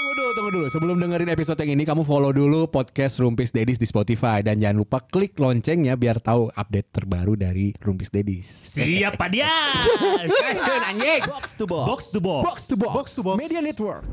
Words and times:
Tunggu 0.00 0.16
dulu, 0.16 0.32
tunggu 0.32 0.50
dulu. 0.56 0.66
Sebelum 0.72 0.96
dengerin 0.96 1.28
episode 1.28 1.60
yang 1.60 1.76
ini, 1.76 1.84
kamu 1.84 2.08
follow 2.08 2.32
dulu 2.32 2.64
podcast 2.72 3.20
Rumpis 3.20 3.52
Dedis 3.52 3.76
di 3.76 3.84
Spotify 3.84 4.40
dan 4.40 4.56
jangan 4.56 4.80
lupa 4.80 5.04
klik 5.04 5.36
loncengnya 5.36 5.92
biar 5.92 6.24
tahu 6.24 6.48
update 6.56 6.88
terbaru 6.88 7.36
dari 7.36 7.76
Rumpis 7.84 8.08
Dedis. 8.08 8.48
Siap 8.48 9.20
Pak 9.20 9.28
Dias. 9.28 9.84
Gaskeun 10.24 10.82
anjing. 10.88 11.20
Box 11.28 11.52
to 11.52 11.68
box. 11.68 11.84
Box 11.84 12.00
to 12.16 12.20
box. 12.24 12.40
Box 12.48 12.58
to 12.64 12.80
box. 12.80 12.92
Box 12.96 13.06
to 13.12 13.20
box. 13.20 13.36
Media 13.44 13.60
Network. 13.60 14.08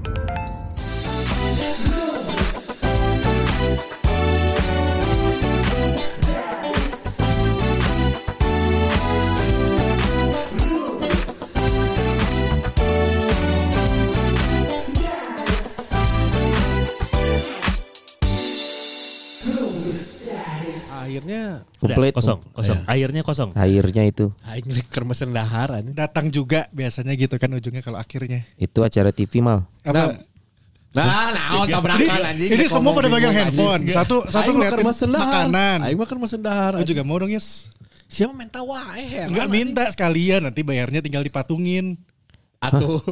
Akhirnya 21.07 21.41
Komplit 21.79 22.11
kosong, 22.11 22.39
kosong. 22.51 22.83
Airnya 22.83 23.23
kosong. 23.23 23.55
Airnya 23.55 24.03
itu. 24.03 24.35
aing 24.43 24.67
keur 24.91 25.07
mesen 25.07 25.31
daharan. 25.31 25.87
Datang 25.95 26.27
juga 26.27 26.67
biasanya 26.75 27.15
gitu 27.15 27.39
kan 27.39 27.47
ujungnya 27.55 27.79
kalau 27.79 27.95
akhirnya. 27.95 28.43
Itu 28.59 28.83
acara 28.83 29.15
TV 29.15 29.39
mal. 29.39 29.63
Apa? 29.87 30.19
Nah, 30.97 31.29
naon 31.31 31.67
tabrakan 31.69 32.21
anjing. 32.33 32.49
Ini 32.57 32.65
semua 32.67 32.91
pada 32.91 33.07
pegang 33.07 33.31
bingung, 33.31 33.37
handphone. 33.37 33.81
anjing. 33.85 33.95
Satu 33.95 34.15
satu 34.27 34.49
ngeliatin 34.51 34.83
makanan. 35.13 35.77
Aing 35.87 35.97
mah 35.97 36.07
keur 36.09 36.19
mesen 36.19 36.41
dahar. 36.43 36.75
Gue 36.75 36.87
juga 36.89 37.03
mau 37.07 37.15
dong 37.21 37.31
yes. 37.31 37.69
Siapa 38.07 38.31
minta 38.31 38.63
wae 38.63 39.03
heran. 39.03 39.35
Enggak 39.35 39.47
minta 39.51 39.83
sekalian 39.91 40.47
nanti 40.47 40.63
bayarnya 40.63 40.99
tinggal 41.03 41.23
dipatungin. 41.23 41.99
Atuh. 42.59 43.03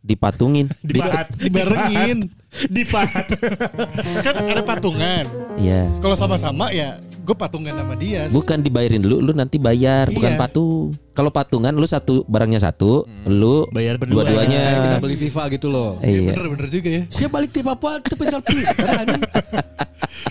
Dipatungin. 0.00 0.72
Dipahat. 0.86 1.28
Dibarengin. 1.36 2.18
Dipahat. 2.66 3.30
kan 4.26 4.34
ada 4.42 4.62
patungan. 4.64 5.24
Iya. 5.54 5.86
Kalau 6.00 6.16
sama-sama 6.16 6.72
ya 6.72 6.98
gue 6.98 7.36
patungan 7.36 7.70
sama 7.70 7.94
dia. 7.94 8.26
Bukan 8.26 8.58
dibayarin 8.58 8.98
dulu, 8.98 9.22
lu 9.22 9.32
nanti 9.32 9.60
bayar, 9.60 10.10
bukan 10.10 10.34
Iya. 10.34 10.40
patung. 10.40 10.90
Kalau 11.14 11.30
patungan 11.30 11.70
lu 11.70 11.84
satu 11.84 12.24
barangnya 12.26 12.64
satu, 12.64 13.04
lu 13.28 13.68
Bayar 13.70 14.00
berdua. 14.00 14.24
Kayak 14.24 14.50
kita 14.50 14.56
dua-duanya. 14.58 14.98
beli 14.98 15.16
FIFA 15.20 15.42
gitu 15.52 15.66
loh. 15.68 16.00
Eh, 16.00 16.10
iya. 16.16 16.32
Bener-bener 16.32 16.66
juga 16.66 16.88
ya. 16.90 17.02
Dia 17.06 17.28
balik 17.28 17.50
di 17.52 17.62
Papua 17.62 18.00
itu 18.00 18.14
tinggal 18.16 18.40
anjing. 19.04 19.22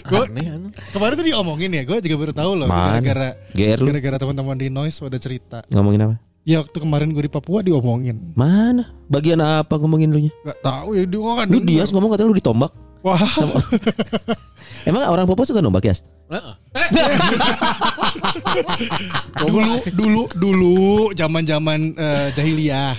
Gue 0.03 0.23
kemarin 0.91 1.13
tuh 1.15 1.25
diomongin 1.29 1.71
ya. 1.71 1.83
Gue 1.87 1.97
juga 2.01 2.15
baru 2.19 2.33
tahu 2.35 2.51
loh. 2.57 2.67
Gara-gara 2.67 3.37
gara-gara 3.55 4.17
teman-teman 4.17 4.55
di 4.57 4.67
Noise 4.67 4.97
pada 4.99 5.17
cerita. 5.21 5.63
ngomongin 5.71 6.09
apa? 6.09 6.15
Ya 6.47 6.63
waktu 6.63 6.77
kemarin 6.79 7.11
gue 7.11 7.27
di 7.27 7.31
Papua 7.31 7.59
diomongin. 7.59 8.33
Mana? 8.33 8.95
Bagian 9.11 9.43
apa 9.43 9.75
ngomongin 9.75 10.09
lu 10.09 10.23
nya? 10.23 10.31
Gak 10.47 10.59
tahu 10.63 10.95
ya 10.95 11.03
dia 11.03 11.31
kan. 11.35 11.45
Lu 11.51 11.59
Dias 11.61 11.91
ngomong 11.91 12.15
katanya 12.15 12.31
lu 12.31 12.37
ditombak. 12.39 12.71
Wah. 12.99 13.15
Emang 14.89 15.07
orang 15.07 15.27
Papua 15.27 15.45
suka 15.47 15.63
nombak 15.63 15.87
ya? 15.87 15.95
Heeh. 16.29 16.55
dulu 19.49 19.75
dulu 19.95 20.21
dulu 20.35 20.77
zaman-zaman 21.15 21.95
eh, 21.95 22.27
jahiliyah. 22.35 22.95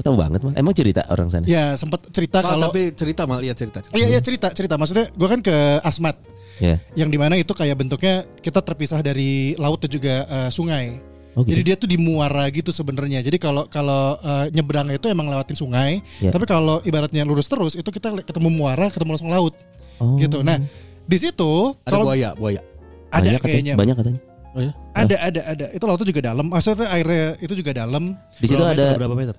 Tahu 0.00 0.16
banget 0.16 0.40
mah. 0.40 0.56
Emang 0.56 0.72
cerita 0.72 1.04
orang 1.12 1.28
sana. 1.28 1.44
Ya 1.44 1.76
sempat 1.76 2.00
cerita 2.08 2.40
Mal, 2.40 2.56
kalau 2.56 2.72
tapi 2.72 2.96
cerita 2.96 3.28
mal 3.28 3.44
lihat 3.44 3.56
cerita. 3.60 3.84
Iya 3.92 4.16
iya 4.16 4.20
cerita 4.24 4.48
cerita 4.56 4.80
maksudnya 4.80 5.12
gue 5.12 5.28
kan 5.28 5.40
ke 5.44 5.56
Asmat 5.84 6.16
Ya. 6.60 6.76
yang 6.92 7.08
di 7.08 7.16
mana 7.16 7.40
itu 7.40 7.56
kayak 7.56 7.72
bentuknya 7.72 8.28
kita 8.44 8.60
terpisah 8.60 9.00
dari 9.00 9.56
laut 9.56 9.80
dan 9.80 9.90
juga 9.92 10.14
eh, 10.28 10.50
sungai. 10.52 11.00
Oh 11.32 11.46
gitu. 11.46 11.54
Jadi 11.54 11.62
dia 11.62 11.76
tuh 11.78 11.86
di 11.86 11.94
muara 11.94 12.44
gitu 12.50 12.74
sebenarnya. 12.74 13.22
Jadi 13.22 13.38
kalau 13.38 13.70
kalau 13.70 14.18
eh, 14.18 14.50
nyebrangnya 14.50 14.98
itu 14.98 15.06
emang 15.06 15.30
lewatin 15.30 15.54
sungai, 15.54 16.02
Ya. 16.18 16.34
tapi 16.34 16.42
kalau 16.42 16.82
ibaratnya 16.82 17.22
lurus 17.22 17.46
terus 17.46 17.78
itu 17.78 17.86
kita 17.86 18.10
ketemu 18.26 18.50
muara, 18.50 18.90
ketemu 18.90 19.14
langsung 19.14 19.30
laut 19.30 19.54
Oh. 20.02 20.18
gitu. 20.18 20.42
Nah 20.42 20.58
di 21.06 21.16
situ 21.18 21.74
Ada 21.86 21.92
kalau 21.92 22.04
buaya, 22.10 22.30
buaya. 22.34 22.60
ada 23.14 23.22
banyak 23.22 23.40
kayaknya, 23.42 23.72
katanya. 23.74 23.74
Banyak 23.78 23.96
katanya. 24.02 24.20
Oh 24.50 24.58
ya? 24.58 24.72
ada 24.98 25.16
ada 25.22 25.40
ada. 25.46 25.64
Itu 25.70 25.84
lautnya 25.86 26.06
juga 26.10 26.22
dalam. 26.26 26.50
Maksudnya 26.50 26.90
airnya 26.90 27.38
itu 27.38 27.54
juga 27.54 27.70
dalam. 27.70 28.18
Di 28.42 28.46
situ 28.50 28.62
ada 28.66 28.98
berapa 28.98 29.14
meter? 29.14 29.38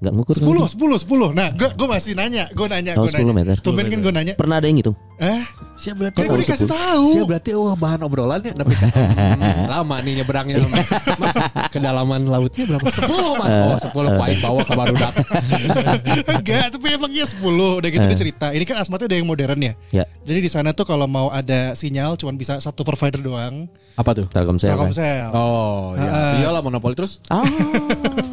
Nggak 0.00 0.12
ngukur. 0.12 0.32
kan? 0.32 0.40
Sepuluh, 0.40 0.64
sepuluh, 0.66 0.96
sepuluh. 0.96 1.28
Nah, 1.30 1.48
gue 1.50 1.68
gue 1.70 1.84
masih 1.86 2.12
nanya, 2.12 2.48
gue 2.48 2.66
nanya, 2.66 2.92
Oh, 2.96 3.04
gue 3.04 3.12
10 3.12 3.20
nanya. 3.20 3.34
meter. 3.34 3.56
Tumben 3.60 3.86
kan 3.86 3.98
gue 3.98 4.12
nanya. 4.12 4.34
Pernah 4.34 4.56
ada 4.56 4.64
yang 4.64 4.76
ngitung? 4.76 4.96
Eh, 5.16 5.44
Siap 5.76 5.94
berarti 5.94 6.16
kayak 6.16 6.26
gue 6.26 6.32
tahu 6.32 6.42
dikasih 6.42 6.66
10. 6.66 6.72
tahu. 6.74 7.06
Siap 7.10 7.26
berarti 7.26 7.50
wah 7.52 7.72
bahan 7.74 8.00
obrolannya 8.02 8.52
tapi 8.52 8.72
hmm, 8.76 9.64
lama 9.66 9.96
nih 9.98 10.12
nyebrangnya 10.14 10.56
mas 11.16 11.36
kedalaman 11.68 12.20
lautnya 12.26 12.64
berapa? 12.66 12.88
Sepuluh 12.88 13.32
mas. 13.36 13.52
Oh 13.52 13.76
sepuluh 13.78 14.08
kuain 14.14 14.38
bawa 14.38 14.60
ke 14.62 14.72
Barudak. 14.72 15.12
Enggak, 16.32 16.66
tapi 16.72 16.86
emang 16.90 17.10
iya 17.10 17.24
10 17.24 17.40
Udah 17.76 17.88
gitu 17.88 18.00
dia 18.02 18.18
cerita 18.18 18.46
Ini 18.50 18.64
kan 18.64 18.76
asmatnya 18.78 19.06
ada 19.06 19.16
yang 19.16 19.26
modern 19.26 19.60
ya 19.60 19.72
Ya. 19.90 20.04
Jadi 20.22 20.40
di 20.40 20.50
sana 20.50 20.72
tuh 20.72 20.84
kalau 20.84 21.04
mau 21.04 21.28
ada 21.28 21.72
sinyal 21.74 22.16
Cuman 22.16 22.34
bisa 22.34 22.56
satu 22.58 22.80
provider 22.80 23.18
doang 23.18 23.68
Apa 23.94 24.14
tuh? 24.14 24.24
Telkomsel. 24.26 24.70
kan? 24.70 24.88
Telkomsel 24.88 25.28
Oh 25.32 25.92
Ah. 25.92 26.38
ya. 26.38 26.42
Iyalah 26.42 26.60
monopoli 26.60 26.94
terus. 26.94 27.20
Ah. 27.26 27.44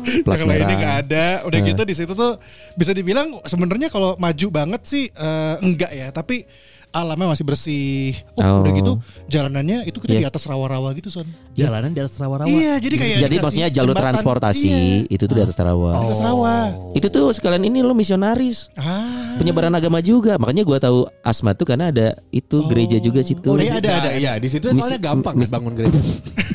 Nah, 0.07 0.39
kalau 0.39 0.47
ini 0.49 0.63
merah. 0.63 0.71
nggak 0.73 0.95
ada 1.03 1.25
Udah 1.43 1.56
gitu 1.63 1.81
di 1.81 1.93
situ 1.93 2.11
tuh 2.11 2.37
Bisa 2.73 2.91
dibilang 2.91 3.41
sebenarnya 3.41 3.87
kalau 3.87 4.13
maju 4.15 4.47
banget 4.49 4.81
sih 4.83 5.05
eh, 5.07 5.55
Enggak 5.59 5.91
ya 5.91 6.09
Tapi 6.09 6.43
alamnya 6.89 7.29
masih 7.29 7.43
bersih 7.43 8.15
Oh, 8.35 8.43
Oh. 8.47 8.59
udah 8.59 8.71
gitu 8.71 8.93
Jalanannya 9.27 9.83
itu 9.83 9.97
kita 9.97 10.13
Iya. 10.13 10.19
di 10.19 10.27
atas 10.27 10.43
rawa-rawa 10.43 10.89
gitu 10.93 11.09
Son 11.09 11.27
Jalanan 11.51 11.89
di 11.89 11.99
atas 11.99 12.15
rawa-rawa. 12.15 12.47
Iya 12.47 12.77
jadi 12.77 12.95
kayak 12.95 13.17
Jadi 13.19 13.35
maksudnya 13.37 13.69
jalur 13.69 13.91
jembatan. 13.91 14.05
transportasi 14.15 14.69
Iya, 14.69 15.09
itu 15.09 15.23
tuh 15.23 15.35
di 15.35 15.43
atas 15.43 15.53
Tarawa. 15.53 15.91
di 15.95 16.05
atas 16.07 16.21
rawa 16.21 16.55
Itu 16.91 17.07
tuh 17.07 17.27
sekalian 17.29 17.63
ini 17.63 17.81
lo 17.81 17.91
misionaris. 17.91 18.71
Ah 18.73 19.35
Penyebaran 19.35 19.69
agama 19.71 19.99
juga. 19.99 20.33
Makanya 20.35 20.63
gua 20.63 20.79
tahu 20.79 21.05
Asma 21.21 21.53
tuh 21.53 21.65
karena 21.65 21.89
ada 21.89 22.07
itu 22.31 22.65
gereja 22.65 22.97
juga 22.97 23.21
situ. 23.21 23.45
Oh, 23.47 23.57
iya, 23.57 23.77
ada, 23.77 23.89
ada. 23.99 24.09
Iya 24.11 24.31
di 24.35 24.47
situ 24.47 24.71
soalnya 24.71 24.97
gampang 24.97 25.35
mis- 25.35 25.45
kan 25.45 25.59
bangun 25.59 25.73
gereja. 25.75 25.99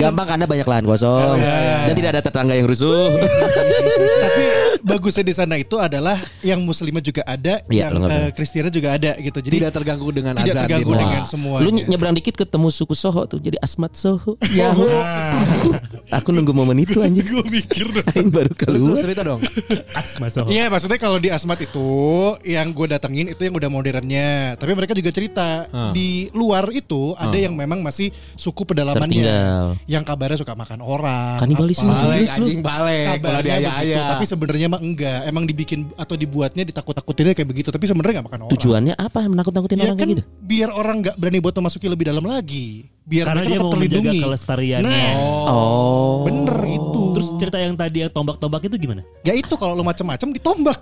Gampang 0.00 0.26
karena 0.28 0.44
banyak 0.46 0.66
lahan 0.68 0.84
kosong 0.86 1.38
dan 1.40 1.94
tidak 1.96 2.10
ada 2.16 2.22
tetangga 2.22 2.54
yang 2.54 2.68
rusuh. 2.68 3.10
Tapi 3.18 4.44
bagusnya 4.80 5.22
di 5.22 5.32
sana 5.32 5.54
itu 5.54 5.76
adalah 5.76 6.14
yang 6.40 6.60
muslimnya 6.60 7.00
juga 7.00 7.22
ada, 7.22 7.60
Iya, 7.64 7.88
yang 7.88 7.96
nggak 7.96 8.08
eh, 8.08 8.20
tahu. 8.24 8.34
Kristiannya 8.34 8.72
juga 8.72 8.88
ada 8.92 9.12
gitu. 9.14 9.38
Jadi 9.40 9.56
Tidak 9.58 9.72
terganggu 9.72 10.08
dengan 10.10 10.34
tidak 10.34 10.46
azan 10.48 10.58
terganggu 10.62 10.90
gitu. 10.90 11.00
dengan 11.00 11.22
semua. 11.24 11.56
Lu 11.58 11.70
ny- 11.70 11.86
nyebrang 11.86 12.14
dikit 12.14 12.34
ketemu 12.36 12.68
suku 12.68 12.92
Soho 12.92 13.22
tuh 13.24 13.38
jadi 13.38 13.58
Asmat 13.58 13.94
Soho. 13.94 14.34
Ya. 14.50 14.72
Aku 16.10 16.30
nunggu 16.30 16.50
momen 16.50 16.78
itu 16.78 16.98
anjing. 16.98 17.22
gue 17.22 17.44
mikir 17.44 17.86
dong. 17.90 18.06
Aing 18.08 18.28
baru 18.28 18.50
Terus, 18.50 18.64
terus 18.74 18.80
keluar. 18.80 19.02
cerita 19.02 19.22
dong. 19.22 19.40
Asma 19.92 20.26
Soho. 20.28 20.48
Iya 20.48 20.66
maksudnya 20.66 20.96
kalau 20.96 21.16
di 21.16 21.28
Asmat 21.28 21.60
itu 21.60 21.88
yang 22.42 22.70
gue 22.70 22.86
datengin 22.88 23.28
itu 23.28 23.40
yang 23.40 23.54
udah 23.54 23.68
modernnya. 23.68 24.56
Tapi 24.56 24.72
mereka 24.72 24.92
juga 24.92 25.10
cerita 25.10 25.48
Ah. 25.68 25.92
di 25.92 26.08
luar 26.32 26.70
itu 26.70 27.12
ada 27.14 27.34
yang 27.34 27.52
memang 27.52 27.80
masih 27.80 28.08
suku 28.34 28.64
pedalamannya. 28.64 29.20
Tertinggal. 29.20 29.64
Yang 29.86 30.02
kabarnya 30.04 30.38
suka 30.38 30.54
makan 30.54 30.80
orang. 30.80 31.36
Kanibalisme 31.38 31.90
serius 31.90 32.08
Balik 32.08 32.28
lu. 32.30 32.44
anjing 32.46 32.60
balik. 32.60 33.04
Kabarnya 33.14 33.56
begitu, 33.60 34.00
tapi 34.00 34.24
sebenarnya 34.24 34.67
mah 34.68 34.78
enggak. 34.78 35.24
Emang 35.24 35.44
dibikin 35.44 35.88
atau 35.94 36.14
dibuatnya 36.14 36.62
ditakut-takutinnya 36.62 37.32
kayak 37.32 37.48
begitu, 37.48 37.68
tapi 37.68 37.84
sebenarnya 37.84 38.20
nggak 38.20 38.26
makan 38.28 38.40
orang. 38.44 38.52
Tujuannya 38.52 38.94
apa? 38.94 39.20
Menakut-nakutin 39.24 39.76
Ya 39.76 39.84
orang 39.84 39.96
kan 39.96 40.04
kayak 40.04 40.14
gitu. 40.14 40.24
biar 40.38 40.68
orang 40.70 40.96
nggak 41.00 41.16
berani 41.16 41.38
buat 41.38 41.54
memasuki 41.54 41.86
lebih 41.86 42.04
dalam 42.06 42.22
lagi. 42.22 42.86
Biar 43.02 43.24
Karena 43.24 43.40
mereka 43.40 43.48
dia 43.48 43.56
tetap 43.56 43.64
mau 43.64 43.72
menjaga 43.72 43.88
terlindungi. 43.88 44.18
kelestariannya. 44.20 44.92
Nah, 44.92 45.48
Oh. 45.48 46.14
bener 46.22 46.56
itu. 46.66 47.02
Terus 47.10 47.28
cerita 47.34 47.56
yang 47.56 47.72
tadi 47.72 47.98
yang 47.98 48.12
tombak-tombak 48.12 48.60
itu 48.62 48.76
gimana? 48.78 49.02
ya 49.22 49.32
itu 49.32 49.54
kalau 49.56 49.72
lu 49.72 49.82
macam-macam 49.82 50.28
ditombak. 50.30 50.80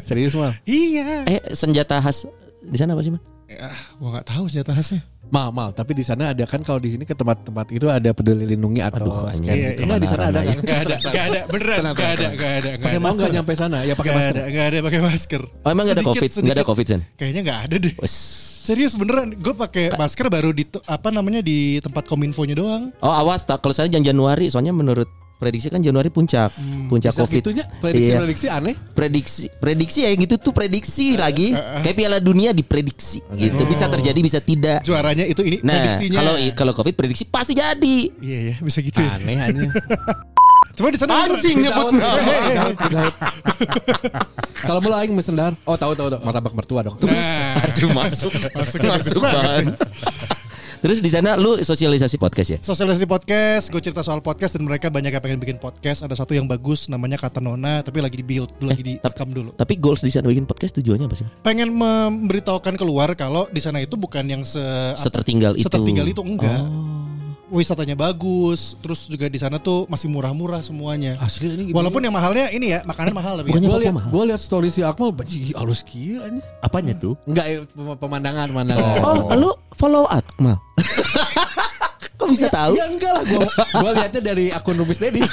Serius 0.00 0.32
mal. 0.32 0.54
iya. 0.64 1.26
Eh 1.26 1.50
senjata 1.50 1.98
khas 1.98 2.30
di 2.62 2.78
sana 2.78 2.94
apa 2.94 3.02
sih, 3.02 3.10
Man? 3.10 3.20
Ya, 3.44 3.68
gua 4.00 4.08
nggak 4.16 4.26
tahu 4.26 4.44
senjata 4.48 4.72
khasnya. 4.72 5.04
Mal, 5.28 5.48
mal. 5.50 5.68
Tapi 5.70 5.92
di 5.92 6.00
sana 6.00 6.32
ada 6.32 6.44
kan 6.44 6.60
kalau 6.60 6.76
di 6.76 6.92
sini 6.92 7.04
ke 7.04 7.12
tempat-tempat 7.12 7.72
itu 7.72 7.88
ada 7.88 8.12
peduli 8.12 8.44
lindungi 8.46 8.80
atau 8.80 9.04
Aduh, 9.04 9.28
scan 9.28 9.52
anjing. 9.52 9.56
gitu. 9.74 9.80
Enggak 9.84 9.98
di 9.98 10.08
sana 10.08 10.22
ada 10.28 10.40
kan? 10.40 10.56
Gak 10.60 10.78
ada, 10.80 10.96
gak 11.00 11.24
ada, 11.24 11.40
beneran, 11.48 11.78
Tenang, 11.80 11.94
gak 11.94 12.08
ada, 12.08 12.16
tenang. 12.16 12.34
gak 12.34 12.52
ada, 12.54 12.70
gak 12.70 12.80
Pakai 12.80 12.96
ada. 12.96 13.02
Mau 13.02 13.12
nggak 13.12 13.32
nyampe 13.32 13.52
sana? 13.54 13.78
Ya 13.82 13.92
pakai 13.92 14.10
Gak 14.10 14.18
masker. 14.18 14.34
ada, 14.36 14.42
gak 14.48 14.64
ada 14.64 14.78
pakai 14.80 15.00
masker. 15.02 15.42
Oh 15.64 15.68
emang 15.68 15.84
nggak 15.84 15.96
ada 15.96 16.02
Sedikit, 16.02 16.20
covid? 16.20 16.30
Nggak 16.40 16.56
ada 16.56 16.64
covid 16.64 16.86
Sen? 16.86 17.00
Kayaknya 17.16 17.40
nggak 17.42 17.60
ada 17.64 17.76
deh. 17.80 17.94
Wes. 17.98 18.14
Serius 18.64 18.96
beneran, 18.96 19.28
gue 19.36 19.52
pakai 19.52 19.92
masker 19.92 20.26
baru 20.32 20.48
di 20.50 20.64
apa 20.88 21.08
namanya 21.08 21.40
di 21.40 21.84
tempat 21.84 22.08
kominfonya 22.08 22.56
doang. 22.56 22.84
Oh 23.00 23.12
awas 23.12 23.44
tak 23.44 23.60
kalau 23.60 23.76
saya 23.76 23.92
jangan 23.92 24.08
Januari 24.08 24.48
soalnya 24.48 24.72
menurut 24.72 25.04
prediksi 25.44 25.68
kan 25.68 25.76
Januari 25.78 26.08
puncak 26.08 26.48
puncak 26.88 27.12
Bisa 27.12 27.20
covid. 27.20 27.40
gitunya 27.44 27.64
Iya. 27.64 27.76
prediksi-prediksi 27.84 28.46
aneh. 28.48 28.74
Prediksi 28.90 29.44
prediksi 29.52 29.98
ya 30.00 30.08
yang 30.08 30.24
gitu 30.24 30.40
tuh 30.40 30.56
prediksi 30.56 31.20
lagi 31.20 31.52
kayak 31.52 31.92
Piala 31.92 32.16
Dunia 32.16 32.56
diprediksi 32.56 33.20
gitu 33.36 33.62
bisa 33.68 33.84
terjadi 33.86 34.16
bisa 34.18 34.40
tidak. 34.40 34.80
Juaranya 34.80 35.28
itu 35.28 35.44
ini 35.44 35.60
Nah 35.60 35.76
prediksinya. 35.76 36.18
kalau 36.18 36.34
kalau 36.56 36.72
covid 36.72 36.96
prediksi 36.96 37.28
pasti 37.28 37.52
jadi. 37.52 38.08
Iya 38.16 38.38
ya, 38.40 38.54
bisa 38.64 38.80
gitu. 38.80 38.96
ya. 38.96 39.20
Aneh 39.20 39.36
aneh. 39.36 39.68
Cuma 40.74 40.90
di 40.90 40.98
sana 40.98 41.22
Anjing 41.22 41.62
nyebut. 41.62 41.94
Kalau 44.66 44.80
mulai 44.82 45.04
aing 45.06 45.14
mesen 45.14 45.38
dar. 45.38 45.54
Oh 45.62 45.78
tahu 45.78 45.94
tahu 45.94 46.10
tahu. 46.10 46.20
Martabak 46.26 46.50
mertua 46.50 46.80
dong. 46.82 46.96
Nah, 46.98 47.62
Aduh 47.62 47.94
masuk 47.94 48.32
masuk 48.56 48.80
masuk 48.82 49.22
banget. 49.22 49.76
Terus 50.84 51.00
di 51.00 51.08
sana 51.08 51.32
lu 51.40 51.56
sosialisasi 51.56 52.20
podcast 52.20 52.48
ya? 52.52 52.58
Sosialisasi 52.60 53.08
podcast, 53.08 53.72
gue 53.72 53.80
cerita 53.80 54.04
soal 54.04 54.20
podcast 54.20 54.52
dan 54.52 54.68
mereka 54.68 54.92
banyak 54.92 55.16
yang 55.16 55.24
pengen 55.24 55.40
bikin 55.40 55.56
podcast. 55.56 56.04
Ada 56.04 56.12
satu 56.12 56.36
yang 56.36 56.44
bagus 56.44 56.92
namanya 56.92 57.16
Kata 57.16 57.40
Nona, 57.40 57.80
tapi 57.80 58.04
lagi 58.04 58.20
di 58.20 58.26
build, 58.28 58.52
lagi 58.60 59.00
direkam 59.00 59.32
dulu. 59.32 59.56
Tapi 59.56 59.80
goals 59.80 60.04
di 60.04 60.12
sana 60.12 60.28
bikin 60.28 60.44
podcast 60.44 60.76
tujuannya 60.76 61.08
apa 61.08 61.16
sih? 61.16 61.24
Pengen 61.40 61.72
memberitahukan 61.72 62.76
keluar 62.76 63.16
kalau 63.16 63.48
di 63.48 63.64
sana 63.64 63.80
itu 63.80 63.96
bukan 63.96 64.28
yang 64.28 64.44
se 64.44 64.60
Setertinggal 65.00 65.56
itu. 65.56 65.64
setertinggal 65.64 66.04
itu 66.04 66.20
enggak. 66.20 66.60
Oh. 66.60 67.13
Wisatanya 67.52 67.92
bagus, 67.92 68.72
terus 68.80 69.04
juga 69.04 69.28
di 69.28 69.36
sana 69.36 69.60
tuh 69.60 69.84
masih 69.92 70.08
murah-murah 70.08 70.64
semuanya. 70.64 71.20
Asli 71.20 71.52
ini 71.52 71.62
gitu. 71.68 71.76
Walaupun 71.76 72.00
yang 72.00 72.14
mahalnya 72.16 72.48
ini 72.48 72.72
ya, 72.72 72.80
makanan 72.88 73.12
mahal 73.12 73.40
tapi. 73.40 73.52
Gue 73.52 73.60
mahal? 73.92 74.08
gue 74.08 74.22
liat 74.32 74.40
story 74.40 74.72
si 74.72 74.80
Akmal 74.80 75.12
banci 75.12 75.52
halus 75.52 75.84
kia 75.84 76.24
ini. 76.24 76.40
Apanya 76.64 76.96
tuh? 76.96 77.20
Enggak 77.28 77.44
eh, 77.52 77.58
pem- 77.68 77.98
pemandangan 78.00 78.48
pemandangan. 78.48 78.96
Oh, 79.04 79.28
lu 79.36 79.50
follow 79.76 80.08
Akmal. 80.08 80.56
Kok 82.24 82.30
bisa 82.30 82.48
tahu? 82.48 82.72
Ya 82.74 82.88
enggak 82.88 83.12
lah 83.12 83.22
gue 83.22 83.44
gue 83.52 83.90
liatnya 83.94 84.22
dari 84.24 84.46
akun 84.48 84.74
Rumpis 84.74 84.96
Dedi. 84.98 85.20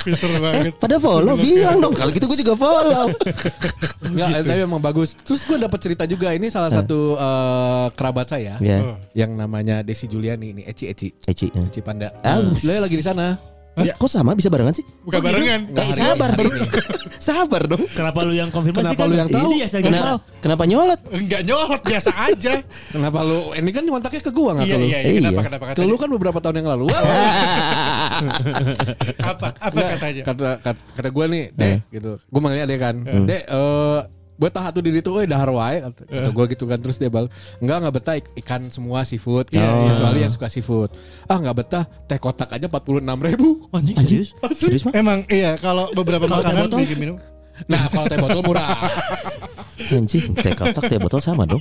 Pinter 0.00 0.30
banget. 0.38 0.74
Pada 0.76 0.96
follow 0.96 1.36
bilang 1.36 1.78
dong 1.78 1.92
kalau 1.92 2.10
gitu 2.10 2.24
gue 2.26 2.40
juga 2.40 2.56
follow. 2.56 3.12
Enggak, 4.10 4.28
eh, 4.32 4.42
tapi 4.42 4.60
emang 4.60 4.80
bagus. 4.80 5.14
Terus 5.20 5.44
gue 5.44 5.54
dapat 5.56 5.78
cerita 5.78 6.02
juga 6.02 6.32
ini 6.32 6.48
salah 6.48 6.72
satu 6.72 7.14
eh, 7.14 7.86
kerabat 7.94 8.26
saya 8.26 8.56
Ya. 8.58 8.96
yang 9.14 9.36
namanya 9.36 9.80
Desi 9.80 10.06
Juliani 10.06 10.50
ini 10.50 10.62
Eci 10.64 10.88
Eci 10.88 11.08
Eci. 11.22 11.46
eh. 11.48 11.62
Eci 11.62 11.80
Panda. 11.80 12.10
Ah, 12.20 12.40
Dia 12.42 12.80
lagi 12.80 12.96
di 12.96 13.04
sana. 13.04 13.36
Ya. 13.80 13.94
Kok 13.96 14.10
sama 14.10 14.36
bisa 14.36 14.48
barengan 14.48 14.74
sih? 14.74 14.84
Bukan 15.02 15.20
barengan. 15.20 15.60
Enggak, 15.68 15.84
Eh, 15.84 15.94
sabar 15.96 16.30
dong. 16.32 16.52
sabar 17.30 17.62
dong. 17.64 17.82
Kenapa 17.88 18.18
lu 18.22 18.32
yang 18.36 18.50
konfirmasi 18.50 18.80
Kenapa 18.84 19.00
kan? 19.00 19.08
lu 19.08 19.16
yang 19.16 19.28
tahu? 19.28 19.50
Iya, 19.56 19.66
saya 19.66 19.82
Kenapa, 19.82 20.14
kenapa 20.40 20.62
nyolot? 20.64 21.00
Enggak 21.10 21.40
nyolot 21.44 21.82
biasa 21.82 22.10
aja. 22.16 22.52
Kenapa 22.94 23.18
lu 23.24 23.40
ini 23.54 23.70
kan 23.70 23.82
kontaknya 23.84 24.22
ke 24.22 24.30
gua 24.30 24.50
enggak 24.54 24.66
iya, 24.68 24.76
iya, 24.76 24.84
iya. 24.84 24.98
Iya. 25.00 25.20
Kenapa 25.20 25.40
kenapa 25.46 25.64
Ke 25.72 25.82
lu 25.82 25.96
kan 25.96 26.08
beberapa 26.12 26.38
tahun 26.38 26.56
yang 26.60 26.68
lalu. 26.76 26.86
apa 29.30 29.46
apa 29.56 29.78
katanya? 29.96 30.22
Kata 30.24 30.48
kata, 30.60 30.80
kata 30.96 31.08
gue 31.08 31.24
nih, 31.30 31.44
Dek 31.54 31.74
gitu. 31.90 32.12
Gue 32.20 32.40
manggilnya 32.40 32.66
Dek 32.68 32.80
kan. 32.80 32.96
Dek 33.02 33.42
eh 33.48 34.00
buat 34.40 34.50
tahan 34.50 34.72
tuh 34.72 34.80
diri 34.80 34.98
tuh 34.98 35.20
eh 35.20 35.28
dahar 35.28 35.52
wae 35.52 35.84
kata, 35.84 36.00
kata 36.02 36.28
gue 36.32 36.44
gitu 36.50 36.64
kan 36.64 36.80
terus 36.80 36.96
dia 36.96 37.06
bal 37.06 37.28
enggak 37.60 37.76
enggak 37.76 37.94
betah 37.94 38.14
ik- 38.16 38.32
ikan 38.40 38.72
semua 38.72 39.04
seafood 39.04 39.52
Iya, 39.52 39.60
iya. 39.60 39.88
kecuali 39.92 40.18
yang 40.24 40.32
suka 40.32 40.48
seafood 40.48 40.88
ah 41.26 41.36
enggak 41.36 41.60
betah 41.60 41.84
teh 42.08 42.16
kotak 42.16 42.48
aja 42.48 42.64
empat 42.64 42.80
puluh 42.80 42.98
enam 42.98 43.20
ribu 43.20 43.68
Anjing 43.70 44.00
serius? 44.00 44.32
Serius 44.50 44.82
mah? 44.82 44.96
Emang 44.96 45.28
iya 45.28 45.54
kalau 45.54 45.92
beberapa 45.92 46.24
makanan 46.24 46.72
bikin 46.72 46.98
minum 46.98 47.16
nah 47.68 47.84
kalau 47.86 48.08
teh 48.08 48.16
botol 48.16 48.40
murah 48.40 48.72
Anjing, 49.90 50.32
teh 50.32 50.52
kotak, 50.52 50.86
teh 50.86 50.96
botol 50.96 51.18
sama 51.18 51.42
dong. 51.44 51.58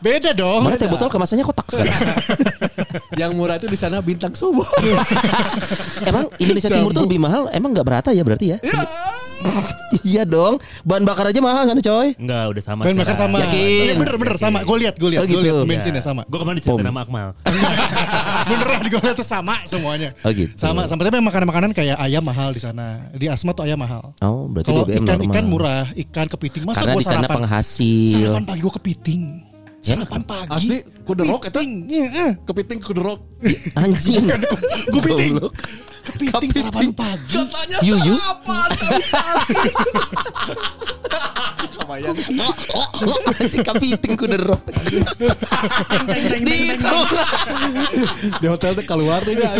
beda 0.00 0.32
dong. 0.32 0.64
Mana 0.64 0.78
teh 0.78 0.86
botol 0.86 1.10
kemasannya 1.10 1.42
kotak 1.42 1.66
sekarang. 1.68 1.92
yang 3.20 3.34
murah 3.34 3.58
itu 3.58 3.66
di 3.66 3.76
sana 3.76 3.98
bintang 3.98 4.32
subuh 4.32 4.64
emang 6.02 6.30
Indonesia 6.38 6.70
Timur 6.70 6.90
tuh 6.90 7.04
lebih 7.04 7.20
mahal, 7.20 7.50
emang 7.50 7.74
nggak 7.74 7.84
berata 7.84 8.08
ya 8.10 8.22
berarti 8.22 8.54
ya? 8.54 8.58
iya 10.04 10.22
dong, 10.22 10.56
bahan 10.82 11.04
bakar 11.04 11.28
aja 11.28 11.38
mahal 11.38 11.64
sana 11.64 11.78
coy. 11.78 12.08
Enggak, 12.16 12.44
udah 12.50 12.62
sama. 12.62 12.80
Bahan 12.82 12.96
bakar 12.96 13.14
sama. 13.14 13.36
Yakin? 13.40 13.94
Bener 13.96 14.16
bener 14.16 14.36
sama. 14.36 14.58
Gue 14.62 14.76
lihat 14.80 14.94
gue 14.94 15.10
lihat 15.10 15.20
Oh, 15.20 15.26
gue 15.26 15.34
gitu. 15.34 15.44
lihat 15.44 15.64
bensinnya 15.64 16.00
sama. 16.00 16.22
Gue 16.24 16.38
kemarin 16.38 16.56
diceritain 16.58 16.86
sama 16.86 17.00
Akmal. 17.00 17.28
Beneran 18.50 18.82
gue 18.84 19.00
lihat 19.00 19.18
sama 19.20 19.54
semuanya. 19.64 20.10
Oh 20.20 20.30
gitu. 20.30 20.52
Sama 20.54 20.84
sama 20.84 21.00
tapi 21.02 21.20
makanan-makanan 21.20 21.70
kayak 21.72 21.96
ayam 21.98 22.20
mahal 22.20 22.50
di 22.50 22.60
sana. 22.60 23.08
Di 23.10 23.26
Asma 23.28 23.52
tuh 23.52 23.64
ayam 23.64 23.76
mahal. 23.76 24.12
Oh, 24.18 24.46
berarti 24.46 24.68
Kalau 24.68 24.84
BBM 24.84 24.96
ikan 24.98 25.16
normal. 25.16 25.28
ikan 25.28 25.44
murah, 25.44 25.84
ikan 25.94 26.26
kepiting 26.26 26.62
masa 26.64 26.78
Karena 26.80 26.92
gue 26.92 27.00
di 27.00 27.06
sana 27.06 27.18
sarapan. 27.20 27.36
penghasil. 27.38 28.10
Sarapan 28.10 28.42
pagi 28.44 28.60
gue 28.60 28.74
kepiting. 28.74 29.22
Ya. 29.84 29.94
Sarapan 29.94 30.22
pagi. 30.24 30.48
asli 30.50 30.76
kuderok 31.04 31.42
itu 31.44 31.52
Kepiting. 31.52 31.70
Iya, 31.86 32.06
eh. 32.10 32.32
kepiting 32.48 32.80
kuderok 32.80 33.20
Anjing. 33.76 34.24
Gue 34.92 35.00
kepiting. 35.00 35.32
Goblok. 35.36 35.52
Kepiting 36.04 36.50
sarapan 36.52 36.92
pagi. 36.92 37.32
katanya 37.32 37.78
Yuyu. 37.80 38.14
sarapan 38.16 38.68
Kebayang. 41.74 42.16
Anjing 43.40 43.62
kepiting 43.64 44.12
ku 44.16 44.24
derok. 44.28 44.60
Di 46.44 46.76
di 48.40 48.46
hotel 48.48 48.72
tuh 48.76 48.84
keluar 48.88 49.20
tuh 49.24 49.36
dia 49.36 49.50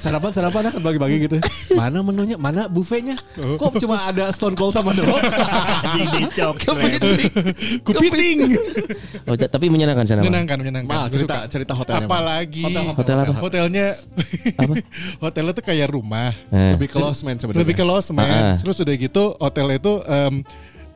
sarapan 0.00 0.30
sarapan 0.32 0.72
kan 0.72 0.80
bagi-bagi 0.80 1.28
gitu 1.28 1.36
mana 1.76 2.00
menunya 2.00 2.36
mana 2.40 2.66
buffetnya 2.70 3.18
kok 3.36 3.76
cuma 3.76 4.08
ada 4.08 4.32
stone 4.32 4.56
cold 4.56 4.72
sama 4.72 4.96
the 4.96 5.04
rock 5.04 5.22
dicok. 6.18 6.54
Kepiting. 7.84 8.38
Oh, 9.28 9.36
tapi 9.36 9.66
menyenangkan 9.68 10.04
sana. 10.04 10.20
Bang. 10.20 10.32
Menyenangkan, 10.32 10.58
menyenangkan. 10.80 10.98
Mal 11.00 11.06
cerita 11.08 11.34
suka. 11.34 11.48
cerita 11.48 11.72
hotelnya. 11.74 12.06
Apalagi 12.06 12.62
hotel, 12.64 12.84
Hotel 12.92 13.16
apa? 13.18 13.32
hotelnya 13.38 13.86
hotelnya 15.22 15.52
tuh 15.52 15.64
kayak 15.64 15.88
rumah. 15.88 16.30
Eh. 16.48 16.74
lebih 16.74 16.88
close 16.88 17.20
man 17.22 17.36
sebenarnya 17.36 17.62
Lebih 17.62 17.74
ke 17.74 17.84
Lost 17.84 18.10
Ah, 18.10 18.14
ah. 18.14 18.16
man. 18.18 18.42
Terus 18.56 18.76
udah 18.78 18.94
gitu 18.94 19.24
hotelnya 19.36 19.76
itu 19.76 19.92
em, 20.04 20.34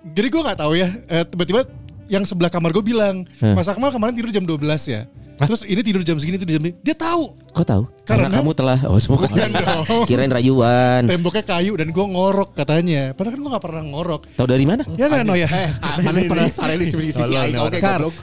jadi 0.09 0.27
gue 0.29 0.43
nggak 0.43 0.59
tahu 0.59 0.73
ya. 0.75 0.89
eh, 1.09 1.25
tiba-tiba 1.25 1.61
yang 2.07 2.23
sebelah 2.23 2.51
kamar 2.51 2.71
gue 2.71 2.85
bilang, 2.85 3.25
Hmm. 3.39 3.55
Mas 3.55 3.67
Akmal 3.67 3.89
kemarin 3.89 4.13
tidur 4.13 4.29
jam 4.29 4.43
12 4.43 4.61
ya. 4.87 5.07
Terus 5.33 5.65
ini 5.65 5.81
tidur 5.81 6.03
jam 6.03 6.15
segini, 6.15 6.37
tidur 6.37 6.55
jam 6.55 6.63
segini. 6.63 6.77
Dia 6.81 6.95
tahu. 6.95 7.35
Kok 7.51 7.65
tahu? 7.65 7.83
Karena, 8.05 8.29
Karena- 8.29 8.37
kamu 8.39 8.51
telah 8.53 8.79
oh 8.85 8.99
semua 9.01 9.27
kirain 10.09 10.31
rayuan. 10.31 11.03
Temboknya 11.03 11.43
kayu 11.43 11.73
dan 11.75 11.89
gue 11.89 12.05
ngorok 12.05 12.55
katanya. 12.55 13.11
Padahal 13.11 13.35
kan 13.35 13.41
gue 13.41 13.51
gak 13.51 13.65
pernah 13.65 13.83
ngorok. 13.83 14.23
Tahu 14.35 14.47
dari 14.47 14.63
mana? 14.63 14.83
Ya 14.95 15.09
nggak 15.09 15.25
no 15.25 15.35
ya? 15.43 15.49
eh 15.49 15.71
mana 15.99 16.19
pernah 16.27 16.47
sare 16.47 16.75
di 16.77 16.87
sisi 16.87 17.11
oke 17.57 17.79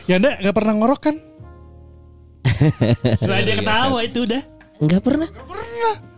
Ya 0.05 0.15
enggak 0.15 0.35
nggak 0.39 0.55
pernah 0.55 0.73
ngorok 0.75 0.99
kan? 1.01 1.15
Setelah 3.19 3.41
dia 3.45 3.55
ketawa 3.59 3.99
itu 4.03 4.19
udah. 4.25 4.41
Enggak 4.79 5.01
pernah. 5.03 5.29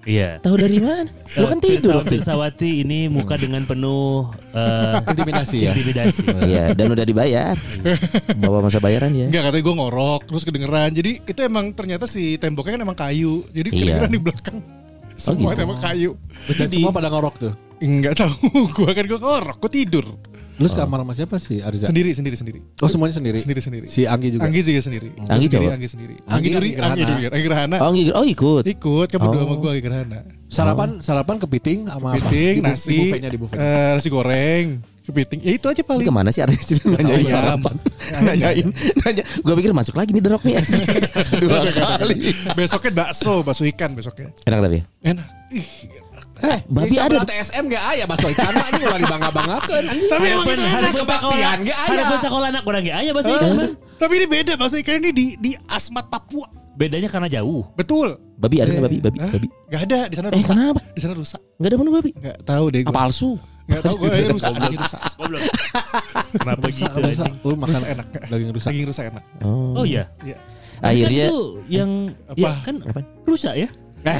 Iya. 0.01 0.41
Tahu 0.41 0.55
dari 0.57 0.81
mana? 0.81 1.09
Lu 1.37 1.45
kan 1.45 1.59
tidur. 1.61 2.01
Pirsawati 2.01 2.81
ini 2.81 3.05
muka 3.05 3.37
dengan 3.37 3.61
penuh 3.69 4.33
eh, 4.53 4.97
intimidasi 5.05 5.57
ya 5.61 5.71
intimidasi. 5.77 6.25
Iya, 6.49 6.73
dan 6.73 6.89
udah 6.93 7.05
dibayar. 7.05 7.53
Bawa 8.37 8.65
masa 8.65 8.81
bayaran 8.81 9.13
ya. 9.13 9.29
Enggak 9.29 9.49
katanya 9.49 9.63
gue 9.65 9.75
ngorok 9.77 10.21
terus 10.29 10.43
kedengeran. 10.45 10.89
Jadi 10.97 11.21
itu 11.25 11.39
emang 11.45 11.73
ternyata 11.77 12.09
si 12.09 12.37
temboknya 12.41 12.81
kan 12.81 12.83
emang 12.85 12.97
kayu. 12.97 13.45
Jadi 13.53 13.69
Iya. 13.69 13.77
kedengeran 13.77 14.11
di 14.13 14.21
belakang. 14.21 14.57
Semua 15.21 15.53
gitu. 15.53 15.59
tembok 15.61 15.79
kayu. 15.85 16.11
dan 16.57 16.67
semua 16.73 16.89
pada 16.89 17.07
ngorok 17.13 17.35
tuh 17.37 17.53
Enggak 17.81 18.13
tahu. 18.17 18.33
Gua 18.77 18.91
kan 18.93 19.05
gue 19.05 19.19
ngorok. 19.21 19.57
Gue 19.61 19.71
tidur. 19.73 20.05
Lu 20.61 20.69
sekamar 20.69 21.01
sama 21.01 21.13
siapa 21.13 21.35
sih 21.37 21.57
Arza 21.59 21.89
Sendiri 21.89 22.13
sendiri 22.13 22.37
sendiri. 22.37 22.59
oh 22.77 22.85
semuanya 22.85 23.17
sendiri 23.17 23.41
Sendiri 23.41 23.57
sendiri. 23.59 23.85
si 23.89 24.05
Anggi 24.05 24.29
juga 24.29 24.45
Anggi 24.45 24.61
juga 24.61 24.79
sendiri. 24.79 25.09
Anggi 25.25 25.47
sendiri? 25.49 25.65
Anggi 25.67 25.87
sendiri. 25.89 26.15
Anggi 26.23 26.49
Anggi. 26.53 26.71
Anggi 26.77 27.03
Duri, 27.03 27.23
Anggi 27.27 27.43
Gerhana. 27.43 27.77
Oh, 27.81 27.89
ngikut. 27.89 28.13
oh 28.13 28.25
ikut. 28.25 28.63
Ikut 28.63 29.07
kan 29.09 29.17
berdua 29.17 29.41
Oh. 29.41 29.45
sama 29.49 29.55
gue 29.57 29.69
Anggi 29.73 29.83
Gerhana. 29.83 30.19
sarapan 30.51 30.89
sarapan 30.99 31.35
kepiting 31.39 31.79
sama 31.87 32.11
apa 32.11 32.19
Kepiting, 32.21 32.55
nasi, 32.61 32.91
di 32.91 32.97
buffetnya 32.99 33.29
di 33.31 33.39
buffetnya 33.39 33.63
eh, 33.63 33.91
nasi 33.95 34.09
goreng, 34.11 34.65
kepiting. 35.01 35.39
Ya 35.41 35.51
itu 35.55 35.65
aja 35.65 35.79
Ini 35.79 35.87
paling. 35.87 36.05
ke 36.05 36.11
mana 36.11 36.29
sih 36.29 36.43
sih 36.59 36.75
nanyain 36.83 37.23
sarapan? 37.25 37.75
Nanyain, 38.19 38.67
nanya. 38.99 39.23
Gue 39.39 39.53
pikir 39.55 39.71
masuk 39.71 39.95
lagi 39.95 40.11
nih 40.11 40.19
derok 40.19 40.43
nih. 40.43 40.59
Dua 41.41 41.63
kali. 41.63 42.35
Besoknya 42.51 42.91
bakso, 42.93 43.39
bakso 43.41 43.63
ikan 43.63 43.95
besoknya. 43.95 44.27
Enak 44.43 44.59
tapi 44.59 44.75
ya. 44.75 44.83
Enak. 45.07 45.27
Ih, 45.49 45.67
Eh, 46.41 46.59
Babi 46.65 46.95
ada. 46.95 47.21
TSM 47.21 47.63
gak 47.67 47.83
aya 47.87 48.03
bakso 48.03 48.27
ikan 48.27 48.49
mah 48.51 48.65
anjing 48.65 48.83
ulah 48.83 48.99
dibangga-banggakeun 48.99 49.83
anjing. 49.83 50.09
Tapi 50.09 50.25
emang 50.27 50.43
pun 50.43 50.57
enak. 50.57 50.91
kebaktian 50.95 51.57
ge 51.61 51.69
aya. 51.69 51.85
hari 51.85 52.03
pun 52.03 52.17
sekolah 52.19 52.47
anak 52.49 52.63
orang 52.63 52.81
ge 52.81 52.91
aya 52.91 53.11
bahasa 53.11 53.29
ikan 53.31 53.49
Bang. 53.53 53.73
Tapi 53.95 54.13
ini 54.15 54.25
beda 54.27 54.53
bakso 54.55 54.75
ikan 54.77 54.95
ini 54.97 55.09
di 55.11 55.25
di 55.35 55.51
Asmat 55.67 56.07
Papua. 56.07 56.49
Bedanya 56.71 57.05
karena 57.07 57.27
jauh. 57.27 57.67
Betul. 57.73 58.17
Babi 58.35 58.57
ada 58.57 58.69
nggak 58.69 58.83
babi? 58.83 58.97
Babi, 58.99 59.17
Hah? 59.19 59.31
babi. 59.31 59.47
Gak 59.67 59.81
ada 59.85 59.99
di 60.03 60.15
sana 60.15 60.27
Eh 60.27 60.33
rusak. 60.33 60.49
kenapa? 60.49 60.79
Di 60.89 60.99
sana 60.99 61.13
rusak. 61.13 61.41
Gak 61.55 61.67
ada 61.67 61.75
mana 61.77 61.89
babi? 61.91 62.09
Gak 62.15 62.37
tahu 62.41 62.65
deh 62.67 62.79
Apa 62.79 62.89
gue. 62.89 62.97
palsu? 62.97 63.29
Gak 63.63 63.81
tahu 63.85 63.95
gue 63.99 64.09
rusak, 64.31 64.51
daging 64.57 64.81
rusak. 64.81 65.01
Goblok. 65.13 65.41
Kenapa 66.41 66.65
gitu 66.67 66.97
Rusak, 66.97 67.05
anjing? 67.21 67.35
lu 67.39 67.53
makan 67.55 67.71
Rusak 67.71 67.89
enak. 67.91 68.05
daging 68.25 68.49
rusak. 68.49 68.69
Daging 68.71 68.85
rusak 68.87 69.05
enak. 69.07 69.23
Oh. 69.39 69.77
Oh 69.77 69.85
iya. 69.85 70.03
Iya. 70.21 70.37
Akhirnya 70.81 71.25
itu 71.27 71.39
yang 71.69 71.91
Apa? 72.25 72.39
ya 72.39 72.51
kan 72.63 72.75
Apa? 72.81 72.99
rusak 73.21 73.53
ya. 73.53 73.67
Eh, 74.01 74.17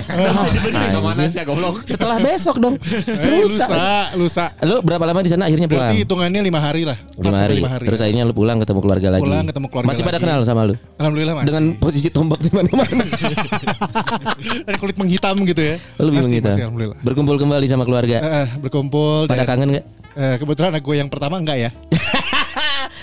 ke 0.94 1.00
mana 1.02 1.26
sih 1.26 1.42
goblok? 1.42 1.82
setelah 1.86 2.18
besok 2.18 2.56
dong. 2.58 2.76
Eh, 3.22 3.42
Rusak. 3.42 3.66
lusa, 3.66 3.90
lusa. 4.14 4.46
Lu 4.62 4.82
berapa 4.82 5.02
lama 5.02 5.20
di 5.20 5.30
sana 5.30 5.46
akhirnya 5.46 5.66
pulang? 5.66 5.90
Berarti 5.90 6.06
hitungannya 6.06 6.42
lima 6.42 6.60
hari 6.60 6.86
lah. 6.86 6.98
Lima 7.18 7.38
hari. 7.38 7.58
hari. 7.62 7.86
Terus 7.90 8.00
akhirnya 8.00 8.24
lu 8.24 8.34
pulang 8.34 8.58
ketemu 8.58 8.80
keluarga 8.80 9.08
lagi. 9.10 9.24
Pulang 9.24 9.46
ketemu 9.50 9.68
keluarga 9.68 9.88
Masih 9.90 10.04
pada 10.04 10.18
lagi. 10.18 10.24
kenal 10.24 10.40
sama 10.46 10.62
lu? 10.70 10.76
Alhamdulillah 10.98 11.34
masih. 11.34 11.48
Dengan 11.50 11.64
posisi 11.78 12.08
tombak 12.10 12.40
di 12.40 12.50
mana-mana. 12.54 13.04
Dan 14.70 14.76
kulit 14.78 14.98
menghitam 14.98 15.36
gitu 15.42 15.62
ya. 15.62 15.76
Lu 15.98 16.04
lebih 16.08 16.18
Masih, 16.18 16.26
menghitam. 16.30 16.52
masih, 16.52 16.62
alhamdulillah. 16.66 16.98
Berkumpul 17.02 17.36
kembali 17.38 17.66
sama 17.66 17.84
keluarga. 17.84 18.18
Eh, 18.22 18.36
eh, 18.46 18.48
berkumpul. 18.60 19.26
Pada 19.26 19.46
kangen 19.46 19.70
gak? 19.74 19.86
eh, 20.12 20.36
kebetulan 20.38 20.76
gue 20.76 20.96
yang 20.96 21.10
pertama 21.10 21.36
enggak 21.40 21.58
ya. 21.58 21.70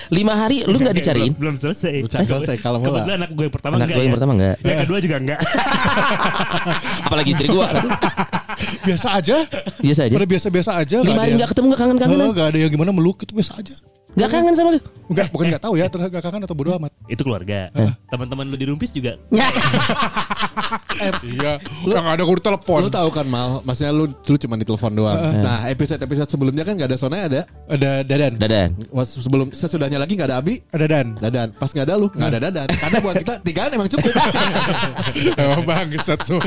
Lima 0.09 0.35
hari 0.35 0.65
lu 0.65 0.77
gak 0.77 0.97
dicariin? 1.01 1.33
Belum, 1.37 1.53
belum 1.53 1.57
selesai. 1.57 1.95
Belum 2.05 2.27
selesai, 2.27 2.57
kalau. 2.59 2.81
Kebetulan 2.81 3.17
anak 3.21 3.31
gue 3.33 3.45
yang 3.45 3.55
pertama 3.55 3.75
Anak 3.77 3.87
enggak 3.87 3.97
gue 3.97 4.03
yang 4.03 4.09
ya. 4.11 4.17
pertama 4.17 4.33
enggak. 4.35 4.57
Yang 4.61 4.79
kedua 4.85 4.99
juga 5.05 5.17
enggak. 5.21 5.41
Apalagi 7.07 7.31
istri 7.33 7.47
gua. 7.49 7.67
Biasa 8.89 9.09
aja. 9.21 9.37
Biasa 9.79 10.01
aja. 10.09 10.15
Pada 10.17 10.29
biasa-biasa 10.29 10.71
aja. 10.81 10.97
Lima 11.05 11.21
hari 11.23 11.33
ada 11.35 11.41
gak 11.45 11.51
ketemu 11.53 11.67
gak 11.71 11.81
kangen-kangenan? 11.81 12.27
Oh, 12.27 12.33
gak 12.33 12.49
ada 12.55 12.59
yang 12.59 12.71
gimana 12.73 12.91
meluk 12.91 13.23
itu 13.23 13.33
biasa 13.37 13.53
aja. 13.61 13.75
Gak 14.19 14.31
kangen 14.35 14.55
sama 14.59 14.71
lu? 14.75 14.81
Enggak, 15.09 15.33
bukan 15.33 15.47
enggak 15.49 15.65
tahu 15.65 15.75
ya, 15.81 15.87
terus 15.89 16.05
enggak 16.11 16.25
kangen 16.27 16.43
atau 16.45 16.57
bodo 16.59 16.77
amat. 16.77 16.93
Itu 17.09 17.23
keluarga. 17.25 17.71
Teman-teman 18.13 18.45
lu 18.51 18.57
di 18.59 18.67
Rumpis 18.69 18.91
juga. 18.93 19.17
Iya, 21.23 21.63
yang 21.87 22.05
ada 22.05 22.23
gue 22.27 22.39
telepon. 22.43 22.83
Lu 22.85 22.91
tahu 22.91 23.09
kan 23.15 23.25
mal, 23.25 23.63
maksudnya 23.63 23.95
lu 23.95 24.11
lu 24.11 24.37
cuma 24.37 24.59
ditelepon 24.59 24.93
doang. 24.93 25.19
Nah, 25.41 25.71
episode-episode 25.71 26.29
sebelumnya 26.29 26.67
kan 26.67 26.75
gak 26.75 26.91
ada 26.91 26.99
Sona 26.99 27.25
ada. 27.25 27.47
Ada 27.71 28.03
Dadan. 28.03 28.33
Dadan. 28.37 28.71
Was 28.91 29.15
sebelum 29.15 29.55
sesudahnya 29.55 29.97
lagi 30.03 30.19
gak 30.19 30.29
ada 30.29 30.43
Abi. 30.43 30.61
Ada 30.75 30.87
Dan. 30.91 31.07
Dadan, 31.17 31.49
pas 31.57 31.71
nggak 31.71 31.87
ada 31.87 31.95
lu, 31.97 32.09
nggak 32.11 32.31
ada 32.35 32.41
dadan. 32.51 32.69
Karena 32.69 32.99
buat 33.01 33.17
kita 33.17 33.35
tigaan 33.47 33.71
emang 33.75 33.89
cukup. 33.89 34.13
Emang 35.41 35.63
bangsat 35.65 36.21
tuh. 36.27 36.41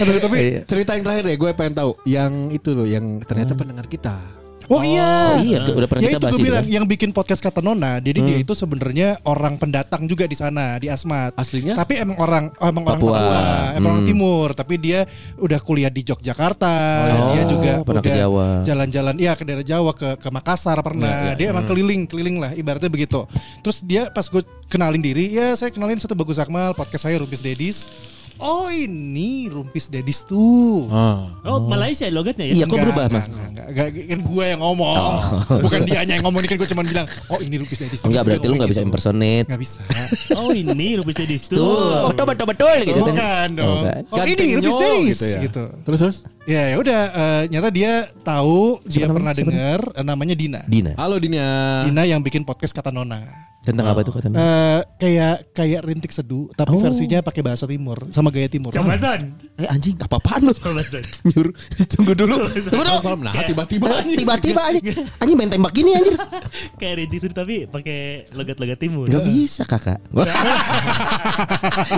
Aduh, 0.00 0.20
tapi 0.20 0.38
Cerita 0.68 0.94
yang 0.96 1.04
terakhir 1.04 1.24
deh, 1.26 1.36
gue 1.36 1.50
pengen 1.56 1.74
tahu. 1.76 1.90
Yang 2.04 2.32
itu 2.60 2.70
loh, 2.76 2.86
yang 2.86 3.20
ternyata 3.24 3.52
pendengar 3.56 3.86
kita. 3.88 4.45
Oh 4.66 4.82
iya. 4.82 5.38
Oh 5.38 5.38
iya, 5.42 5.58
udah 5.62 5.86
pernah 5.86 6.02
ya 6.02 6.10
kita 6.10 6.18
itu 6.18 6.24
bahas 6.26 6.34
gue 6.34 6.40
itu 6.42 6.48
bilang 6.50 6.64
kan? 6.66 6.74
yang 6.74 6.84
bikin 6.84 7.10
podcast 7.14 7.38
kata 7.38 7.62
Nona. 7.62 8.02
Jadi 8.02 8.18
dia 8.18 8.36
itu 8.42 8.50
sebenarnya 8.50 9.22
orang 9.22 9.54
pendatang 9.56 10.10
juga 10.10 10.26
di 10.26 10.34
sana 10.34 10.74
di 10.82 10.90
Asmat. 10.90 11.38
Aslinya? 11.38 11.78
Tapi 11.78 12.02
emang 12.02 12.18
orang 12.18 12.44
oh, 12.58 12.66
emang 12.66 12.84
orang 12.84 12.98
Papua. 12.98 13.14
Papua, 13.14 13.40
emang 13.78 13.90
orang 13.94 14.02
Hmm. 14.02 14.10
timur. 14.10 14.48
Tapi 14.52 14.74
dia 14.76 15.00
udah 15.38 15.58
kuliah 15.62 15.90
di 15.90 16.02
Yogyakarta. 16.02 16.74
Oh, 17.14 17.30
dia 17.30 17.42
juga 17.46 17.72
pernah 17.86 18.02
ke 18.02 18.10
udah 18.10 18.18
Jawa. 18.18 18.46
jalan-jalan. 18.66 19.14
Iya 19.16 19.32
ke 19.38 19.42
daerah 19.46 19.66
Jawa 19.66 19.90
ke 19.94 20.08
ke 20.18 20.28
Makassar 20.28 20.78
pernah. 20.82 21.34
Dia 21.38 21.54
emang 21.54 21.64
keliling 21.64 22.10
keliling 22.10 22.36
lah 22.42 22.50
ibaratnya 22.52 22.90
begitu. 22.90 23.22
Terus 23.62 23.86
dia 23.86 24.10
pas 24.10 24.26
gue 24.26 24.42
kenalin 24.66 24.98
diri, 24.98 25.30
ya 25.30 25.54
saya 25.54 25.70
kenalin 25.70 25.96
satu 25.96 26.18
bagus 26.18 26.42
Akmal 26.42 26.74
podcast 26.74 27.06
saya 27.06 27.22
Rumpis 27.22 27.38
Dedis. 27.38 27.86
Oh 28.36 28.68
ini 28.68 29.48
Rumpis 29.48 29.88
Dedis 29.88 30.28
tuh. 30.28 30.92
Ah. 30.92 31.32
Oh, 31.40 31.64
Malaysia 31.64 32.04
logatnya 32.12 32.44
ya. 32.52 32.52
Iya, 32.52 32.64
kok 32.68 32.76
berubah, 32.76 33.08
enggak, 33.08 33.24
Mas? 33.24 33.26
enggak, 33.32 33.48
enggak, 33.48 33.66
enggak, 33.72 33.88
kan 34.12 34.20
gue 34.28 34.44
yang 34.44 34.60
ngomong. 34.60 34.96
Bukan 35.64 35.78
dia 35.88 36.00
yang 36.04 36.22
ngomong, 36.24 36.40
ini 36.44 36.48
kan 36.52 36.56
gue 36.60 36.68
cuma 36.68 36.82
bilang, 36.84 37.06
oh 37.32 37.38
ini 37.40 37.56
Lupis 37.56 37.78
Dedis. 37.80 38.04
Enggak 38.04 38.22
berarti 38.28 38.44
lu 38.44 38.54
gak 38.60 38.70
bisa 38.76 38.84
impersonate. 38.84 39.48
Enggak 39.48 39.62
bisa. 39.64 39.80
Oh, 40.36 40.52
ini 40.52 40.88
Rumpis 41.00 41.16
Dedis 41.16 41.42
tuh. 41.48 41.56
Tuh, 41.56 42.12
betul 42.12 42.24
betul 42.28 42.46
betul 42.52 42.76
gitu. 42.84 43.00
kan. 43.00 43.08
Bukan 43.16 43.48
dong. 43.56 43.82
Oh 44.12 44.16
ini 44.20 44.32
Ganteng 44.36 44.48
Lupis 44.60 44.68
Nyo, 44.68 44.80
Dedis 44.84 45.08
gitu 45.08 45.26
ya. 45.26 45.38
gitu. 45.48 45.64
Terus 45.88 45.98
terus. 46.04 46.16
Ya 46.46 46.62
ya 46.70 46.76
udah, 46.78 47.00
eh, 47.10 47.42
nyata 47.50 47.68
dia 47.72 47.92
tahu, 48.22 48.78
dia 48.86 49.08
namanya? 49.08 49.16
pernah 49.16 49.32
Siapa 49.32 49.40
dengar 49.48 49.80
eh, 49.96 50.04
namanya 50.04 50.34
Dina. 50.36 50.60
Dina. 50.68 50.92
Halo 51.00 51.16
Dinia. 51.16 51.48
Dina 51.88 52.02
yang 52.04 52.20
bikin 52.20 52.44
podcast 52.44 52.76
kata 52.76 52.92
Nona. 52.92 53.55
Tentang 53.66 53.82
apa 53.84 54.00
itu 54.00 54.14
kata 54.14 54.30
Eh 54.30 54.80
kayak 54.96 55.50
kayak 55.50 55.80
rintik 55.82 56.14
seduh, 56.14 56.46
tapi 56.54 56.70
Oh. 56.72 56.80
versinya 56.80 57.18
pakai 57.18 57.42
bahasa 57.42 57.66
timur 57.66 57.98
sama 58.08 58.30
gaya 58.30 58.46
timur. 58.46 58.70
Coba 58.70 58.94
Son. 58.94 59.34
Eh 59.58 59.66
anjing, 59.66 59.98
apa-apaan 59.98 60.46
lu? 60.46 60.52
Coba 60.54 60.80
Son. 60.80 61.02
Nyuruh. 61.28 61.50
Tunggu 61.90 62.14
dulu. 62.14 62.46
Tunggu 62.46 62.84
dulu. 62.84 62.98
Nah 63.20 63.42
tiba-tiba 63.42 63.88
anjing. 63.98 64.18
Tiba-tiba 64.22 64.60
anjing. 64.62 64.84
Anjing 65.20 65.36
main 65.36 65.50
tembak 65.50 65.72
gini 65.72 65.90
anjing. 65.92 66.14
Kayak 66.78 66.94
Rinty 67.02 67.16
Suri 67.18 67.34
tapi 67.34 67.56
pakai 67.66 67.98
logat-logat 68.32 68.78
timur. 68.78 69.10
Gak 69.10 69.24
bisa 69.24 69.66
kakak. 69.66 69.98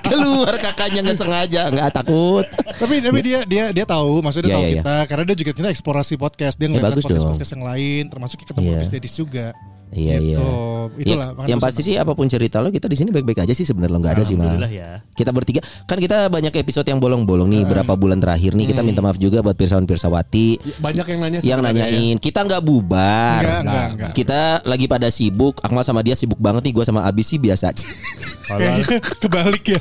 Keluar 0.04 0.54
kakaknya 0.56 1.00
nggak 1.04 1.18
sengaja, 1.18 1.62
nggak 1.68 1.90
takut. 1.92 2.44
tapi 2.78 3.02
tapi 3.02 3.18
dia 3.20 3.40
dia 3.44 3.64
dia 3.70 3.84
tahu 3.84 4.20
maksudnya 4.20 4.48
Iya, 4.48 4.56
tahu 4.56 4.64
iya, 4.64 4.70
iya. 4.70 4.80
kita 4.80 4.96
karena 5.04 5.24
dia 5.26 5.36
juga 5.36 5.52
kita 5.52 5.68
eksplorasi 5.68 6.14
podcast 6.16 6.54
dia 6.56 6.66
ngeliat 6.68 6.84
bagus 6.88 7.04
podcast 7.04 7.26
podcast 7.26 7.50
yang 7.52 7.64
lain 7.66 8.02
termasuk 8.08 8.36
ketemu. 8.40 8.68
Lupis 8.72 8.88
Dedis 8.88 9.12
juga 9.12 9.52
Iya 9.88 10.16
iya. 10.18 10.38
Gitu. 10.38 10.56
Itulah, 10.98 11.28
Ya, 11.38 11.46
yang 11.48 11.60
pasti 11.60 11.80
sih 11.80 11.94
apa 11.94 12.12
pun 12.12 12.26
cerita 12.26 12.58
lo 12.58 12.68
kita 12.68 12.84
di 12.84 12.96
sini 12.96 13.08
baik-baik 13.08 13.40
aja 13.40 13.52
sih 13.52 13.62
sebenarnya 13.62 13.92
lo 13.92 14.00
nggak 14.00 14.14
ada 14.14 14.24
sih 14.24 14.34
mal. 14.34 14.50
Alhamdulillah 14.50 14.72
ya. 14.72 14.90
Kita 15.12 15.30
bertiga 15.30 15.60
kan 15.84 15.96
kita 15.96 16.26
banyak 16.26 16.52
episode 16.54 16.84
yang 16.84 16.98
bolong-bolong 16.98 17.46
nih 17.46 17.62
berapa 17.64 17.92
bulan 17.92 18.18
terakhir 18.18 18.52
nih 18.52 18.66
kita 18.66 18.80
minta 18.80 18.98
maaf 18.98 19.16
juga 19.16 19.40
buat 19.40 19.54
pirsawan 19.54 19.84
pirsawati 19.84 20.58
Banyak 20.78 21.06
yang 21.06 21.20
nanya 21.20 21.38
yang 21.40 21.60
ya. 21.60 21.64
nanyain 21.64 22.16
kita 22.16 22.40
nggak 22.42 22.60
bubar. 22.60 23.40
Enggak, 23.40 23.60
enggak, 23.62 23.86
enggak. 23.90 24.10
Kita 24.12 24.40
lagi 24.64 24.86
pada 24.86 25.08
sibuk. 25.08 25.60
Akmal 25.60 25.82
sama 25.82 26.00
dia 26.00 26.12
sibuk 26.12 26.38
banget 26.38 26.64
nih. 26.64 26.72
Gue 26.72 26.84
sama 26.84 27.04
Abis 27.04 27.28
sih 27.28 27.38
biasa. 27.38 27.70
aja. 27.70 27.84
kayaknya 28.48 28.96
kebalik 29.20 29.66
ya 29.68 29.80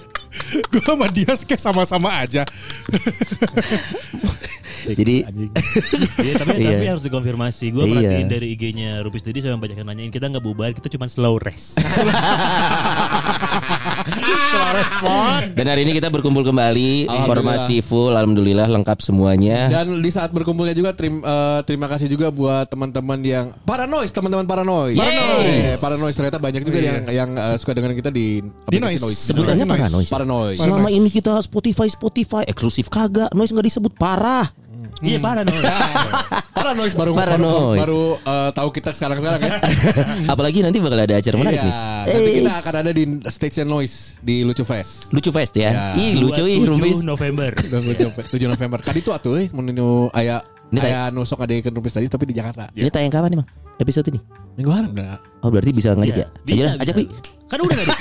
gue 0.70 0.84
sama 0.84 1.08
dia 1.08 1.34
kayak 1.34 1.58
sama-sama 1.58 2.10
aja 2.20 2.44
Jadi 4.88 5.26
Iya, 6.18 6.34
tapi, 6.38 6.54
Iya. 6.58 6.70
tapi 6.72 6.86
harus 6.88 7.04
dikonfirmasi. 7.04 7.66
Gue 7.72 7.84
Iya. 7.86 7.92
perhatiin 7.98 8.30
dari 8.30 8.48
IG-nya 8.54 8.90
Rupis 9.02 9.20
Dedis 9.22 9.44
sama 9.44 9.58
banyak 9.58 9.76
yang 9.76 9.90
nanyain 9.98 10.14
kita 10.14 10.30
nggak 10.30 10.46
bubar, 10.46 10.70
kita 10.78 10.94
cuma 10.94 11.10
slow 11.10 11.42
rest. 11.42 11.82
dan 15.58 15.66
hari 15.66 15.90
ini 15.90 15.98
kita 15.98 16.14
berkumpul 16.14 16.46
kembali. 16.46 17.10
Alhamdulillah. 17.10 17.26
Formasi 17.58 17.82
full. 17.82 18.14
Alhamdulillah 18.14 18.70
lengkap 18.70 19.02
semuanya. 19.02 19.74
Dan 19.74 19.98
di 19.98 20.12
saat 20.14 20.30
berkumpulnya 20.30 20.78
juga 20.78 20.94
terim- 20.94 21.26
eh, 21.26 21.60
terima 21.66 21.90
kasih 21.90 22.14
juga 22.14 22.30
buat 22.30 22.70
teman-teman 22.70 23.18
yang 23.26 23.46
paranoid, 23.66 24.14
teman-teman 24.14 24.46
paranoid. 24.46 25.02
Paranoid. 25.02 25.66
Eh, 25.66 25.78
paranoid 25.82 26.14
ternyata 26.14 26.38
banyak 26.38 26.62
juga 26.62 26.78
Oh, 26.78 26.84
iya. 26.86 26.94
yang 26.94 27.02
yang 27.10 27.30
eh, 27.34 27.58
suka 27.58 27.74
dengerin 27.74 27.98
kita 27.98 28.14
di 28.14 28.46
Noise. 28.70 29.34
Sebutannya 29.34 29.66
paranoid. 29.66 30.06
Paranoid. 30.14 30.58
Selama 30.62 30.94
ini 30.94 31.10
kita 31.10 31.42
Spotify 31.42 31.90
Spotify 31.90 32.46
eksklusif 32.46 32.86
kagak. 32.86 33.34
Noise 33.34 33.50
nggak 33.50 33.66
disebut 33.66 33.98
parah. 33.98 34.46
Iya 35.00 35.18
parah 35.18 35.44
dong. 35.44 35.56
Paranoid 36.50 36.94
baru 36.94 37.12
Paranoid. 37.14 37.78
baru, 37.78 37.78
baru, 37.78 38.04
eh, 38.18 38.50
tahu 38.52 38.70
kita 38.72 38.90
sekarang-sekarang 38.92 39.40
ya. 39.40 39.52
Apalagi 40.34 40.60
nanti 40.60 40.78
bakal 40.78 40.98
ada 40.98 41.16
acara 41.16 41.36
menarik 41.36 41.60
Iya, 41.60 41.66
nih. 41.66 41.76
nanti 41.78 42.18
Eh, 42.18 42.34
kita 42.36 42.54
akan 42.58 42.74
ada 42.76 42.92
di 42.92 43.04
Stage 43.28 43.58
and 43.60 43.70
Noise 43.70 43.96
di 44.20 44.42
Lucu 44.42 44.62
Fest. 44.62 45.10
lucu 45.10 45.30
fest 45.30 45.54
ya. 45.54 45.70
Ya. 45.70 45.84
Ih 45.96 46.18
lucu 46.18 46.44
ih 46.44 46.60
27 46.60 46.68
rumpis. 46.68 46.98
November. 47.02 47.52
7 48.34 48.48
November. 48.48 48.80
Kali 48.82 49.00
itu 49.00 49.12
atuh 49.12 49.38
euy 49.38 49.48
mun 49.50 49.68
nu 49.68 50.10
aya 50.12 50.42
Ini 50.68 50.84
aya 50.84 51.02
nusok 51.10 51.40
ada 51.40 51.56
ikan 51.56 51.72
rumpis 51.72 51.96
tadi 51.96 52.12
tapi 52.12 52.28
di 52.28 52.36
Jakarta. 52.36 52.68
Ini 52.76 52.92
tayang 52.92 53.08
kapan 53.08 53.32
nih, 53.32 53.40
Bang? 53.40 53.48
Episode 53.80 54.12
ini? 54.12 54.20
Minggu 54.60 54.68
harap. 54.68 54.92
Oh, 55.40 55.48
berarti 55.48 55.72
bisa 55.72 55.96
ngajak 55.96 56.18
ya? 56.18 56.28
Iya, 56.44 56.52
Ayo 56.52 56.64
dah, 56.68 56.74
ajak, 56.84 56.96
Wi. 57.00 57.06
Kan 57.48 57.58
udah 57.64 57.76
nggak 57.78 57.88
ada. 57.88 57.96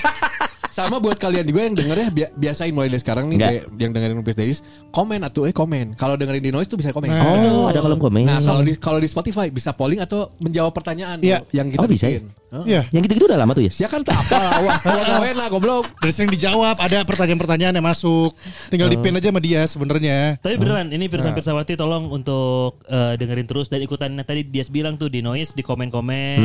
Sama 0.76 1.00
buat 1.00 1.16
kalian 1.16 1.40
juga 1.42 1.61
yang 1.62 1.73
denger 1.73 1.97
ya 1.97 2.09
bi- 2.11 2.33
biasain 2.38 2.68
mulai 2.68 2.87
dari 2.87 3.00
sekarang 3.00 3.26
nih 3.26 3.38
kayak 3.40 3.62
yang 3.75 3.90
dengerin 3.90 4.14
Rumpis 4.14 4.37
Days 4.37 4.59
komen 4.90 5.21
atau 5.21 5.42
eh 5.42 5.52
komen. 5.52 5.97
Kalau 5.97 6.14
dengerin 6.14 6.42
di 6.42 6.52
Noise 6.52 6.68
tuh 6.68 6.76
bisa 6.76 6.92
komen. 6.92 7.09
Oh, 7.09 7.64
ada 7.64 7.80
kolom 7.80 7.97
komen. 7.97 8.23
Nah, 8.23 8.38
kalau 8.38 8.61
di 8.61 8.76
kalau 8.76 8.99
di 8.99 9.09
Spotify 9.09 9.49
bisa 9.49 9.73
polling 9.73 9.99
atau 9.99 10.28
menjawab 10.37 10.71
pertanyaan 10.71 11.16
Iya. 11.18 11.40
yang 11.50 11.71
kita 11.71 11.80
Oh, 11.80 11.88
bisa 11.88 12.06
bikin. 12.06 12.28
Hah? 12.47 12.62
Iya 12.62 12.87
Yang 12.90 13.02
gitu-gitu 13.06 13.26
udah 13.26 13.38
lama 13.38 13.52
tuh 13.52 13.64
ya? 13.64 13.73
Sia 13.73 13.88
kan 13.88 14.00
tak 14.00 14.14
apa 14.14 14.38
wah 14.62 14.78
enak 15.25 15.49
goblok. 15.49 15.88
dan 15.99 16.11
sering 16.11 16.30
dijawab 16.30 16.76
ada 16.76 17.02
pertanyaan-pertanyaan 17.02 17.75
yang 17.75 17.83
masuk 17.83 18.37
tinggal 18.68 18.87
di 18.87 18.95
pin 18.95 19.11
aja 19.12 19.28
sama 19.28 19.40
dia 19.40 19.64
sebenarnya 19.64 20.38
Tapi 20.38 20.54
beneran 20.54 20.87
ini 20.88 21.09
Pirsa 21.09 21.33
Pirsawati 21.33 21.75
tolong 21.75 22.06
untuk 22.06 22.78
eh, 22.85 23.16
dengerin 23.16 23.45
terus 23.45 23.66
dan 23.66 23.80
ikutan 23.80 24.12
yang 24.12 24.23
tadi 24.23 24.45
dia 24.45 24.62
bilang 24.68 24.95
tuh 24.95 25.09
di 25.09 25.21
Noise 25.21 25.52
di 25.52 25.64
komen-komen 25.64 26.38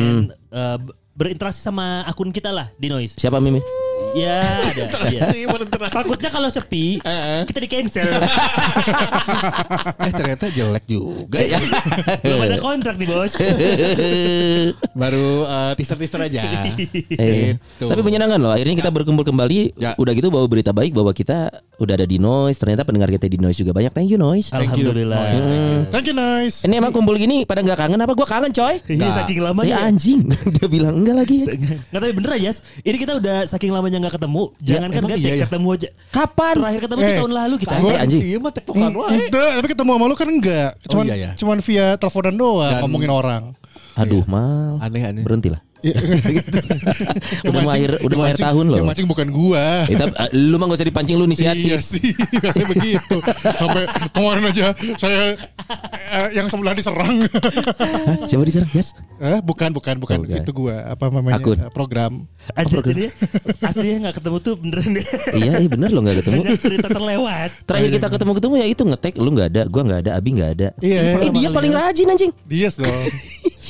eh, 0.50 0.76
b- 0.80 0.90
berinteraksi 1.12 1.60
sama 1.60 2.02
akun 2.02 2.28
kita 2.28 2.50
lah 2.50 2.72
di 2.74 2.88
Noise. 2.88 3.14
Siapa 3.14 3.38
Mimi? 3.38 3.62
Ya 4.12 4.60
ada. 4.60 4.84
ya. 5.08 5.20
Sih 5.32 5.48
bener-bener. 5.48 5.88
Takutnya 5.88 6.28
kalau 6.28 6.48
sepi 6.48 7.00
kita 7.48 7.58
di 7.58 7.68
cancel. 7.68 8.08
Eh 10.02 10.12
ternyata 10.12 10.46
jelek 10.50 10.84
juga 10.86 11.38
ya. 11.40 11.58
Belum 12.22 12.40
ada 12.42 12.58
kontrak 12.58 12.94
nih 12.98 13.08
bos. 13.08 13.32
Baru 15.00 15.46
eh, 15.46 15.72
teaser-teaser 15.78 16.20
aja. 16.22 16.42
Eh, 17.16 17.56
Gitu. 17.62 17.88
Tapi 17.88 18.00
menyenangkan 18.04 18.38
loh. 18.38 18.52
Akhirnya 18.52 18.76
kita 18.78 18.90
berkumpul 18.92 19.24
kembali. 19.24 19.74
Ya. 19.78 19.94
Udah 19.96 20.12
gitu 20.12 20.28
bawa 20.28 20.46
berita 20.46 20.70
baik 20.70 20.92
bahwa 20.94 21.10
kita 21.10 21.50
udah 21.80 21.94
ada 21.96 22.06
di 22.06 22.18
Noise. 22.20 22.58
Ternyata 22.60 22.86
pendengar 22.86 23.10
kita 23.10 23.26
di 23.26 23.38
Noise 23.40 23.64
juga 23.64 23.72
banyak. 23.74 23.90
Thank 23.94 24.10
you 24.12 24.18
Noise. 24.20 24.52
Thank 24.52 24.74
you. 24.76 24.90
Alhamdulillah. 24.90 25.22
thank 25.90 26.06
you 26.06 26.14
nice 26.16 26.62
Ini 26.62 26.78
emang 26.78 26.92
kumpul 26.94 27.16
gini 27.16 27.42
pada 27.42 27.64
nggak 27.64 27.78
kangen 27.78 27.98
apa? 27.98 28.12
Gua 28.14 28.26
kangen 28.28 28.52
coy. 28.52 28.76
Ini 28.86 29.06
saking 29.08 29.38
Ya 29.40 29.44
lamanya. 29.50 29.76
anjing. 29.86 30.20
Dia 30.28 30.66
bilang 30.68 31.02
enggak 31.02 31.16
lagi. 31.24 31.38
Nggak 31.46 32.00
tapi 32.00 32.12
bener 32.14 32.30
aja. 32.38 32.50
Ini 32.82 32.96
kita 32.98 33.12
udah 33.18 33.38
saking 33.48 33.72
lamanya 33.72 34.01
nggak 34.02 34.14
ketemu. 34.14 34.42
Jangan 34.58 34.88
kan 34.88 34.98
emang 34.98 35.08
nggak 35.08 35.20
iya 35.20 35.32
ya? 35.32 35.44
ketemu 35.46 35.68
aja. 35.70 35.88
Kapan? 36.10 36.54
Terakhir 36.58 36.80
ketemu 36.82 37.00
Eh, 37.00 37.16
tahun 37.16 37.32
lalu 37.32 37.54
kita. 37.56 37.72
Santai, 37.72 37.96
anjing. 37.96 38.20
Sih 38.20 38.30
mah 38.36 38.52
tektokan 38.52 38.92
wae. 38.92 39.18
Tapi 39.30 39.66
ketemu 39.70 39.90
sama 39.92 40.04
lu 40.04 40.14
kan 40.14 40.28
enggak 40.28 40.70
cuman 40.84 41.04
iya, 41.06 41.14
iya. 41.14 41.30
cuman 41.38 41.56
via 41.58 41.86
teleponan 41.96 42.34
doang 42.34 42.68
Dan- 42.68 42.82
ngomongin 42.82 43.10
orang 43.10 43.42
Aduh 43.92 44.24
mal. 44.24 44.80
Aneh 44.80 45.04
aneh. 45.04 45.22
Berhentilah. 45.22 45.60
Iya. 45.82 45.94
udah 47.50 47.60
mau 47.66 47.70
akhir 47.74 47.90
udah 48.06 48.16
mau 48.16 48.24
akhir 48.30 48.38
tahun 48.38 48.64
loh. 48.70 48.78
Yang 48.78 48.86
mancing 48.86 49.08
bukan 49.10 49.28
gua. 49.34 49.66
Eh, 49.90 49.98
tapi, 49.98 50.14
eh, 50.14 50.30
lu 50.30 50.56
mah 50.56 50.66
gak 50.70 50.78
usah 50.78 50.88
dipancing 50.88 51.16
lu 51.18 51.26
nih 51.26 51.36
si 51.36 51.44
Iya 51.44 51.78
sih, 51.82 52.14
biasanya 52.42 52.66
begitu. 52.70 53.16
Sampai 53.58 53.82
kemarin 54.14 54.44
aja 54.46 54.66
saya 54.96 55.34
eh, 56.14 56.28
yang 56.38 56.46
sebelah 56.46 56.74
diserang. 56.78 57.26
Siapa 58.30 58.42
diserang? 58.46 58.70
Yes. 58.70 58.94
eh, 59.18 59.42
bukan, 59.42 59.74
bukan, 59.74 59.98
bukan. 59.98 60.18
Oh, 60.22 60.24
bukan. 60.24 60.42
Itu 60.46 60.52
gua 60.54 60.76
apa 60.86 61.10
namanya? 61.10 61.42
Akun. 61.42 61.58
Program. 61.74 62.12
Anjir 62.54 62.82
jadi 62.82 63.06
aslinya 63.62 64.10
nggak 64.10 64.16
ketemu 64.18 64.36
tuh 64.42 64.54
beneran 64.58 64.98
deh. 64.98 65.06
iya, 65.38 65.62
iya 65.62 65.68
bener 65.70 65.94
lo 65.94 66.02
gak 66.02 66.22
ketemu. 66.22 66.42
Banyak 66.42 66.58
cerita 66.62 66.86
terlewat. 66.90 67.50
Terakhir 67.66 67.90
kita 67.90 68.06
ketemu-ketemu 68.10 68.54
ya 68.58 68.66
itu 68.66 68.82
ngetek 68.82 69.14
lu 69.18 69.30
nggak 69.34 69.48
ada, 69.54 69.62
gua 69.70 69.82
nggak 69.86 70.00
ada, 70.06 70.10
Abi 70.18 70.30
nggak 70.38 70.50
ada. 70.58 70.68
Iya. 70.78 71.26
Eh 71.26 71.30
dia 71.30 71.48
paling 71.50 71.72
rajin 71.74 72.06
anjing. 72.10 72.32
Dias 72.46 72.74
dong. 72.78 72.90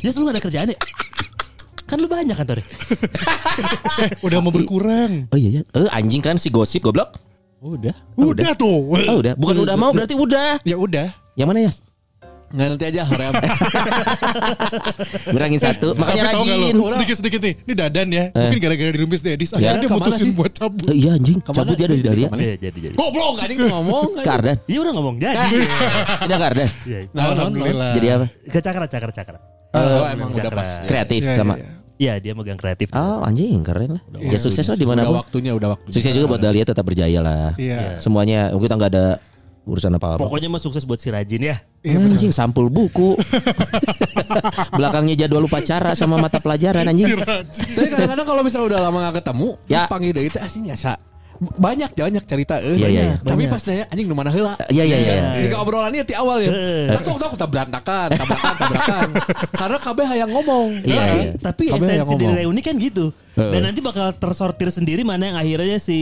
Dia 0.02 0.10
selalu 0.10 0.24
gak 0.26 0.34
ada 0.34 0.42
kerjaan 0.42 0.68
ya? 0.74 0.78
Kan 1.92 2.00
lu 2.00 2.08
banyak 2.08 2.32
kantornya. 2.32 2.64
eh, 4.02 4.08
udah 4.18 4.38
mau 4.40 4.48
berkurang. 4.48 5.28
Oh 5.28 5.36
iya 5.36 5.60
ya. 5.60 5.62
Eh 5.76 5.92
anjing 5.92 6.24
kan 6.24 6.40
si 6.40 6.48
gosip 6.48 6.80
goblok. 6.80 7.20
Udah. 7.60 7.92
Udah, 8.16 8.56
tuh. 8.56 8.88
Oh 8.88 9.20
udah, 9.20 9.36
bukan 9.36 9.60
udah 9.60 9.76
mau 9.76 9.92
berarti 9.92 10.16
udah. 10.16 10.64
Ya 10.64 10.74
udah. 10.74 11.12
Yang 11.34 11.46
mana 11.46 11.60
ya? 11.60 11.72
Nggak 12.48 12.66
nanti 12.66 12.84
aja 12.86 13.00
hoream. 13.06 13.32
Ngurangin 15.26 15.60
satu, 15.64 15.88
makanya 15.94 16.22
rajin. 16.28 16.76
lo, 16.76 16.92
sedikit-sedikit 16.92 17.40
nih, 17.40 17.54
ini 17.64 17.72
dadan 17.72 18.08
ya. 18.08 18.24
Mungkin 18.28 18.58
gara-gara 18.60 18.90
di 18.92 18.98
Rumpis 19.00 19.24
Dedis, 19.24 19.50
akhirnya 19.52 19.78
dia 19.78 19.88
Ke 19.88 19.94
mana 19.94 20.04
mutusin 20.04 20.26
sih? 20.26 20.32
buat 20.32 20.52
cabut. 20.52 20.84
Eh, 20.84 20.96
Iya 21.00 21.10
anjing, 21.16 21.38
Ke 21.38 21.48
mana? 21.48 21.56
cabut 21.56 21.74
dia 21.76 21.88
dari 21.88 22.02
Dahlia. 22.04 22.28
Iya 22.28 22.54
jadi 22.60 22.78
jadi. 22.82 22.94
Goblok 22.94 23.40
anjing 23.40 23.58
ngomong. 23.62 24.08
Ke 24.18 24.30
Ardan. 24.30 24.56
Iya 24.64 24.78
udah 24.80 24.92
ngomong 24.92 25.14
jadi. 25.16 25.46
Udah 26.22 26.36
ke 26.36 26.46
Ardan. 26.46 26.68
Iya. 26.84 26.98
Nah, 27.08 27.22
Alhamdulillah. 27.32 27.92
Jadi 27.96 28.06
apa? 28.10 28.26
Ke 28.44 28.58
cakra 28.60 28.84
cakra 28.86 29.10
cakra. 29.10 29.38
Oh, 29.72 30.04
emang 30.04 30.28
udah 30.28 30.52
pas. 30.52 30.70
Kreatif 30.84 31.24
Iya, 31.24 31.36
sama. 31.40 31.54
Iya, 32.02 32.12
iya. 32.12 32.18
Iya 32.18 32.18
dia 32.18 32.32
megang 32.34 32.58
kreatif. 32.58 32.90
Oh 32.90 33.22
anjing 33.22 33.62
keren 33.62 33.94
lah. 33.94 34.02
Ya 34.18 34.34
sukses 34.36 34.66
lah 34.66 34.74
di 34.74 34.82
mana 34.82 35.02
Udah 35.02 35.08
pun. 35.08 35.18
waktunya, 35.22 35.52
udah 35.54 35.68
waktunya. 35.78 35.94
Sukses 35.94 36.10
juga 36.10 36.26
buat 36.26 36.42
Dahlia 36.42 36.66
tetap 36.66 36.82
berjaya 36.82 37.22
lah. 37.22 37.54
Iya. 37.54 38.02
Semuanya 38.02 38.50
kita 38.50 38.74
nggak 38.74 38.90
ada 38.90 39.06
urusan 39.62 39.94
apa-apa. 39.94 40.18
Pokoknya 40.18 40.50
mah 40.50 40.58
sukses 40.58 40.82
buat 40.82 40.98
si 40.98 41.14
Rajin 41.14 41.38
ya. 41.46 41.56
anjing 41.86 42.34
sampul 42.34 42.66
buku. 42.66 43.14
Belakangnya 44.78 45.14
jadwal 45.14 45.46
upacara 45.46 45.94
sama 45.94 46.18
mata 46.18 46.42
pelajaran 46.42 46.82
anjing. 46.82 47.14
Tapi 47.14 47.86
kadang-kadang 47.86 48.26
kalau 48.26 48.42
misalnya 48.42 48.66
udah 48.74 48.80
lama 48.82 48.98
gak 49.06 49.22
ketemu, 49.22 49.48
Ya. 49.70 49.78
ya. 49.78 49.82
panggil 49.86 50.10
deh 50.10 50.24
itu 50.26 50.38
aslinya 50.42 50.74
sa. 50.74 50.98
Banyak 51.42 51.90
banyak 51.98 52.24
cerita 52.24 52.62
eh. 52.62 52.78
Iya, 52.78 52.88
iya, 52.88 53.02
iya. 53.02 53.16
Tapi 53.18 53.50
pas 53.50 53.62
nanya 53.66 53.84
anjing 53.90 54.06
nu 54.06 54.14
mana 54.14 54.30
heula. 54.30 54.54
Iya 54.70 54.84
iya 54.86 54.96
iya. 54.98 55.14
Jika 55.42 55.58
obrolannya 55.62 56.06
di 56.06 56.14
awal 56.14 56.38
ya. 56.42 56.52
Tak 56.94 57.02
sok 57.02 57.18
tak 57.34 57.48
berantakan, 57.50 58.08
tabrakan, 58.14 58.54
tabrakan. 58.54 59.08
Karena 59.60 59.78
kabeh 59.82 60.04
hayang 60.06 60.30
ngomong. 60.30 60.68
Iya, 60.86 61.02
iya. 61.18 61.30
Tapi 61.40 61.62
esensi 61.74 62.14
dari 62.14 62.46
reuni 62.46 62.60
kan 62.62 62.78
gitu. 62.78 63.10
Heeh. 63.34 63.52
Dan 63.52 63.66
nanti 63.66 63.80
bakal 63.80 64.12
tersortir 64.14 64.68
sendiri 64.70 65.02
mana 65.02 65.32
yang 65.32 65.38
akhirnya 65.40 65.80
si 65.80 65.98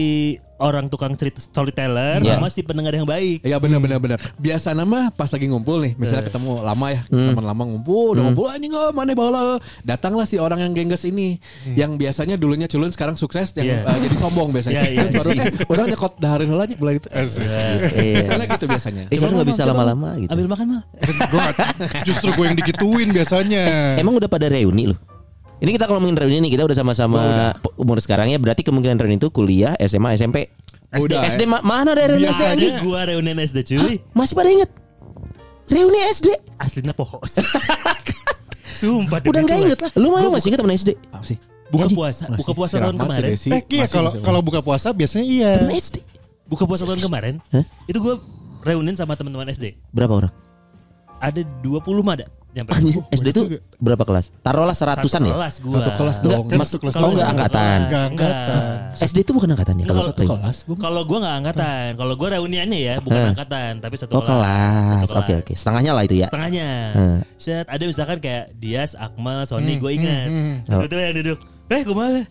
orang 0.61 0.87
tukang 0.87 1.13
cerita 1.13 1.41
storyteller 1.41 2.21
Iya. 2.21 2.37
sama 2.37 2.47
si 2.47 2.61
pendengar 2.61 2.93
yang 2.93 3.03
baik. 3.03 3.41
Iya 3.41 3.57
benar 3.57 3.81
benar 3.81 3.97
benar. 3.97 4.19
Biasa 4.37 4.71
nama 4.71 5.09
pas 5.09 5.27
lagi 5.27 5.45
ngumpul 5.45 5.81
nih, 5.81 5.93
misalnya 5.97 6.29
ketemu 6.29 6.61
lama 6.61 6.87
ya, 6.87 7.01
teman 7.03 7.41
lama 7.43 7.63
ngumpul, 7.65 8.13
udah 8.13 8.23
ngumpul 8.23 8.47
anjing 8.47 8.71
oh, 8.71 8.93
mana 8.93 9.11
bawa 9.11 9.57
Datanglah 9.81 10.23
si 10.23 10.37
orang 10.37 10.61
yang 10.61 10.71
gengges 10.71 11.03
ini, 11.03 11.41
yang 11.73 11.97
biasanya 11.97 12.37
dulunya 12.37 12.69
culun 12.69 12.89
sekarang 12.89 13.17
sukses 13.17 13.51
yang 13.57 13.65
Iya. 13.65 13.77
eh, 13.83 13.99
jadi 14.05 14.15
sombong 14.15 14.49
biasanya. 14.51 14.81
Iya, 14.81 14.89
iya. 14.91 15.01
Terus 15.01 15.13
baru 15.17 15.29
eh 15.33 15.45
udah 15.65 15.83
nyekot 15.87 16.13
dahareun 16.17 16.49
heula 16.49 16.65
nya 16.65 16.75
mulai 16.77 16.93
gitu. 16.95 17.07
Iya. 17.09 18.21
Misalnya 18.21 18.45
gitu 18.47 18.65
biasanya. 18.69 19.03
Eh 19.09 19.17
sebenarnya 19.17 19.37
nggak 19.41 19.49
bisa 19.49 19.63
lama-lama 19.65 20.09
gitu. 20.21 20.29
Ambil 20.29 20.47
makan 20.47 20.65
nggak- 20.69 20.87
justru 22.05 22.29
gue 22.31 22.45
yang 22.45 22.57
digituin 22.57 23.09
biasanya. 23.09 23.63
Emang 24.01 24.13
udah 24.15 24.29
pada 24.29 24.45
reuni 24.45 24.93
loh. 24.93 24.99
Ini 25.61 25.77
kita 25.77 25.85
kalau 25.85 26.01
ngomongin 26.01 26.17
reuni 26.17 26.37
nih 26.49 26.57
kita 26.57 26.65
udah 26.65 26.73
sama-sama 26.73 27.53
umur 27.77 28.01
sekarang 28.01 28.33
ya 28.33 28.41
berarti 28.41 28.65
kemungkinan 28.65 28.97
reuni 28.97 29.21
itu 29.21 29.29
kuliah, 29.29 29.77
SMA, 29.77 30.17
SMP. 30.17 30.49
Udah, 30.91 31.21
SD 31.23 31.45
ma- 31.45 31.61
mana 31.61 31.93
ada 31.93 32.09
reuni 32.09 32.25
SD 32.25 32.43
anjing? 32.49 32.73
gua 32.81 33.05
reunian 33.05 33.37
SD 33.37 33.57
cuy. 33.69 34.01
Masih 34.11 34.33
pada 34.33 34.49
inget? 34.49 34.69
Reuni 35.69 35.99
SD. 36.09 36.27
Aslinya 36.57 36.97
pohos. 36.97 37.37
Sumpah 38.81 39.21
Udah 39.21 39.41
nggak 39.45 39.59
inget 39.61 39.79
lah. 39.85 39.91
Lu 39.93 40.09
mah 40.09 40.25
masih 40.33 40.49
inget 40.49 40.59
temen 40.59 40.73
SD? 40.73 40.89
Apa 41.13 41.25
sih? 41.29 41.37
Buka 41.71 41.87
puasa, 41.93 42.25
Masih 42.27 42.39
buka 42.41 42.51
puasa 42.57 42.75
tahun 42.81 42.97
kemarin. 42.97 43.29
Desi, 43.31 43.49
Eh 43.53 43.61
iya 43.69 43.85
masih 43.85 43.93
kalau 43.95 44.11
kalau 44.19 44.39
buka 44.43 44.59
puasa 44.59 44.91
biasanya 44.91 45.23
iya. 45.23 45.51
Temen 45.61 45.77
SD. 45.77 46.01
Buka 46.49 46.65
puasa 46.65 46.83
tahun 46.83 46.99
kemarin. 46.99 47.37
Hah? 47.53 47.63
Itu 47.85 48.01
gua 48.01 48.17
reunian 48.65 48.97
sama 48.97 49.13
teman-teman 49.13 49.47
SD. 49.47 49.77
Berapa 49.93 50.25
orang? 50.25 50.33
Ada 51.21 51.45
20 51.61 52.01
mah 52.01 52.17
ada. 52.17 52.27
Nyampe. 52.51 52.71
SD 53.09 53.27
tuh 53.31 53.45
berapa 53.77 54.03
kelas? 54.03 54.35
Taruhlah 54.39 54.75
seratusan 54.75 55.23
ya? 55.23 55.33
Kelas 55.33 55.55
gua. 55.59 55.77
Satu 55.79 55.91
kelas 55.97 56.17
Enggak, 56.17 56.27
dong. 56.27 56.45
Kan 56.45 56.57
masuk 56.59 56.77
kelas 56.79 56.93
Oh 56.93 56.99
enggak 57.01 57.15
doang. 57.15 57.31
angkatan. 57.31 57.79
Enggak 57.79 58.03
Enggak. 58.03 58.35
angkatan. 58.35 58.99
SD 58.99 59.17
itu 59.17 59.31
bukan 59.31 59.49
angkatan 59.49 59.73
ya 59.73 59.85
kalau 59.85 60.03
satu. 60.03 60.21
kelas. 60.25 60.57
gua. 60.61 60.75
Kalau 60.77 61.01
gua 61.03 61.17
nggak 61.21 61.35
angkatan, 61.37 61.87
kalau 61.95 62.13
gua 62.13 62.29
reuniannya 62.33 62.79
ya 62.81 62.95
bukan 62.99 63.23
angkatan, 63.31 63.71
tapi 63.79 63.95
satu 63.95 64.11
Oh 64.13 64.23
kelas. 64.23 65.07
Oke 65.13 65.33
oke. 65.37 65.53
Setengahnya 65.53 65.91
lah 65.91 66.03
itu 66.03 66.15
ya. 66.17 66.27
Setengahnya. 66.27 66.69
Set 67.35 67.65
ada 67.65 67.83
misalkan 67.83 68.17
kayak 68.19 68.51
Dias, 68.53 68.93
Akmal, 68.93 69.43
Sony, 69.43 69.75
gue 69.77 69.91
ingat. 69.93 70.27
hmm, 70.27 70.53
Terus 70.63 70.77
Oh. 70.77 70.85
itu 70.85 70.95
yang 70.95 71.15
duduk. 71.15 71.39
Eh, 71.67 71.81
gue 71.81 71.95
mah 71.95 72.27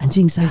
Anjing 0.00 0.32
sama 0.32 0.48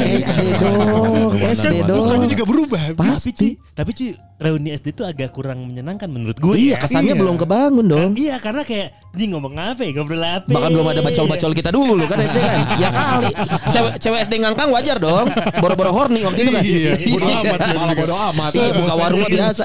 SD 0.00 0.40
dong. 0.64 1.36
SD 1.36 1.84
dong. 1.84 2.08
Bukannya 2.08 2.24
juga 2.32 2.44
berubah. 2.48 2.80
Tapi 2.96 3.04
Ci, 3.04 3.20
Pasti. 3.36 3.48
tapi 3.76 3.90
Ci, 3.92 4.16
reuni 4.40 4.72
SD 4.72 4.96
itu 4.96 5.04
agak 5.04 5.36
kurang 5.36 5.60
menyenangkan 5.68 6.08
menurut 6.08 6.40
gue. 6.40 6.56
Iya, 6.56 6.72
ya. 6.72 6.76
kesannya 6.80 7.12
Iya. 7.12 7.20
belum 7.20 7.36
kebangun 7.36 7.84
dong. 7.84 8.16
Iya, 8.16 8.40
karena 8.40 8.64
kayak 8.64 8.96
Ji 9.12 9.28
ngomong 9.28 9.52
apa 9.60 9.84
ya, 9.84 9.92
ngobrol 9.92 10.24
apa 10.24 10.48
Bahkan 10.48 10.70
belum 10.72 10.88
ada 10.88 11.00
bacol-bacol 11.04 11.52
kita 11.52 11.68
dulu 11.68 12.04
kan 12.08 12.16
SD 12.16 12.38
kan. 12.40 12.60
Ya 12.82 12.88
kali. 12.88 13.28
Cewek 13.68 13.92
cewek 14.00 14.20
SD 14.24 14.34
ngangkang 14.40 14.72
wajar 14.72 14.96
dong. 14.96 15.28
Boro-boro 15.60 15.92
horny 15.92 16.24
waktu 16.24 16.48
itu 16.48 16.50
kan. 16.56 16.62
Iya, 16.64 16.92
bodo 17.12 17.28
amat 17.28 17.58
Malah 17.76 17.92
bodo 17.92 18.14
amat. 18.32 18.50
Iya, 18.56 18.70
buka 18.72 18.94
warung 18.96 19.20
biasa. 19.28 19.64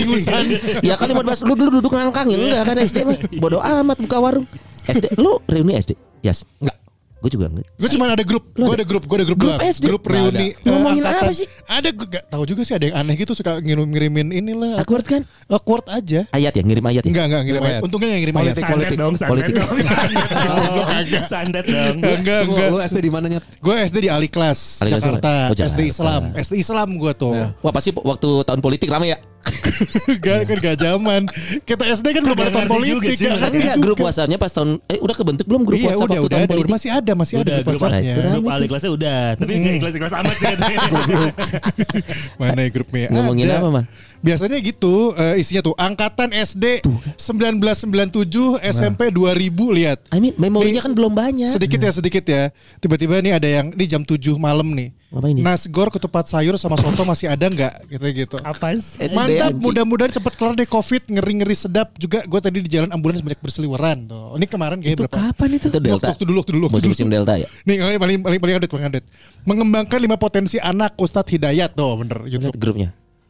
Ingusan. 0.00 0.44
ya 0.80 0.96
kali 0.96 1.12
buat 1.12 1.26
bahas 1.28 1.44
lu 1.44 1.52
dulu 1.52 1.84
duduk 1.84 1.92
ngangkang 1.92 2.32
ya 2.32 2.38
enggak 2.40 2.62
kan 2.64 2.76
SD 2.80 2.96
mah. 3.04 3.18
Bodo 3.36 3.60
amat 3.60 4.00
buka 4.00 4.16
warung. 4.24 4.46
SD 4.88 5.20
lu 5.20 5.36
reuni 5.44 5.76
SD? 5.76 6.11
Yes. 6.22 6.46
Enggak. 6.58 6.78
Gue 7.22 7.30
juga 7.30 7.46
enggak. 7.46 7.66
Gue 7.78 7.86
cuma 7.94 8.10
ada 8.10 8.24
grup, 8.26 8.50
gue 8.50 8.66
ada 8.66 8.82
grup, 8.82 9.04
gue 9.06 9.14
ada 9.14 9.26
grup, 9.30 9.38
Grup 9.38 9.54
doang. 9.54 9.62
SD? 9.62 9.84
grup 9.86 10.02
reuni. 10.10 10.58
ada. 10.58 10.66
Ngomongin 10.66 11.02
eh, 11.02 11.06
angkatan. 11.06 11.22
apa 11.22 11.32
sih? 11.32 11.46
Ada 11.70 11.88
gue 11.94 12.06
gak 12.10 12.24
tahu 12.26 12.42
juga 12.50 12.60
sih 12.66 12.74
ada 12.74 12.84
yang 12.90 12.96
aneh 12.98 13.14
gitu 13.14 13.30
suka 13.30 13.62
ngirim-ngirimin 13.62 14.28
inilah. 14.34 14.82
Awkward 14.82 15.06
kan? 15.06 15.22
Awkward 15.46 15.86
aja. 15.86 16.26
Ayat 16.34 16.50
ya, 16.50 16.62
ngirim 16.66 16.82
ayat 16.82 17.06
ya. 17.06 17.10
Enggak 17.14 17.24
enggak 17.30 17.42
ngirim 17.46 17.62
Ngirim 17.62 17.70
ayat. 17.70 17.80
Untungnya 17.86 18.08
enggak 18.10 18.22
ngirim 18.26 18.34
Politik, 18.34 18.58
ayat. 18.58 18.74
Politik. 18.74 18.98
dong. 18.98 19.14
Oh, 20.50 20.86
santet 21.22 21.64
dong. 21.70 21.96
Enggak 22.18 22.38
Tunggu, 22.42 22.54
enggak. 22.58 22.68
lu 22.74 22.78
SD 22.82 22.98
di 22.98 23.12
mana 23.14 23.26
nyet? 23.30 23.44
Gue 23.62 23.74
SD 23.86 23.96
di 24.02 24.10
Ali 24.10 24.26
Kelas 24.26 24.82
Jakarta. 24.82 25.54
SD. 25.54 25.80
Islam. 25.94 26.22
SD 26.34 26.54
Islam 26.58 26.88
gue 26.98 27.12
tuh. 27.14 27.38
Wah 27.62 27.70
pasti 27.70 27.94
waktu 27.94 28.28
tahun 28.42 28.58
politik 28.58 28.90
rame 28.90 29.14
ya. 29.14 29.18
Gak 30.22 30.38
kan 30.46 30.56
gak 30.58 30.76
zaman. 30.78 31.22
Kita 31.62 31.82
SD 31.82 32.06
kan 32.14 32.22
belum 32.22 32.38
ada 32.38 32.50
tahun 32.52 32.70
politik. 32.70 33.16
sih, 33.18 33.26
ngerti 33.26 33.56
Enggak 33.58 33.76
grup 33.82 33.98
WhatsApp-nya 33.98 34.38
pas 34.38 34.50
tahun 34.50 34.78
eh 34.86 34.98
udah 34.98 35.16
kebentuk 35.16 35.44
belum 35.44 35.62
grup 35.66 35.78
Iya 35.78 35.86
WhatsApp 35.92 36.06
udah 36.06 36.14
waktu 36.14 36.22
udah 36.22 36.32
tahun 36.32 36.46
ada. 36.46 36.52
politik? 36.54 36.72
Masih 36.72 36.90
ada 36.90 37.12
masih 37.12 37.34
ada 37.34 37.42
Udah 37.42 37.56
grup 37.56 37.66
grup 37.66 37.80
WhatsApp-nya. 37.82 38.14
Nah, 38.14 38.32
grup 38.32 38.46
Ali 38.48 38.66
kelasnya 38.66 38.92
udah, 38.92 39.20
tapi 39.34 39.52
nggak 39.52 39.74
kelas 39.82 39.94
kelas 39.98 40.14
amat 40.14 40.34
sih. 40.36 40.46
Mana 42.40 42.60
ya 42.62 42.70
grupnya? 42.70 43.06
Ngomongin 43.10 43.46
Ada. 43.48 43.58
apa, 43.58 43.68
Man? 43.70 43.84
Biasanya 44.22 44.58
gitu 44.62 44.94
eh, 45.18 45.42
isinya 45.42 45.66
tuh 45.66 45.74
angkatan 45.74 46.30
SD 46.30 46.86
1997 47.18 48.62
SMP 48.62 49.10
2000 49.10 49.50
lihat. 49.74 49.98
I 50.14 50.22
mean 50.22 50.34
memorinya 50.38 50.78
Nih, 50.78 50.86
kan 50.86 50.92
belum 50.94 51.12
banyak. 51.12 51.50
Sedikit 51.50 51.82
ya 51.82 51.90
sedikit 51.90 52.24
ya. 52.24 52.54
Tiba-tiba 52.78 53.18
nih 53.18 53.34
ada 53.34 53.48
yang 53.50 53.74
di 53.74 53.84
jam 53.84 54.06
7 54.06 54.18
malam 54.38 54.70
nih. 54.72 54.94
Ngapain 55.10 55.34
nih? 55.36 55.42
Nasgor 55.42 55.90
ketupat 55.90 56.24
sayur 56.24 56.54
sama 56.54 56.78
soto 56.78 57.02
masih 57.02 57.28
ada 57.28 57.44
nggak 57.44 57.90
gitu 57.90 58.06
gitu. 58.14 58.36
Apaan 58.40 58.78
sih? 58.78 59.02
SD, 59.02 59.31
Mantap, 59.34 59.52
mudah-mudahan 59.58 60.12
cepat 60.12 60.32
kelar 60.34 60.52
deh 60.52 60.64
covid 60.64 61.02
ngeri-ngeri 61.06 61.52
sedap 61.52 61.88
juga. 61.96 62.20
Gue 62.22 62.38
tadi 62.38 62.60
di 62.60 62.68
jalan 62.68 62.90
ambulans 62.90 63.20
banyak 63.20 63.38
berseliweran 63.38 64.04
tuh. 64.04 64.36
Ini 64.36 64.46
kemarin 64.46 64.78
kayak 64.78 64.94
Itu 64.94 65.02
berapa? 65.04 65.16
kapan 65.30 65.48
itu? 65.54 65.66
Itu 65.68 65.78
Delta. 65.78 66.06
Waktu 66.10 66.24
dulu, 66.24 66.38
waktu 66.40 66.52
dulu, 66.52 66.64
waktu 66.66 66.74
dulu. 66.74 66.76
Musim-musim 66.78 67.08
Delta 67.08 67.34
ya. 67.36 67.48
Nih 67.62 67.76
paling 67.78 67.98
paling 67.98 68.18
paling 68.20 68.40
paling 68.40 68.54
update, 68.56 68.72
paling 68.72 68.86
update. 68.88 69.06
Mengembangkan 69.42 69.98
lima 69.98 70.16
potensi 70.16 70.56
anak 70.56 70.96
Ustadz 70.96 71.28
Hidayat 71.28 71.72
tuh 71.72 71.92
bener 71.98 72.18
Lihat 72.24 72.32
YouTube. 72.48 72.56
grupnya. 72.56 72.88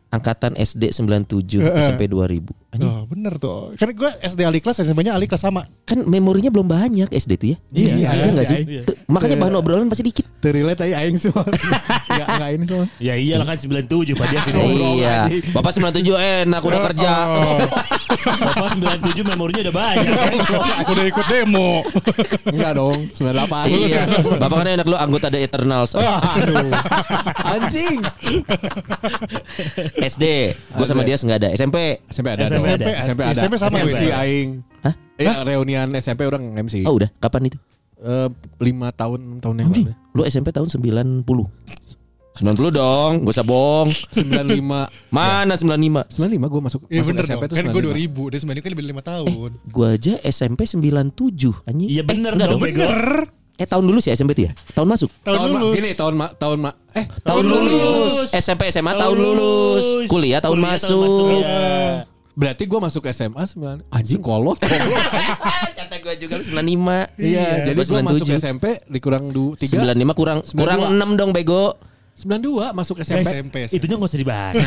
Angkatan 0.09 0.55
SD 0.55 0.93
97 0.93 1.59
Heeh. 1.59 1.83
SMP 1.83 2.05
2000. 2.07 2.62
Anjing, 2.73 2.89
Tuh 2.89 3.05
bener 3.05 3.37
tuh. 3.37 3.77
Kan 3.77 3.93
gue 3.93 4.11
SD 4.19 4.41
Ali 4.43 4.59
kelas 4.59 4.81
SMP-nya 4.81 5.13
Ali 5.13 5.29
kelas 5.29 5.45
sama. 5.45 5.69
kan 5.85 6.01
memorinya 6.03 6.49
belum 6.49 6.65
banyak 6.65 7.13
SD 7.13 7.33
itu 7.37 7.47
ya. 7.53 7.57
Iya, 7.69 7.93
Iya 7.93 8.09
iya, 8.09 8.25
enggak 8.27 8.47
sih? 8.49 8.61
iya. 8.65 8.83
Tuh, 8.83 8.97
Makanya 9.13 9.37
bahan 9.37 9.55
obrolan 9.55 9.87
pasti 9.87 10.01
dikit. 10.03 10.25
Terrelate 10.41 10.81
aja 10.83 11.05
aing 11.05 11.21
semua. 11.21 11.45
Enggak 12.13 12.27
enggak 12.33 12.51
ini 12.51 12.65
semua. 12.65 12.87
Ya 12.99 13.15
iyalah 13.15 13.45
kan 13.45 13.55
97 13.55 14.17
Pak 14.17 14.27
dia 14.27 14.41
sih. 14.41 14.53
Iya. 14.99 15.17
Bapak 15.53 15.71
97 15.71 16.03
enak 16.17 16.63
udah 16.65 16.81
kerja. 16.89 17.13
Oh, 17.29 17.61
Bapak 18.25 18.69
97 18.75 19.21
memorinya 19.23 19.61
udah 19.69 19.75
banyak. 19.77 20.17
udah 20.93 21.05
ikut 21.07 21.27
demo. 21.29 21.85
Enggak 22.49 22.73
dong, 22.75 22.99
98. 23.13 23.69
Iya. 23.69 24.03
Bapak 24.41 24.57
kan 24.57 24.69
enak 24.73 24.87
lu 24.89 24.97
anggota 24.97 25.29
The 25.29 25.45
Eternals. 25.45 25.93
Aduh. 25.93 26.73
Anjing. 27.45 28.01
SD. 30.01 30.25
Gue 30.73 30.87
sama 30.89 31.05
dia 31.05 31.15
nggak 31.15 31.39
ada. 31.39 31.49
SMP. 31.53 32.01
SMP 32.09 32.33
ada. 32.33 32.62
SMP 32.65 32.79
dong. 32.79 32.89
ada. 32.89 33.03
SMP 33.03 33.21
ada. 33.23 33.35
SMP 33.35 33.55
sama 33.57 33.77
MC 33.79 34.01
gue. 34.01 34.13
aing. 34.15 34.51
Hah? 34.81 34.95
Eh 35.15 35.27
reunian 35.45 35.89
SMP 35.95 36.21
orang 36.23 36.43
MC. 36.57 36.83
Oh 36.83 36.95
udah. 36.95 37.11
Kapan 37.17 37.47
itu? 37.47 37.59
Eh, 37.99 38.29
lima 38.59 38.91
tahun 38.91 39.19
enam 39.21 39.39
tahun 39.39 39.55
yang 39.59 39.69
lalu. 39.71 39.95
Lu 40.13 40.23
SMP 40.25 40.51
tahun 40.51 40.67
90. 40.67 41.23
90 42.33 42.49
dong, 42.73 43.11
gak 43.23 43.31
usah 43.31 43.45
bohong. 43.45 43.93
95 44.09 44.89
Mana 45.13 45.53
95? 45.53 46.09
95 46.09 46.17
gue 46.49 46.61
masuk 46.65 46.81
Iya 46.89 47.01
masuk 47.01 47.11
bener 47.13 47.25
SMP 47.25 47.37
dong. 47.37 47.43
tuh 47.45 47.55
Kan 47.55 47.65
gue 47.69 47.83
95. 47.85 47.93
2000. 47.93 48.33
Dia 48.33 48.39
sebenarnya 48.41 48.63
kan 48.63 48.71
lebih 48.73 48.87
5 48.89 49.03
tahun. 49.05 49.51
Gua 49.69 49.89
aja 49.93 50.13
SMP 50.25 50.61
97 50.65 51.13
anjing. 51.63 51.89
Iya 51.89 52.03
bener 52.03 52.31
enggak 52.33 52.49
dong, 52.49 52.59
bego. 52.59 52.89
Eh 53.55 53.69
tahun 53.69 53.85
lulus 53.85 54.09
ya 54.09 54.17
SMP 54.17 54.33
itu 54.33 54.49
ya? 54.49 54.53
Tahun 54.73 54.89
masuk? 54.89 55.13
Tahun 55.23 55.37
Tahun 55.37 55.45
ma- 55.47 55.61
lulus. 55.61 55.75
gini 55.77 55.91
tahun 55.93 56.15
ma, 56.17 56.27
tahun 56.33 56.59
ma, 56.59 56.71
eh 56.91 57.05
Tahun 57.21 57.45
lulus. 57.45 58.13
SMP 58.33 58.63
SMA 58.73 58.93
tahun 58.97 59.17
lulus. 59.21 59.85
Kuliah 60.09 60.41
tahun 60.41 60.57
Kuliah 60.57 60.73
masuk. 60.73 61.37
Iya. 61.39 62.09
Berarti 62.33 62.65
gue 62.65 62.81
masuk 62.81 63.03
SMA 63.13 63.43
9 63.45 63.93
anjing 63.93 64.23
kolot. 64.25 64.57
Kata 65.79 65.97
gua 66.01 66.15
juga 66.17 66.41
95. 66.41 67.21
Iya, 67.21 67.49
jadi 67.69 67.77
Gua 67.77 67.85
gue 67.85 68.01
masuk 68.09 68.27
97. 68.29 68.41
SMP 68.41 68.65
dikurang 68.89 69.25
du, 69.29 69.53
3 69.57 69.69
95 69.93 70.17
kurang 70.17 70.39
92. 70.41 70.57
kurang 70.57 70.81
6 70.97 71.21
dong 71.21 71.31
bego. 71.37 71.77
92 72.17 72.77
masuk 72.77 72.97
SMP. 73.01 73.29
SMP. 73.29 73.57
Itunya 73.73 73.97
gak 73.97 74.09
usah 74.09 74.21
dibahas. 74.21 74.55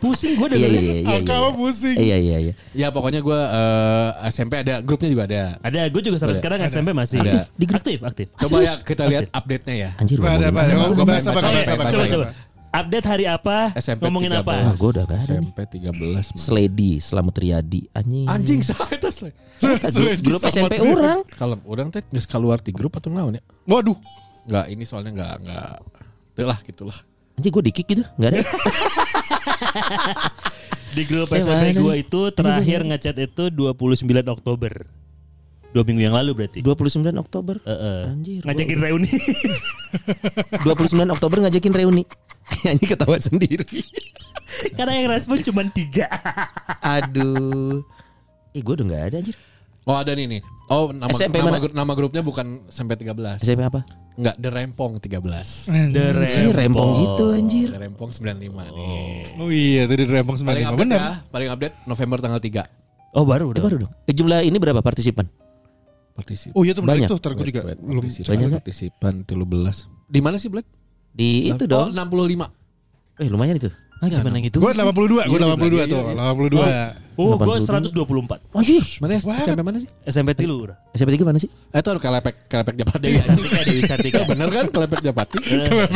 Pusing 0.00 0.32
gue 0.32 0.48
Iya 0.48 0.56
dengerin. 0.56 0.80
iya 0.80 0.94
iya. 0.96 1.16
Angka 1.20 1.36
iya. 1.36 1.50
pusing. 1.52 1.96
Iya 1.96 2.16
iya 2.16 2.36
iya. 2.40 2.52
Ya 2.72 2.88
pokoknya 2.88 3.20
gue 3.20 3.36
eh, 3.36 4.10
SMP 4.32 4.64
ada 4.64 4.80
grupnya 4.80 5.08
juga 5.12 5.24
ada. 5.28 5.60
Ada, 5.60 5.92
gue 5.92 6.02
juga 6.04 6.16
sampai 6.16 6.36
Ada. 6.36 6.40
sekarang 6.40 6.58
SMP 6.64 6.90
masih 6.96 7.20
Ada. 7.20 7.44
Di 7.52 7.64
grup 7.68 7.80
aktif, 7.84 7.98
aktif. 8.00 8.26
Coba 8.32 8.56
ya 8.64 8.74
kita 8.80 9.02
lihat 9.08 9.28
update-nya 9.28 9.74
ya. 9.76 9.90
Anjir 10.00 10.16
ada? 10.24 10.48
Gue 10.96 11.04
bahas 11.04 11.24
apa? 11.28 11.40
Gue 11.44 11.62
Coba 11.68 12.06
coba. 12.08 12.26
Update 12.70 13.02
hari 13.02 13.26
apa? 13.26 13.74
SMP 13.74 14.06
Ngomongin 14.06 14.30
13. 14.30 14.46
apa? 14.46 14.54
Ah, 14.62 14.74
gua 14.78 14.88
udah 14.94 15.04
gak 15.10 15.18
ada. 15.18 15.26
SMP 15.26 15.58
13. 15.66 15.90
man. 15.90 16.22
Sledi 16.38 16.92
Selamat 17.02 17.34
Riyadi 17.42 17.80
Anjing. 17.90 18.26
Anjing 18.30 18.60
saya 18.62 18.94
itu 18.94 19.10
Slay. 19.10 19.34
Grup, 19.58 19.78
grup 20.22 20.40
SMP 20.46 20.78
orang. 20.78 21.26
Kalau 21.34 21.58
orang 21.66 21.90
teh 21.90 21.98
geus 22.06 22.30
keluar 22.30 22.62
di 22.62 22.70
grup 22.70 22.94
atau 22.94 23.10
naon 23.10 23.34
ya? 23.34 23.42
Waduh. 23.66 23.98
Enggak, 24.46 24.66
ini 24.70 24.86
soalnya 24.86 25.10
enggak 25.10 25.34
enggak 25.42 25.82
Tuh 26.30 26.46
lah 26.46 26.58
gitulah. 26.62 26.98
Anjing 27.34 27.50
gue 27.50 27.64
dikik 27.74 27.86
gitu. 27.90 28.04
Enggak 28.14 28.30
ada. 28.30 28.40
Di 30.90 31.02
grup 31.06 31.30
Eh, 31.30 31.42
SMP 31.42 31.74
gue 31.74 31.94
itu 32.02 32.20
terakhir 32.30 32.86
ngechat 32.86 33.16
itu 33.18 33.50
29 33.50 34.06
Oktober. 34.30 34.86
Dua 35.70 35.86
minggu 35.86 36.02
yang 36.02 36.14
lalu 36.14 36.30
berarti. 36.34 36.58
29 36.60 36.98
Oktober. 37.14 37.62
Heeh. 37.62 38.10
Anjir. 38.10 38.42
Ngajakin 38.42 38.78
reuni. 38.80 39.06
29 40.66 40.66
Oktober 41.08 41.36
ngajakin 41.40 41.72
reuni. 41.72 42.02
Anjing 42.70 42.88
ketawa 42.88 43.16
sendiri. 43.16 43.66
Karena 44.76 44.98
yang 44.98 45.08
respon 45.08 45.38
cuma 45.40 45.62
tiga. 45.70 46.10
Aduh. 46.82 47.86
Eh 48.50 48.60
gue 48.60 48.74
udah 48.74 48.86
gak 48.88 49.02
ada 49.08 49.16
anjir. 49.22 49.36
Oh, 49.86 49.94
ada 49.94 50.10
nih 50.10 50.26
nih. 50.28 50.40
Oh, 50.66 50.90
nama 50.90 51.08
SMP 51.08 51.38
nama, 51.38 51.48
mana? 51.48 51.58
gru- 51.58 51.72
nama 51.72 51.92
grupnya 51.94 52.20
bukan 52.20 52.66
SMP 52.66 52.94
13. 52.94 53.38
SMP 53.40 53.62
apa? 53.62 53.86
Enggak, 54.18 54.36
The 54.36 54.50
Rempong 54.50 54.92
13. 54.98 55.70
The 55.94 56.04
Anjir 56.12 56.52
rempong 56.52 56.90
gitu 56.98 57.24
anjir. 57.30 57.68
The 57.72 57.80
Rempong 57.80 58.10
95 58.10 58.74
nih. 58.74 59.38
Oh 59.38 59.48
iya 59.48 59.86
tadi 59.86 60.02
Rempong 60.04 60.36
Paling 60.36 60.66
95 60.66 60.68
update 60.68 60.82
benar. 60.82 60.98
ya, 61.00 61.10
paling 61.30 61.48
update 61.48 61.74
November 61.86 62.18
tanggal 62.18 62.40
3. 62.42 63.16
Oh 63.16 63.24
baru 63.24 63.44
Eh 63.46 63.50
udah. 63.56 63.62
baru 63.64 63.76
dong. 63.80 63.92
Eh, 64.04 64.12
jumlah 64.12 64.42
ini 64.42 64.58
berapa 64.58 64.78
partisipan? 64.78 65.26
Partisip. 66.20 66.50
Oh 66.52 66.62
iya 66.62 66.72
tuh 66.72 66.84
Banyak. 66.84 67.08
tuh 67.08 67.18
terku 67.18 67.40
juga 67.42 67.72
belum. 67.74 68.04
partisipan, 68.04 68.28
Banyak 68.30 68.48
partisipan 68.54 69.14
13. 69.24 69.88
Di 70.06 70.20
mana 70.20 70.36
sih, 70.36 70.48
Black? 70.48 70.68
Di 71.10 71.48
itu 71.48 71.64
Oh, 71.66 71.88
dong. 71.88 71.96
65. 71.96 72.52
Eh 73.16 73.28
lumayan 73.28 73.56
itu. 73.56 73.72
Ah, 74.00 74.08
gimana 74.08 74.40
gitu? 74.40 74.64
Gue 74.64 74.72
82, 74.72 75.28
gue 75.28 75.36
Iya, 75.36 75.44
82 75.44 75.76
iya, 75.76 75.84
tuh, 75.84 76.00
iya. 76.00 76.14
82. 76.16 77.20
Oh, 77.20 77.36
gue 77.36 77.56
82. 77.60 77.92
124. 77.92 78.40
Anjir. 78.56 78.80
Mana? 78.96 79.12
SMP 79.20 79.60
mana 79.60 79.76
sih? 79.76 79.88
SMP 80.02 80.30
tilu. 80.32 80.64
SMP 80.96 81.20
3 81.20 81.28
mana 81.28 81.36
sih? 81.36 81.52
Eh, 81.52 81.76
itu 81.76 81.88
ada 81.90 82.00
kelepek 82.00 82.48
kelepek 82.48 82.74
Japati. 82.80 83.04
Dewi 83.04 83.20
Sartika, 83.20 83.60
Dewi 83.60 83.82
Sartika. 83.84 84.20
Bener 84.24 84.48
kan 84.48 84.64
kelepek 84.72 85.00
Japati? 85.04 85.36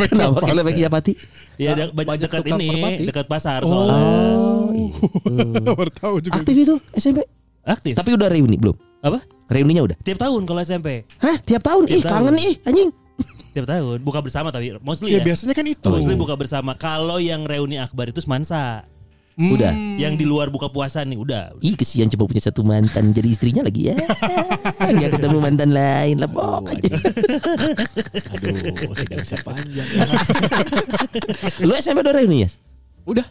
Kenapa 0.05 0.37
kalau 0.39 0.61
bagi 0.61 0.81
Japati? 0.85 1.11
Iya, 1.57 1.69
Ah, 1.71 1.75
de- 1.81 1.93
banyak 1.97 2.19
dekat 2.21 2.45
ini, 2.45 2.67
dekat 3.09 3.25
pasar 3.25 3.65
Oh. 3.65 3.73
soalnya. 3.73 3.97
Oh, 3.97 4.69
iya. 4.69 4.93
Baru 5.73 5.89
tahu 5.89 6.15
juga. 6.21 6.37
Aktif 6.37 6.53
itu 6.53 6.75
SMP. 6.93 7.25
Aktif. 7.65 7.97
Tapi 7.97 8.09
udah 8.13 8.29
reuni 8.29 8.53
belum? 8.53 8.77
Apa? 9.05 9.21
Reuninya 9.45 9.85
udah. 9.85 9.97
Tiap 10.01 10.17
tahun 10.17 10.41
kalau 10.49 10.59
SMP. 10.65 11.05
Hah, 11.21 11.37
tiap 11.45 11.61
tahun? 11.61 11.85
Ih, 11.85 12.01
Tiap 12.01 12.09
kangen 12.09 12.33
tahun. 12.33 12.49
ih, 12.49 12.55
anjing. 12.65 12.89
Tiap 13.53 13.65
tahun. 13.69 13.97
Buka 14.01 14.19
bersama 14.19 14.49
tapi 14.49 14.73
mostly 14.81 15.13
Ya 15.13 15.21
ya. 15.21 15.23
biasanya 15.23 15.53
kan 15.53 15.63
itu. 15.63 15.87
Mostly 15.87 16.17
buka 16.17 16.33
bersama. 16.33 16.73
Kalau 16.73 17.21
yang 17.21 17.45
reuni 17.45 17.77
akbar 17.77 18.09
itu 18.09 18.19
semansa. 18.19 18.83
Hmm. 19.35 19.51
Udah. 19.51 19.71
Yang 19.95 20.23
di 20.23 20.25
luar 20.25 20.47
buka 20.49 20.67
puasa 20.67 21.03
nih 21.03 21.15
udah. 21.15 21.59
Ih, 21.59 21.75
kesian 21.75 22.07
coba 22.09 22.25
punya 22.25 22.41
satu 22.41 22.63
mantan 22.63 23.13
jadi 23.13 23.27
istrinya 23.29 23.61
lagi 23.61 23.91
ya. 23.91 23.95
Enggak 24.81 25.19
ketemu 25.19 25.37
mantan 25.37 25.69
lain 25.71 26.15
lah 26.19 26.29
aja. 26.65 26.91
Aduh, 28.31 28.55
tidak 28.95 29.17
bisa 29.21 29.35
panjang. 29.43 29.87
Lu 31.61 31.75
SMP 31.75 31.99
udah 31.99 32.15
reuni 32.15 32.43
ya? 32.43 32.49
Udah. 33.05 33.27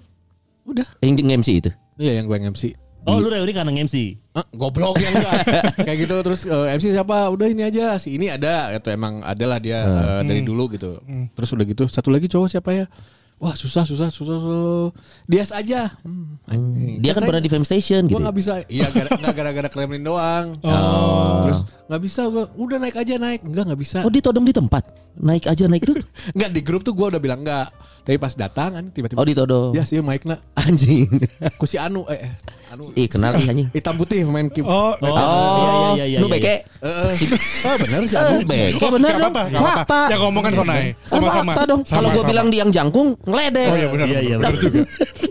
Udah. 0.64 0.86
Yang 1.00 1.24
nge-MC 1.24 1.48
itu. 1.60 1.70
Iya 1.96 2.20
yang 2.20 2.26
gue 2.28 2.36
MC. 2.38 2.76
Oh, 3.04 3.16
lu 3.16 3.28
reuni 3.28 3.50
karena 3.50 3.70
MC. 3.70 4.16
Ah, 4.30 4.44
goblok 4.50 4.96
ya 4.96 5.08
enggak. 5.08 5.40
Kayak 5.86 5.98
gitu 6.00 6.14
terus 6.20 6.40
eh, 6.42 6.66
MC 6.72 6.90
siapa? 6.90 7.28
Udah 7.28 7.46
ini 7.46 7.62
aja. 7.62 7.94
Si 7.96 8.12
ini 8.12 8.26
ada 8.26 8.72
gitu 8.72 8.88
emang 8.88 9.20
adalah 9.20 9.56
dia 9.56 9.84
eh, 9.84 10.20
dari 10.22 10.40
dulu 10.40 10.68
gitu. 10.68 10.98
Terus 11.30 11.48
udah 11.50 11.64
gitu 11.64 11.84
satu 11.84 12.08
lagi 12.08 12.26
cowok 12.26 12.48
siapa 12.50 12.70
ya? 12.72 12.86
Wah 13.34 13.52
susah 13.52 13.82
susah 13.82 14.08
susah 14.08 14.38
susah. 14.38 14.88
Dias 15.24 15.50
aja. 15.50 15.90
Hmm, 16.00 16.38
anjing. 16.46 16.96
Dia 16.98 17.12
kan 17.12 17.20
saya- 17.20 17.28
pernah 17.28 17.42
di 17.42 17.50
Fame 17.50 17.66
Station 17.66 18.06
Gue 18.06 18.14
gitu. 18.14 18.22
nggak 18.22 18.36
bisa. 18.36 18.52
Iya 18.64 18.86
gara- 18.88 19.12
nggak 19.20 19.34
gara-gara 19.34 19.68
Kremlin 19.68 20.00
doang. 20.00 20.46
Oh. 20.62 21.44
Terus 21.44 21.60
nggak 21.84 22.00
bisa 22.00 22.20
gue. 22.24 22.44
Udah 22.56 22.78
naik 22.78 22.96
aja 22.96 23.14
naik. 23.16 23.42
Enggak 23.42 23.64
nggak 23.68 23.80
bisa. 23.80 23.98
Oh, 24.00 24.08
ditodong 24.08 24.46
di 24.46 24.54
tempat. 24.54 24.86
Naik 25.14 25.44
aja 25.44 25.66
naik 25.66 25.82
itu. 25.82 25.92
Enggak 26.30 26.50
di 26.56 26.62
grup 26.62 26.80
tuh 26.80 26.94
gue 26.94 27.06
udah 27.06 27.20
bilang 27.20 27.42
enggak. 27.42 27.68
Tapi 28.04 28.20
pas 28.20 28.36
datang 28.36 28.68
kan 28.68 28.84
tiba-tiba. 28.92 29.16
Oh, 29.16 29.24
ditodong. 29.24 29.72
Ya 29.72 29.80
sih 29.80 29.96
Mike 29.98 30.28
nak. 30.28 30.44
Anjing. 30.54 31.08
Ku 31.56 31.64
si 31.64 31.80
Anu 31.80 32.04
eh, 32.04 32.20
eh 32.20 32.32
Anu. 32.68 32.92
Ih, 32.92 33.08
kenal 33.08 33.32
ih 33.34 33.48
anjing. 33.48 33.68
Hitam 33.72 33.96
putih 33.96 34.28
main 34.28 34.52
kim. 34.52 34.60
Oh, 34.62 34.92
Oh, 35.00 35.96
iya 35.96 36.04
iya 36.04 36.04
iya. 36.04 36.18
nu 36.20 36.28
iya, 36.28 36.34
beke. 36.36 36.54
Eh, 36.84 36.84
eh. 36.84 37.14
Oh 37.64 37.76
bener 37.80 38.00
sih 38.04 38.12
Eh, 38.12 38.20
Anu. 38.20 38.38
beke 38.44 38.86
bener 38.92 39.08
Gak 39.08 39.20
dong. 39.24 39.32
gak. 39.32 39.46
Fakta. 39.56 40.00
Yang 40.12 40.20
ngomongan 40.20 40.52
Sonai. 40.52 40.82
Oh, 40.84 41.08
Sama-sama. 41.08 41.52
fakta 41.56 41.62
dong. 41.64 41.80
Kalau 41.80 42.08
gue 42.12 42.24
bilang 42.28 42.46
di 42.52 42.56
yang 42.60 42.68
jangkung, 42.68 43.16
ngeledek. 43.24 43.68
Oh 43.72 43.76
iya 43.80 43.88
benar. 43.88 44.06
Iya, 44.06 44.20
iya, 44.20 44.36
benar 44.36 44.52
benar. 44.52 44.60
juga. 44.60 44.80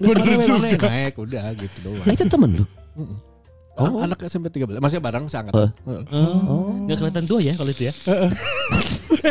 Bener 0.01 0.25
juga. 0.41 0.88
Naik 0.89 1.15
udah 1.21 1.45
gitu 1.53 1.77
doang. 1.86 2.05
Nah, 2.09 2.13
itu 2.17 2.23
temen 2.25 2.49
lu. 2.57 2.65
Oh. 3.73 3.97
Anak 4.01 4.21
SMP 4.29 4.53
13 4.53 4.77
Masih 4.77 4.97
bareng 4.97 5.25
seangkat. 5.29 5.53
Oh. 5.53 5.69
Heeh. 5.89 6.05
Oh. 6.49 6.73
Nggak 6.89 6.97
kelihatan 7.01 7.25
tua 7.25 7.38
ya 7.38 7.53
kalau 7.53 7.69
itu 7.69 7.89
ya. 7.89 7.93
Eh, 8.09 8.29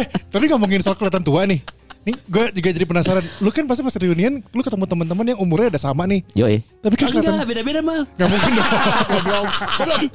tapi 0.35 0.47
ngomongin 0.47 0.79
soal 0.79 0.95
kelihatan 0.95 1.23
tua 1.23 1.43
nih. 1.43 1.59
Nih, 2.03 2.19
gue 2.19 2.45
juga 2.59 2.69
jadi 2.75 2.83
penasaran. 2.83 3.23
Lu 3.39 3.55
kan 3.55 3.63
pasti 3.71 3.87
pas 3.87 3.95
reunian, 3.95 4.43
lu 4.43 4.61
ketemu 4.67 4.91
teman-teman 4.91 5.23
yang 5.23 5.39
umurnya 5.39 5.71
udah 5.71 5.83
sama 5.87 6.03
nih. 6.11 6.27
Yo 6.35 6.51
eh. 6.51 6.59
Tapi 6.83 6.99
kan 6.99 7.15
kelihatan 7.15 7.39
Enggak, 7.39 7.47
beda-beda 7.47 7.79
mah. 7.79 8.03
Gak 8.19 8.27
mungkin 8.27 8.51
dong. 8.59 8.67
Goblok. 9.13 9.47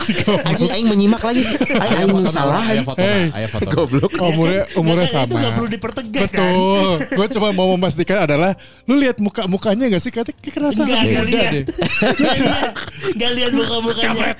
Si 0.03 0.11
goblok. 0.11 0.43
Anjing 0.51 0.69
aing 0.75 0.87
menyimak 0.91 1.23
lagi. 1.23 1.43
Aing 1.47 1.97
aing 2.11 2.27
salah. 2.27 2.59
Ayah 2.67 2.83
foto 2.83 2.99
Hey. 2.99 3.23
Ayah 3.31 3.49
foto 3.49 3.69
Goblok. 3.71 4.11
Umurnya 4.19 4.63
umurnya 4.75 5.07
kan, 5.07 5.15
sama. 5.15 5.31
Itu 5.31 5.35
gak 5.39 5.51
perlu 5.55 5.69
dipertegas 5.71 6.29
kan. 6.35 6.51
Betul. 6.51 6.91
Gue 7.15 7.27
cuma 7.39 7.47
mau 7.55 7.67
memastikan 7.79 8.17
adalah 8.27 8.51
lu 8.83 8.99
lihat 8.99 9.15
muka 9.23 9.47
mukanya 9.47 9.87
gak 9.87 10.03
sih? 10.03 10.11
Kayaknya 10.11 10.35
kayak 10.43 10.53
kerasa 10.59 10.81
Enggak, 10.83 10.99
enggak 10.99 11.23
beda 11.23 11.31
lihat. 11.31 11.51
deh. 11.55 11.63
Gak 13.21 13.31
lihat 13.31 13.51
muka-mukanya. 13.55 14.35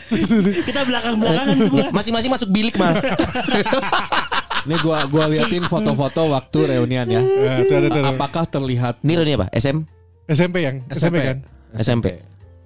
Kita 0.68 0.82
belakang-belakangan 0.84 1.56
semua. 1.64 1.88
Masing-masing 1.96 2.32
masuk 2.36 2.50
bilik 2.52 2.76
mah. 2.76 2.92
Ini 4.68 4.76
gua 4.84 5.08
gua 5.08 5.26
liatin 5.26 5.64
foto-foto 5.64 6.28
waktu 6.30 6.60
reunian 6.70 7.08
ya. 7.08 7.24
Tuh 7.64 7.88
tuh. 7.88 8.04
Apakah 8.04 8.44
terlihat 8.44 9.00
Ini 9.00 9.14
reuni 9.16 9.34
apa? 9.34 9.48
SM? 9.52 9.80
SMP 10.28 10.68
yang 10.68 10.84
SMP 10.92 11.24
kan. 11.24 11.38
SMP. 11.74 12.20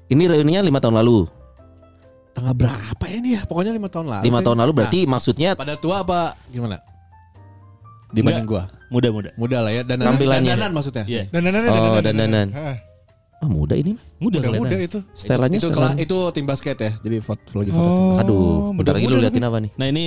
Ini 0.10 0.24
reuninya 0.26 0.66
lima 0.66 0.82
tahun 0.82 0.98
lalu. 0.98 1.30
Tanggal 2.34 2.58
berapa 2.58 3.04
ya 3.06 3.16
ini 3.16 3.30
ya? 3.38 3.42
Pokoknya 3.46 3.70
lima 3.70 3.86
tahun 3.86 4.10
lalu. 4.10 4.24
Lima 4.26 4.40
deh. 4.40 4.44
tahun 4.44 4.58
lalu 4.66 4.72
berarti 4.74 5.00
maksudnya 5.06 5.50
Nah, 5.54 5.60
pada 5.62 5.74
tua 5.78 6.02
apa 6.02 6.20
gimana? 6.50 6.82
Dibanding 8.12 8.44
gua. 8.44 8.66
Muda-muda. 8.90 9.30
Muda 9.40 9.58
lah 9.64 9.72
ya 9.72 9.82
dan 9.86 10.04
Tampilannya. 10.04 10.52
dandanan 10.52 10.72
maksudnya. 10.74 11.04
Iya. 11.08 11.24
Dan 11.32 11.48
dan 11.48 11.64
Oh, 11.64 12.02
dandanan. 12.02 12.48
ah, 13.40 13.48
muda 13.48 13.78
ini. 13.78 13.96
mah. 13.96 14.04
Muda 14.20 14.38
muda 14.42 14.48
kelihatan. 14.52 14.80
itu. 14.84 15.00
Setelannya 15.16 15.58
itu, 15.62 15.70
itu, 15.70 15.80
itu 16.02 16.18
tim 16.36 16.46
basket 16.50 16.76
ya. 16.76 16.92
Jadi 17.00 17.18
foto 17.24 17.52
lagi 17.56 17.72
foto. 17.72 17.80
tim 17.80 17.88
Oh. 17.88 18.10
basket. 18.12 18.26
Aduh, 18.28 18.74
bentar 18.76 18.94
lagi 18.98 19.06
lu 19.08 19.16
liatin 19.16 19.44
apa 19.46 19.58
nih? 19.64 19.72
Nah 19.80 19.88
ini 19.88 20.06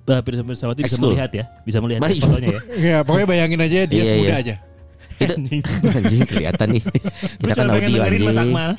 Pirsa 0.00 0.42
Pirsawati 0.42 0.80
bisa 0.84 0.96
Ekskul. 0.96 1.12
melihat 1.12 1.30
ya. 1.34 1.44
Bisa 1.62 1.78
melihat 1.82 2.00
Baik. 2.02 2.20
fotonya 2.22 2.48
ya. 2.48 2.60
Ya, 2.78 2.98
pokoknya 3.02 3.26
bayangin 3.26 3.60
aja 3.60 3.78
dia 3.84 3.98
Iya, 3.98 4.04
semuda 4.08 4.28
iya. 4.30 4.36
aja. 4.40 4.54
Itu 5.18 5.34
anjing 5.98 6.22
kelihatan 6.30 6.68
nih. 6.78 6.82
Kita 7.42 7.52
kan 7.58 7.66
audio 7.74 7.90
Mas 7.98 8.38
anjing. 8.38 8.38
Akmal. 8.38 8.70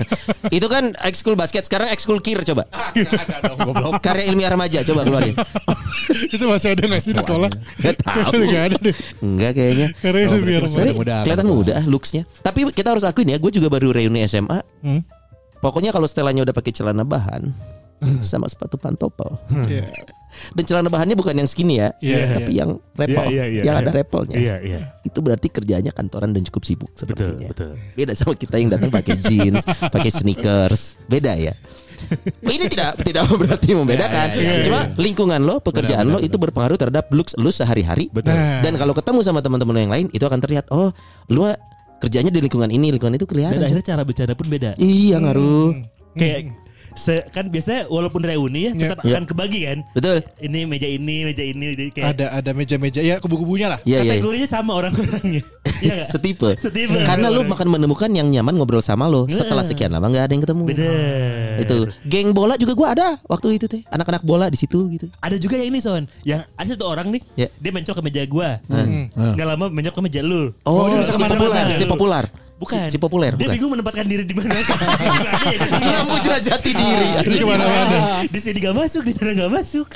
Itu 0.56 0.66
kan 0.70 0.84
ekskul 1.02 1.34
basket, 1.34 1.66
sekarang 1.66 1.90
ekskul 1.90 2.22
kir 2.22 2.38
coba. 2.46 2.70
Ada 2.70 3.50
dong 3.50 3.58
goblok. 3.66 3.98
Karya 3.98 4.30
ilmiah 4.30 4.54
remaja 4.54 4.86
coba 4.86 5.02
keluarin. 5.02 5.34
itu 6.10 6.42
masih 6.46 6.74
ada 6.74 6.82
gak 6.90 7.02
sih 7.02 7.10
di 7.14 7.22
sekolah? 7.22 7.50
Gak 7.82 7.96
tahu. 8.02 8.38
Gak 8.50 8.62
ada 8.70 8.76
deh. 8.78 8.96
Enggak 9.18 9.52
kayaknya. 9.58 9.88
Karena 9.98 10.18
Oh, 10.30 10.38
masih 10.38 10.94
muda. 10.94 11.14
Kelihatan 11.26 11.46
muda 11.46 11.72
ah, 11.78 11.84
looksnya. 11.86 12.22
Tapi 12.40 12.70
kita 12.70 12.94
harus 12.94 13.02
akuin 13.02 13.30
ya, 13.30 13.38
gue 13.38 13.50
juga 13.50 13.66
baru 13.66 13.90
reuni 13.90 14.22
SMA. 14.26 14.58
Hmm? 14.86 15.02
Pokoknya 15.58 15.90
kalau 15.90 16.06
setelannya 16.06 16.46
udah 16.46 16.54
pakai 16.54 16.72
celana 16.72 17.02
bahan 17.02 17.50
sama 18.20 18.46
sepatu 18.46 18.76
pantopel. 18.76 19.36
Iya. 19.66 19.84
Dan 20.54 20.62
celana 20.62 20.86
bahannya 20.86 21.18
bukan 21.18 21.34
yang 21.34 21.50
skinny 21.50 21.82
ya, 21.82 21.90
Iya, 21.98 22.38
tapi 22.38 22.54
yang 22.54 22.78
rappel, 22.94 23.24
Iya, 23.28 23.30
iya, 23.34 23.44
iya, 23.50 23.62
yang 23.66 23.76
iya. 23.76 23.82
ada 23.82 23.90
rappelnya. 23.90 24.36
Iya 24.38 24.54
iya. 24.62 24.80
Itu 25.02 25.20
berarti 25.20 25.50
kerjanya 25.50 25.90
kantoran 25.90 26.30
dan 26.30 26.46
cukup 26.46 26.62
sibuk 26.62 26.90
Betul 26.94 27.02
sepertinya. 27.34 27.48
betul. 27.50 27.70
Beda 27.98 28.12
sama 28.14 28.38
kita 28.38 28.54
yang 28.56 28.70
datang 28.70 28.94
pakai 28.94 29.18
jeans, 29.26 29.60
pakai 29.66 30.06
sneakers. 30.06 31.02
Beda 31.04 31.34
ya. 31.34 31.50
Ini 32.40 32.64
tidak 32.64 33.02
tidak 33.02 33.26
berarti 33.28 33.74
membedakan. 33.74 34.28
Ya, 34.32 34.40
ya, 34.40 34.52
ya, 34.56 34.64
Cuma 34.64 34.80
lingkungan 34.96 35.40
lo, 35.42 35.58
pekerjaan 35.60 36.06
Benar, 36.06 36.14
lo 36.14 36.18
benar, 36.22 36.28
itu 36.30 36.36
berpengaruh 36.38 36.78
terhadap 36.78 37.04
looks 37.10 37.34
lo 37.36 37.50
sehari-hari. 37.50 38.08
Betul. 38.08 38.32
Nah. 38.32 38.62
Dan 38.62 38.78
kalau 38.78 38.94
ketemu 38.94 39.20
sama 39.20 39.42
teman-teman 39.42 39.74
lo 39.76 39.80
yang 39.82 39.92
lain, 39.92 40.06
itu 40.08 40.22
akan 40.22 40.38
terlihat. 40.38 40.70
Oh, 40.70 40.94
lu 41.26 41.44
mah 41.44 41.58
kerjanya 42.00 42.32
di 42.32 42.40
lingkungan 42.40 42.70
ini, 42.70 42.88
lingkungan 42.88 43.18
itu 43.18 43.26
Dan 43.26 43.32
kelihatan. 43.34 43.60
akhirnya 43.66 43.84
cara 43.84 44.02
bercanda 44.06 44.32
pun 44.32 44.46
beda. 44.48 44.78
Iya 44.78 45.20
ngaruh. 45.20 45.68
Hmm. 45.74 45.84
Kayak 46.16 46.38
se- 47.00 47.24
kan 47.26 47.48
biasanya 47.48 47.88
walaupun 47.88 48.20
reuni 48.20 48.68
ya 48.68 48.72
tetap 48.76 49.00
Iya. 49.00 49.16
akan 49.16 49.24
kebagi 49.24 49.60
kan. 49.64 49.78
Betul. 49.90 50.16
Ini 50.36 50.60
meja 50.64 50.84
ini, 50.84 51.24
meja 51.24 51.40
ini 51.40 51.72
jadi 51.72 51.84
kayak 51.90 52.06
Ada 52.12 52.26
ada 52.36 52.50
meja-meja 52.52 53.00
ya 53.00 53.16
kubu-kubunya 53.16 53.72
lah. 53.72 53.80
Iya 53.82 54.04
iya. 54.04 54.12
kategorinya 54.14 54.44
sama 54.46 54.76
orang-orangnya. 54.76 55.40
Iya? 55.80 56.04
Setipe. 56.04 56.60
Setipe. 56.60 56.92
Karena 57.08 57.32
lu 57.32 57.40
makan 57.40 57.72
menemukan 57.72 58.12
yang 58.12 58.28
nyaman 58.28 58.52
ngobrol 58.52 58.84
sama 58.84 59.08
lo. 59.08 59.24
Setelah 59.26 59.64
sekian 59.64 59.88
lama 59.88 60.04
nggak 60.04 60.28
ada 60.28 60.32
yang 60.32 60.44
ketemu. 60.44 60.62
Bener. 60.68 61.56
Itu 61.58 61.76
geng 62.04 62.36
bola 62.36 62.60
juga 62.60 62.76
gua 62.76 62.88
ada 62.92 63.16
waktu 63.24 63.56
itu 63.56 63.64
teh. 63.64 63.80
Anak-anak 63.88 64.20
bola 64.20 64.52
di 64.52 64.60
situ 64.60 64.76
gitu. 64.92 65.08
Ada 65.18 65.40
juga 65.40 65.56
yang 65.56 65.72
ini 65.72 65.80
Son, 65.80 66.04
yang 66.20 66.44
ada 66.52 66.68
satu 66.68 66.84
orang 66.84 67.08
nih, 67.08 67.24
Ya. 67.34 67.48
dia 67.56 67.72
mencok 67.72 67.96
ke 67.96 68.02
meja 68.04 68.20
gua. 68.26 68.60
Gak 69.08 69.46
lama 69.48 69.72
mencok 69.72 69.94
ke 69.96 70.02
meja 70.04 70.20
lu. 70.20 70.52
Oh, 70.68 70.84
dia 70.86 71.08
si 71.08 71.16
populer, 71.16 71.64
si 71.72 71.84
populer. 71.88 72.24
Bukan. 72.60 72.86
Si, 72.86 72.92
si 72.92 72.98
populer, 72.98 73.32
Dia 73.32 73.40
bukan. 73.42 73.54
bingung 73.56 73.72
menempatkan 73.72 74.04
diri 74.04 74.22
di 74.22 74.36
mana. 74.36 74.52
Ya? 75.80 76.04
Mau 76.04 76.20
jelajati 76.20 76.70
diri. 76.76 77.06
Ini 77.24 77.36
ke 77.36 77.46
mana-mana. 77.46 77.98
Di 78.22 78.36
sini 78.36 78.58
gak 78.58 78.76
masuk, 78.76 79.00
di 79.00 79.12
sana 79.12 79.32
gak 79.32 79.48
masuk. 79.50 79.86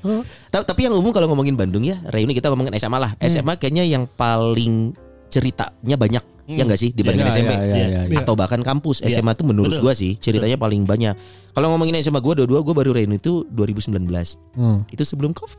Oh. 0.00 0.24
Ta- 0.48 0.64
Tapi 0.64 0.88
yang 0.88 0.94
umum 0.94 1.12
kalau 1.12 1.28
ngomongin 1.28 1.52
Bandung 1.52 1.84
ya, 1.84 2.00
reuni 2.06 2.32
kita 2.32 2.48
ngomongin 2.48 2.72
SMA 2.74 2.96
lah. 2.96 3.12
SMA 3.20 3.54
kayaknya 3.54 3.84
yang 3.84 4.08
paling 4.08 4.96
ceritanya 5.28 5.96
banyak. 5.96 6.24
Ya 6.46 6.60
enggak 6.60 6.76
sih 6.76 6.92
dibandingin 6.92 7.24
Iya, 7.24 7.34
SMP? 7.34 7.52
iya, 7.52 7.60
iya, 7.64 7.86
iya, 7.86 8.00
iya. 8.04 8.18
Atau 8.20 8.36
bahkan 8.36 8.60
kampus 8.60 9.00
Iya. 9.00 9.16
SMA 9.18 9.32
tuh 9.32 9.44
menurut 9.44 9.72
Betul. 9.72 9.82
gua 9.82 9.92
sih 9.92 10.12
ceritanya 10.14 10.56
paling 10.56 10.84
banyak. 10.84 11.16
Kalau 11.50 11.72
ngomongin 11.72 11.96
SMA 11.98 12.20
gua 12.20 12.36
dua-dua 12.36 12.60
gua 12.60 12.74
baru 12.74 12.92
reuni 12.92 13.16
itu 13.16 13.48
2019. 13.48 14.36
Hmm. 14.52 14.84
Itu 14.86 15.02
sebelum 15.02 15.32
Covid. 15.32 15.56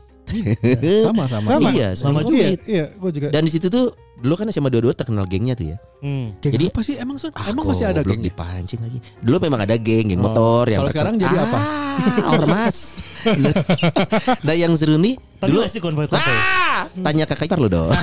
Sama 1.02 1.24
sama. 1.26 1.48
Sama. 1.52 1.68
Iya, 1.70 1.88
sebelum 1.92 2.06
Sama 2.08 2.20
Iya, 2.20 2.26
Covid. 2.26 2.58
iya, 2.66 2.84
gua 2.94 3.10
juga. 3.10 3.28
Dan 3.30 3.42
di 3.42 3.50
situ 3.50 3.66
tuh 3.66 3.86
dulu 4.16 4.34
kan 4.34 4.48
SMA 4.48 4.68
dua-dua 4.68 4.92
terkenal 4.92 5.24
gengnya 5.24 5.52
tuh 5.52 5.66
ya. 5.70 5.76
Hmm. 5.98 6.32
Geng 6.38 6.52
Jadi- 6.52 6.68
apa 6.68 6.80
sih 6.82 6.94
emang 6.96 7.16
Son? 7.16 7.30
Ah, 7.32 7.48
emang 7.48 7.64
masih 7.64 7.84
ada 7.84 8.00
geng? 8.00 8.20
dipancing 8.20 8.80
lagi. 8.80 8.98
Dulu 9.18 9.36
memang 9.40 9.60
ada 9.60 9.76
geng, 9.76 10.08
geng 10.08 10.20
Oh. 10.20 10.28
motor 10.28 10.66
yang 10.66 10.80
Kalau 10.80 10.90
sekarang 10.90 11.14
jadi 11.16 11.36
apa? 11.36 11.58
Ah, 11.58 12.32
ormas. 12.32 13.00
nah, 14.46 14.52
yang 14.52 14.72
seru 14.72 14.96
nih 14.96 15.16
Tapi 15.36 15.52
dulu 15.52 15.60
masih 15.62 15.80
konvoy-konvoy. 15.80 16.32
Ah, 16.32 16.88
tanya 16.96 17.24
kakak 17.24 17.44
ipar 17.44 17.60
lo 17.60 17.68
dong. 17.68 17.92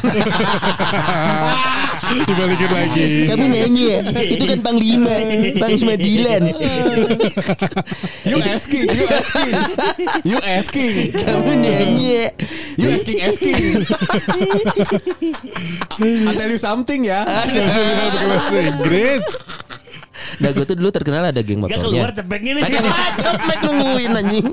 Dibalikin 2.03 2.69
lagi. 2.69 3.25
Kamu 3.25 3.45
nanya, 3.47 3.95
itu 4.21 4.43
kan 4.43 4.59
Panglima, 4.62 5.15
Panglima 5.57 5.93
Dilan. 5.95 6.43
You 8.23 8.38
asking, 8.39 8.86
you 8.86 9.05
asking, 9.09 9.53
you 10.23 10.38
asking, 10.39 10.93
Kamu 11.15 11.51
nanya. 12.13 12.30
you 12.78 12.88
asking, 12.89 13.19
asking. 13.19 13.54
I 16.30 16.34
tell 16.38 16.49
you 16.49 16.62
something 16.62 17.02
ya. 17.04 17.26
Pakai 17.26 18.26
bahasa 18.30 18.58
Inggris. 18.62 19.26
Nah, 20.39 20.49
gue 20.54 20.65
tuh 20.65 20.76
dulu 20.78 20.89
terkenal 20.89 21.26
ada 21.26 21.41
geng 21.41 21.62
Gak 21.65 21.78
keluar 21.78 22.10
motornya. 22.10 22.15
cepeknya 22.15 22.52
nih. 22.58 22.63
Tadi 22.63 22.76
apa 22.80 23.06
cepet 23.17 23.58
nungguin 23.65 24.12
anjing. 24.13 24.47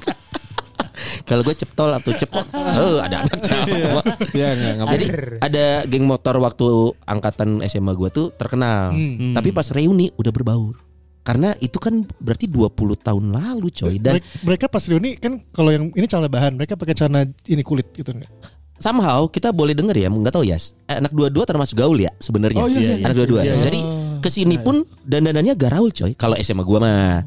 Kalau 1.24 1.42
gue 1.46 1.54
ceptol 1.54 1.90
atau 1.94 2.12
cepot, 2.12 2.46
oh 2.52 2.98
ada 3.00 3.24
anak 3.24 3.38
cewek. 3.40 4.04
Ya 4.36 4.52
enggak 4.52 4.72
enggak. 4.76 4.88
Jadi 4.92 5.06
ada 5.40 5.66
geng 5.86 6.04
motor 6.04 6.36
waktu 6.42 6.66
angkatan 7.06 7.62
SMA 7.64 7.92
gue 7.94 8.10
tuh 8.10 8.26
terkenal. 8.34 8.92
Tapi 9.32 9.48
pas 9.54 9.68
reuni 9.70 10.10
udah 10.18 10.32
berbaur. 10.32 10.74
Karena 11.20 11.52
itu 11.60 11.76
kan 11.76 12.00
berarti 12.16 12.48
20 12.48 12.72
tahun 12.96 13.24
lalu 13.36 13.68
coy 13.68 14.00
dan 14.00 14.24
Mereka, 14.40 14.72
pas 14.72 14.80
reuni 14.88 15.20
kan 15.20 15.36
kalau 15.52 15.68
yang 15.68 15.92
ini 15.92 16.06
celana 16.08 16.32
bahan, 16.32 16.56
mereka 16.56 16.80
pakai 16.80 16.96
celana 16.96 17.28
ini 17.44 17.60
kulit 17.60 17.92
gitu 17.92 18.16
enggak? 18.16 18.32
somehow 18.80 19.28
kita 19.28 19.52
boleh 19.52 19.76
denger 19.76 19.92
ya, 19.92 20.08
nggak 20.08 20.32
tahu 20.32 20.48
ya. 20.48 20.56
Anak 20.88 21.12
dua-dua 21.12 21.44
termasuk 21.44 21.76
gaul 21.76 22.00
ya 22.00 22.10
sebenarnya. 22.18 22.64
Oh, 22.64 22.66
iya, 22.66 22.96
iya, 22.96 23.04
Anak 23.04 23.14
dua-dua. 23.20 23.44
iya, 23.44 23.54
iya. 23.54 23.62
Jadi 23.62 23.80
ke 24.24 24.28
sini 24.32 24.56
pun 24.56 24.82
dandanannya 25.04 25.54
gaul 25.54 25.92
coy. 25.92 26.16
Kalau 26.16 26.34
SMA 26.40 26.64
gua 26.64 26.80
mah. 26.80 27.20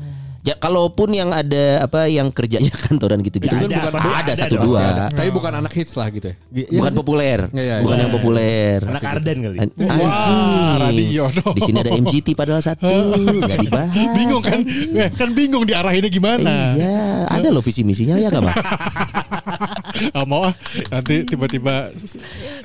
Ya, 0.44 0.60
kalaupun 0.60 1.16
yang 1.16 1.32
ada 1.32 1.88
apa 1.88 2.12
yang 2.12 2.28
kerjanya 2.28 2.68
kantoran 2.84 3.24
gitu-gitu 3.24 3.48
Ya, 3.48 3.64
kan 3.64 3.72
ada, 3.72 3.80
bukan 3.80 3.92
ada, 3.96 4.20
ada 4.28 4.34
satu 4.36 4.56
dua. 4.60 5.08
Tapi 5.08 5.30
bukan 5.32 5.52
anak 5.56 5.72
hits 5.72 5.96
lah 5.96 6.12
gitu 6.12 6.36
ya. 6.36 6.36
Iya 6.52 6.80
Bukan 6.84 6.92
sih? 6.92 7.00
populer. 7.00 7.40
Iya, 7.56 7.64
iya, 7.64 7.76
bukan 7.80 7.96
iya. 7.96 8.04
yang 8.04 8.12
populer. 8.12 8.78
Anak 8.84 9.04
Arden 9.08 9.38
kali. 9.40 9.58
An- 9.64 9.74
Wah, 10.04 10.76
radio. 10.84 11.24
Di 11.32 11.62
sini 11.64 11.78
ada 11.80 11.92
MGT 11.96 12.28
padahal 12.36 12.60
satu, 12.60 12.92
nggak 13.48 13.60
dibahas. 13.64 13.96
Bingung 13.96 14.44
kan? 14.44 14.60
Eh, 14.68 15.10
kan 15.16 15.30
bingung 15.32 15.64
diarahinnya 15.64 16.12
gimana? 16.12 16.76
Iya, 16.76 17.24
ada 17.32 17.48
loh 17.48 17.64
visi 17.64 17.88
misinya 17.88 18.20
ya 18.20 18.28
nggak 18.28 18.44
Pak? 18.44 18.56
Ah, 20.12 20.28
mau. 20.28 20.52
Nanti 20.92 21.24
tiba-tiba 21.24 21.88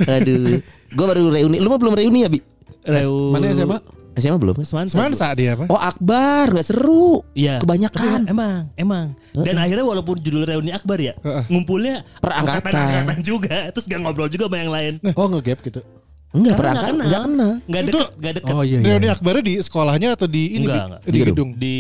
Aduh, 0.02 0.58
gue 0.90 1.04
baru 1.06 1.30
reuni. 1.30 1.62
Lu 1.62 1.70
mah 1.70 1.78
belum 1.78 1.94
reuni 1.94 2.26
ya 2.26 2.30
bi? 2.32 2.42
Reu... 2.82 3.30
Mana 3.30 3.54
SMA? 3.54 3.78
SMA 4.18 4.36
belum? 4.36 4.54
Semansa. 4.60 4.92
semansa 4.94 5.26
dia 5.32 5.54
apa? 5.54 5.64
Oh 5.66 5.78
Akbar, 5.78 6.50
nggak 6.50 6.66
seru. 6.66 7.22
Iya. 7.32 7.58
Kebanyakan. 7.58 8.26
Tapi 8.26 8.34
emang, 8.34 8.60
emang. 8.74 9.06
Dan 9.32 9.56
akhirnya 9.56 9.82
walaupun 9.82 10.18
judul 10.18 10.42
reuni 10.42 10.70
Akbar 10.70 10.98
ya, 10.98 11.14
Heeh. 11.18 11.44
ngumpulnya 11.48 12.02
Perangkatan. 12.18 12.58
angkatan-angkatan 12.68 13.18
juga, 13.22 13.56
terus 13.70 13.86
gak 13.86 14.00
ngobrol 14.02 14.26
juga 14.26 14.46
sama 14.46 14.56
yang 14.58 14.72
lain. 14.72 14.92
Oh 15.14 15.26
ngegap 15.28 15.62
gitu. 15.62 15.80
Enggak 16.28 16.54
Karena 16.54 16.60
perangkat, 16.60 16.88
nggak 16.92 17.06
enggak 17.08 17.22
kenal. 17.24 17.52
Gak 17.64 17.80
Itu- 17.80 17.88
deket, 17.88 18.08
gak 18.20 18.32
deket. 18.36 18.52
Oh 18.52 18.60
iya 18.60 18.78
Reuni 18.84 19.06
iya. 19.08 19.14
akbarnya 19.16 19.42
di 19.42 19.54
sekolahnya 19.58 20.08
atau 20.12 20.26
di 20.28 20.42
ini 20.52 20.66
Enggak, 20.68 20.76
di, 20.76 20.84
enggak. 20.84 21.00
di 21.08 21.18
gedung? 21.24 21.50
Di 21.56 21.76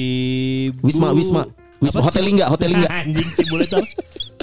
Wisma, 0.80 1.08
Wisma, 1.12 1.42
Wisma? 1.78 2.00
Hotel 2.00 2.22
Lingga, 2.24 2.44
Hotel 2.48 2.68
Lingga. 2.72 2.88
Anjing 2.88 3.28
Cimbul 3.36 3.60
itu. 3.62 3.76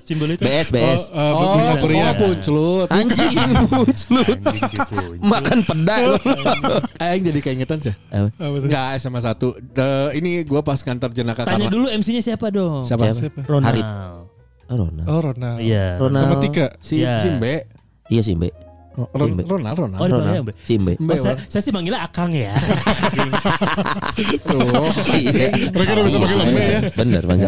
Cimbul 0.06 0.38
itu. 0.38 0.46
BS, 0.46 0.70
BS. 0.70 1.10
Oh, 1.10 1.18
uh, 1.18 1.34
oh, 1.34 1.58
Oh, 1.58 1.78
Korea. 1.82 2.14
oh 2.14 2.14
punclut. 2.16 2.88
Anjing, 2.94 3.34
munclut. 3.68 4.38
Makan 5.34 5.60
pedang. 5.66 6.04
Aing 7.04 7.26
jadi 7.26 7.40
keingetan 7.42 7.82
sih. 7.82 7.94
Enggak 8.38 9.02
SMA 9.02 9.18
satu. 9.20 9.58
Eh, 9.58 10.10
ini 10.22 10.46
gua 10.46 10.62
pas 10.62 10.78
kantor 10.78 11.10
jenaka 11.10 11.42
Tanya 11.44 11.66
karena 11.66 11.74
dulu 11.74 11.90
MC-nya 11.90 12.22
siapa 12.22 12.54
dong? 12.54 12.86
siapa? 12.86 13.10
Siapa? 13.10 13.50
Ronald. 13.50 13.66
Harit. 13.66 13.86
Oh, 14.66 14.76
Ronald. 14.78 15.06
Oh 15.10 15.20
Ronald. 15.22 15.58
Iya. 15.60 15.98
Ronald. 15.98 16.22
Sama 16.24 16.36
Tika. 16.38 16.68
Si 16.78 17.02
Iya. 17.02 17.22
si 17.22 17.30
Mbe. 17.34 17.66
Iya 18.06 18.22
sih, 18.22 18.38
Mbak. 18.38 18.54
Oh, 18.96 19.08
Ron- 19.12 19.36
Mbe. 19.36 19.44
Ronald 19.44 19.76
Ronald. 19.76 20.00
Oh, 20.00 20.08
Ronald. 20.08 20.42
Mbe. 20.42 20.54
Si 20.58 20.74
Mbak. 20.76 20.96
Mbe, 20.98 21.14
Oh, 21.14 21.18
saya, 21.20 21.36
saya 21.46 21.62
sih 21.62 21.72
manggilnya 21.72 22.02
Akang 22.02 22.32
ya. 22.32 22.56
Tuh. 24.42 24.88
Iya. 25.16 25.48
Mereka 25.72 25.92
udah 25.94 26.04
bisa 26.04 26.18
panggil 26.18 26.38
Mbak 26.40 26.66
ya. 26.66 26.80
Bener, 26.94 27.22
Bang. 27.24 27.40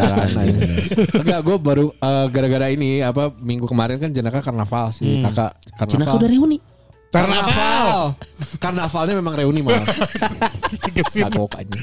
Enggak, 1.14 1.40
gue 1.42 1.56
baru 1.58 1.84
eh, 1.90 2.26
gara-gara 2.28 2.66
ini 2.68 3.00
apa 3.00 3.32
minggu 3.34 3.64
kemarin 3.64 3.96
kan 3.96 4.10
jenaka 4.10 4.40
karnaval 4.40 4.90
si 4.90 5.20
kakak 5.20 5.52
karnaval. 5.76 6.04
Cina 6.04 6.16
udah 6.16 6.28
reuni. 6.28 6.58
Karnaval. 7.08 8.12
Karnavalnya 8.60 9.14
memang 9.16 9.34
reuni 9.34 9.60
malah. 9.64 9.80
Kagok 11.00 11.56
aja. 11.56 11.78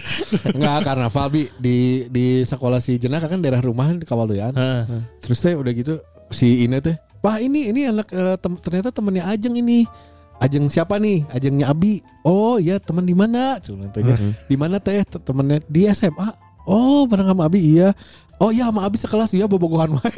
Enggak 0.54 0.78
karnaval 0.86 1.28
bi 1.30 1.49
di 1.58 1.78
di 2.08 2.25
sekolah 2.41 2.78
si 2.78 2.97
jenaka 2.97 3.25
kan 3.25 3.41
daerah 3.41 3.58
rumahan 3.58 3.97
di 3.97 4.06
Kawaluyan. 4.06 4.54
Heeh. 4.54 5.01
Terus 5.25 5.39
teh 5.41 5.58
udah 5.58 5.73
gitu 5.73 5.97
si 6.30 6.62
Ine 6.62 6.78
teh, 6.78 6.93
"Wah, 7.25 7.41
ini 7.41 7.73
ini 7.73 7.89
anak 7.89 8.05
eh, 8.13 8.38
tem- 8.38 8.61
ternyata 8.61 8.93
temennya 8.93 9.25
Ajeng 9.25 9.57
ini." 9.57 9.89
Ajeng 10.35 10.67
siapa 10.67 10.99
nih? 10.99 11.23
Ajengnya 11.31 11.71
Abi. 11.71 12.03
Oh 12.21 12.59
iya 12.59 12.75
teman 12.77 13.07
di 13.07 13.15
mana? 13.15 13.55
Cuma 13.57 13.88
tanya. 13.88 14.19
Di 14.45 14.53
mana 14.53 14.77
teh 14.77 14.99
Te- 15.01 15.17
temennya 15.17 15.63
di 15.65 15.88
SMA? 15.89 16.27
Oh 16.67 17.07
bareng 17.07 17.31
sama 17.31 17.47
Abi 17.47 17.79
iya. 17.79 17.95
Oh 18.35 18.51
iya 18.51 18.67
sama 18.67 18.83
Abi 18.83 18.99
sekelas 18.99 19.31
iya 19.31 19.47
bobogohan 19.47 19.95
wae. 19.95 20.11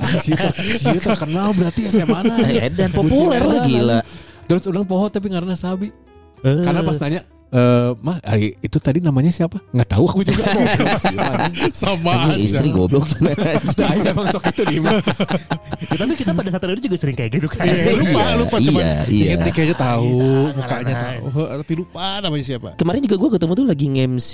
Anjir, 0.00 0.36
Dia 0.84 1.00
terkenal 1.00 1.56
berarti 1.56 1.88
SMA 1.88 2.20
na. 2.22 2.34
Eh, 2.44 2.68
dan 2.70 2.92
populer 2.92 3.40
lah 3.40 3.64
gila. 3.64 3.98
Terus 4.44 4.68
udah 4.68 4.84
poho 4.84 5.08
tapi 5.08 5.32
karena 5.32 5.56
Sabi. 5.56 5.88
Karena 6.44 6.80
pas 6.82 7.00
nanya 7.00 7.24
eh 7.50 7.90
mah 7.98 8.22
hari 8.22 8.54
itu 8.62 8.78
tadi 8.78 9.02
namanya 9.02 9.34
siapa? 9.34 9.58
Nggak 9.74 9.88
tahu 9.90 10.04
aku 10.06 10.22
juga. 10.22 10.42
Sama 11.82 12.30
Anjing 12.30 12.46
aja. 12.46 12.58
istri 12.62 12.68
goblok. 12.70 13.10
Nah, 13.80 13.96
emang 13.96 14.28
sok 14.28 14.44
itu 14.52 14.62
nih 14.68 14.78
mah. 14.82 15.00
Ya, 15.88 15.96
tapi 15.96 16.12
kita 16.12 16.36
pada 16.36 16.52
saat 16.52 16.68
itu 16.68 16.84
juga 16.90 16.96
sering 17.00 17.16
kayak 17.16 17.30
gitu 17.40 17.48
kan. 17.48 17.64
Iya, 17.64 17.96
lupa, 17.96 18.20
Iya, 18.20 18.36
lupa 18.36 18.56
iya, 18.60 18.66
cuman 18.68 18.82
iya. 18.84 19.00
inget 19.08 19.38
nih 19.40 19.52
kayaknya 19.56 19.76
tahu, 19.80 20.10
Bisa, 20.12 20.52
mukanya 20.52 20.94
tahu, 21.00 21.24
tapi 21.64 21.72
lupa 21.80 22.04
namanya 22.20 22.44
siapa. 22.44 22.68
Kemarin 22.76 23.00
juga 23.08 23.16
gue 23.16 23.30
ketemu 23.40 23.52
tuh 23.56 23.66
lagi 23.66 23.86
nge-MC 23.88 24.30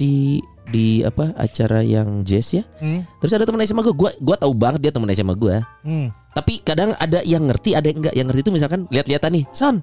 di 0.66 0.87
apa 1.07 1.31
acara 1.38 1.81
yang 1.87 2.26
jazz 2.26 2.50
ya. 2.52 2.64
Hmm. 2.83 3.07
Terus 3.22 3.33
ada 3.38 3.44
temen 3.46 3.62
SMA 3.62 3.83
gue, 3.87 3.94
gue 3.94 4.11
gua 4.18 4.37
tahu 4.37 4.52
banget 4.52 4.81
dia 4.83 4.92
temen 4.92 5.09
SMA 5.14 5.35
gue. 5.38 5.57
Hmm. 5.87 6.09
Tapi 6.35 6.61
kadang 6.66 6.92
ada 6.98 7.22
yang 7.22 7.46
ngerti, 7.46 7.72
ada 7.72 7.87
yang 7.87 7.98
enggak. 8.02 8.14
Yang 8.18 8.26
ngerti 8.29 8.40
itu 8.42 8.52
misalkan 8.52 8.81
lihat-lihatan 8.90 9.31
nih, 9.40 9.44
Son. 9.55 9.76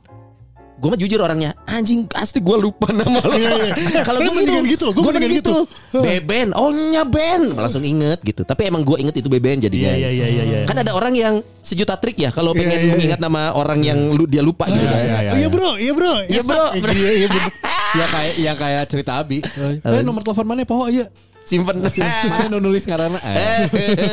Gue 0.84 0.89
mah 0.91 1.00
jujur 1.00 1.15
orangnya, 1.24 1.56
anjing 1.63 2.04
pasti 2.12 2.43
gue 2.43 2.58
lupa 2.60 2.91
nama 2.91 3.24
lo. 3.24 3.39
Kalau 4.04 4.19
Gua 4.19 4.28
gue 4.28 4.36
mendingan 4.36 4.65
gitu 4.67 4.84
loh, 4.84 4.93
gua 5.00 5.04
gua 5.08 5.12
mendingan 5.15 5.39
gitu. 5.39 5.56
Beben, 5.96 6.52
oh 6.52 6.76
nya 6.76 7.08
Ben, 7.08 7.56
langsung 7.56 7.88
inget 7.88 8.19
gitu. 8.19 8.43
Tapi 8.43 8.67
emang 8.67 8.84
gue 8.84 9.00
inget 9.00 9.15
itu 9.15 9.32
Beben 9.32 9.63
jadinya. 9.63 9.96
Iya 9.96 10.12
iya 10.12 10.28
iya 10.28 10.43
iya. 10.43 10.60
Kan 10.67 10.76
ada 10.84 10.91
orang 10.91 11.15
yang 11.15 11.39
sejuta 11.63 11.96
trik 11.96 12.19
ya 12.19 12.36
kalau 12.36 12.52
Iya, 12.52 12.60
pengen 12.67 12.76
iya, 12.76 12.84
iya. 12.84 12.91
mengingat 13.00 13.19
nama 13.24 13.56
orang 13.56 13.80
yang 13.80 14.12
lu, 14.12 14.28
dia 14.28 14.43
lupa 14.43 14.67
gitu 14.67 14.84
kan. 14.84 15.00
Oh, 15.32 15.38
Iya 15.39 15.48
bro, 15.48 15.72
iya 15.80 15.93
bro, 15.96 16.13
Iya, 16.28 16.41
bro. 16.43 16.65
Iya 16.76 17.12
iya 17.15 17.28
ya 18.04 18.06
kayak 18.12 18.34
yang 18.43 18.58
kayak 18.60 18.84
cerita 18.91 19.24
Abi. 19.24 19.39
Eh 19.88 20.04
nomor 20.04 20.19
telepon 20.19 20.43
mana 20.43 20.67
poho 20.67 20.84
aja. 20.84 21.08
Simpen. 21.43 21.84
Mana 21.84 22.47
nu 22.51 22.58
nulis 22.60 22.84
ngaranna? 22.84 23.19
Eh. 23.19 23.67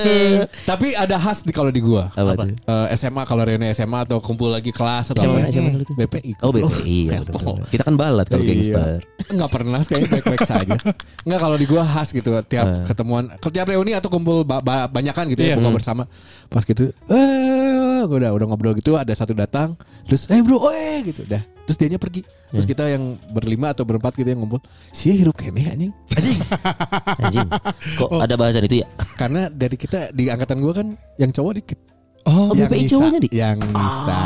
Tapi 0.70 0.92
ada 0.92 1.14
khas 1.14 1.40
di 1.40 1.50
kalau 1.50 1.68
di 1.68 1.78
gua. 1.78 2.10
Apa 2.10 2.34
Apa? 2.34 2.42
tuh? 2.42 2.54
Eh, 2.66 2.86
SMA 2.94 3.22
kalau 3.22 3.42
reuni 3.42 3.70
SMA 3.70 4.02
atau 4.02 4.18
kumpul 4.18 4.50
lagi 4.50 4.70
kelas 4.70 5.10
atau 5.10 5.22
SMA, 5.22 5.38
apa? 5.40 5.48
SMA 5.48 5.70
dulu 5.72 5.84
tuh. 5.84 5.94
BPI. 5.94 6.32
Oh 6.42 6.50
BPI 6.50 6.98
ya. 7.06 7.18
Kepo. 7.20 7.38
bener-bener. 7.54 7.70
Kita 7.70 7.82
kan 7.84 7.94
balat 7.94 8.26
kalau 8.26 8.42
Iya. 8.42 8.50
gangster. 8.52 8.98
Enggak 9.30 9.50
pernah 9.50 9.80
kayaknya 9.80 10.08
baik-baik 10.10 10.42
saja. 10.50 10.74
Enggak 11.22 11.40
kalau 11.40 11.56
di 11.56 11.66
gua 11.66 11.82
khas 11.84 12.08
gitu 12.10 12.30
tiap 12.44 12.66
Eh. 12.66 12.84
ketemuan 12.84 13.24
tiap 13.40 13.66
reuni 13.66 13.92
atau 13.92 14.08
kumpul 14.08 14.42
ba- 14.42 14.60
ba- 14.60 14.86
banyakan 14.86 15.30
gitu 15.30 15.40
ya 15.40 15.54
Iya. 15.54 15.56
buka 15.56 15.70
bersama. 15.72 16.02
Pas 16.46 16.62
gitu 16.62 16.90
eh 17.06 18.00
gua 18.04 18.16
udah 18.18 18.30
udah 18.32 18.46
ngobrol 18.48 18.74
gitu 18.74 18.94
ada 18.94 19.12
satu 19.12 19.32
datang 19.32 19.78
terus 20.02 20.26
eh 20.26 20.42
bro 20.42 20.66
eh 20.68 21.06
gitu 21.06 21.22
dah. 21.24 21.42
Terus 21.70 21.78
dianya 21.78 22.02
pergi. 22.02 22.26
Terus 22.26 22.66
Hmm. 22.66 22.72
kita 22.74 22.84
yang 22.90 23.14
berlima 23.30 23.70
atau 23.70 23.86
berempat 23.86 24.18
gitu 24.18 24.26
yang 24.26 24.42
ngumpul. 24.42 24.58
Sih 24.90 25.14
hirup 25.14 25.38
kene 25.38 25.70
anjing. 25.70 25.94
Anjing. 27.22 27.46
Kok 27.94 28.18
ada 28.18 28.34
bahasan 28.34 28.66
itu 28.66 28.82
ya? 28.82 28.90
Karena 29.14 29.46
dari 29.46 29.78
kita 29.78 30.10
di 30.10 30.26
angkatan 30.26 30.58
gua 30.58 30.82
kan 30.82 30.98
yang 31.14 31.30
cowok 31.30 31.62
dikit. 31.62 31.78
Oh, 32.28 32.52
Oh, 32.52 32.52
yang 32.52 32.68
BPI 32.68 32.84
Nisa, 32.84 32.92
cowoknya 32.92 33.20
di. 33.20 33.28
Yang 33.32 33.58
Nisa, 33.64 34.20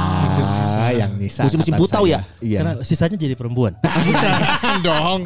yang 0.91 1.13
Nisa. 1.15 1.43
Musim-musim 1.47 1.73
angkatan 1.79 1.87
putau 1.95 2.05
ya? 2.11 2.21
Iya. 2.43 2.59
Karena 2.59 2.73
sisanya 2.83 3.17
jadi 3.17 3.35
perempuan. 3.39 3.73
bukan 4.07 4.77
dong. 4.83 5.21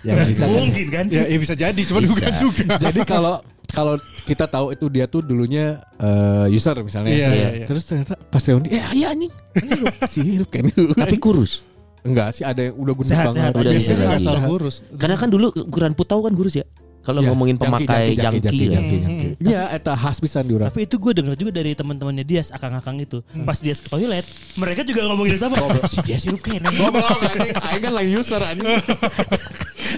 Yang 0.00 0.16
Nisa 0.32 0.44
kan. 0.48 0.56
Mungkin 0.56 0.86
kan? 0.88 1.04
Ya, 1.12 1.22
ya 1.28 1.36
bisa 1.36 1.54
jadi, 1.54 1.80
cuma 1.84 2.00
bukan 2.00 2.32
juga. 2.40 2.64
Jadi 2.80 3.00
kalau 3.04 3.34
kalau 3.68 3.94
kita 4.24 4.48
tahu 4.48 4.72
itu 4.72 4.86
dia 4.88 5.04
tuh 5.04 5.20
dulunya 5.20 5.76
eh, 6.00 6.46
user 6.48 6.74
misalnya. 6.80 7.12
Iya, 7.12 7.28
iya, 7.36 7.48
iya. 7.62 7.66
Terus 7.68 7.84
ternyata 7.84 8.16
pas 8.16 8.40
reuni, 8.42 8.72
eh 8.72 8.84
iya 8.96 9.12
anjing. 9.12 9.32
Si 10.12 10.40
kan. 10.48 10.64
Tapi 10.96 11.16
kurus. 11.20 11.62
Enggak 12.06 12.38
sih 12.38 12.46
ada 12.46 12.62
yang 12.62 12.78
udah 12.78 12.94
gunung 12.94 13.10
Sehat, 13.10 13.26
banget. 13.28 13.40
sehat. 13.42 13.52
Udah 13.58 13.72
Iya, 13.74 13.78
Biasanya 13.82 14.06
iya, 14.06 14.16
asal 14.16 14.36
iya. 14.38 14.46
kurus. 14.46 14.76
Karena 14.94 15.16
kan 15.18 15.28
dulu 15.28 15.46
ukuran 15.52 15.92
putau 15.92 16.22
kan 16.22 16.32
kurus 16.32 16.54
ya. 16.54 16.64
Kalau 17.06 17.22
Iya, 17.22 17.30
ngomongin 17.30 17.54
pemakai 17.54 18.12
jangki, 18.12 18.18
ya. 18.18 18.74
jangki, 18.74 18.96
jangki. 18.98 19.26
Iya, 19.38 19.62
eta 19.70 19.94
khas 19.94 20.18
pisan 20.18 20.42
di 20.42 20.52
urang. 20.52 20.66
Tapi 20.66 20.84
itu 20.84 20.98
gue 20.98 21.12
denger 21.14 21.38
juga 21.38 21.52
dari 21.54 21.70
teman-temannya 21.72 22.26
Dias, 22.26 22.50
akang-akang 22.50 22.98
itu. 22.98 23.22
Pas 23.40 23.56
Dias 23.56 23.78
ke 23.78 23.86
toilet, 23.86 24.26
mereka 24.56 24.82
juga 24.82 25.06
ngomongin 25.06 25.38
sama. 25.38 25.54
si 25.86 26.02
Dias 26.02 26.26
hirup 26.26 26.42
kene. 26.42 26.66
Goblok 26.68 27.06
anjing, 27.22 27.54
aing 27.54 27.80
kan 27.80 27.92
lagi 27.94 28.10
user 28.12 28.42
anjing. 28.42 28.66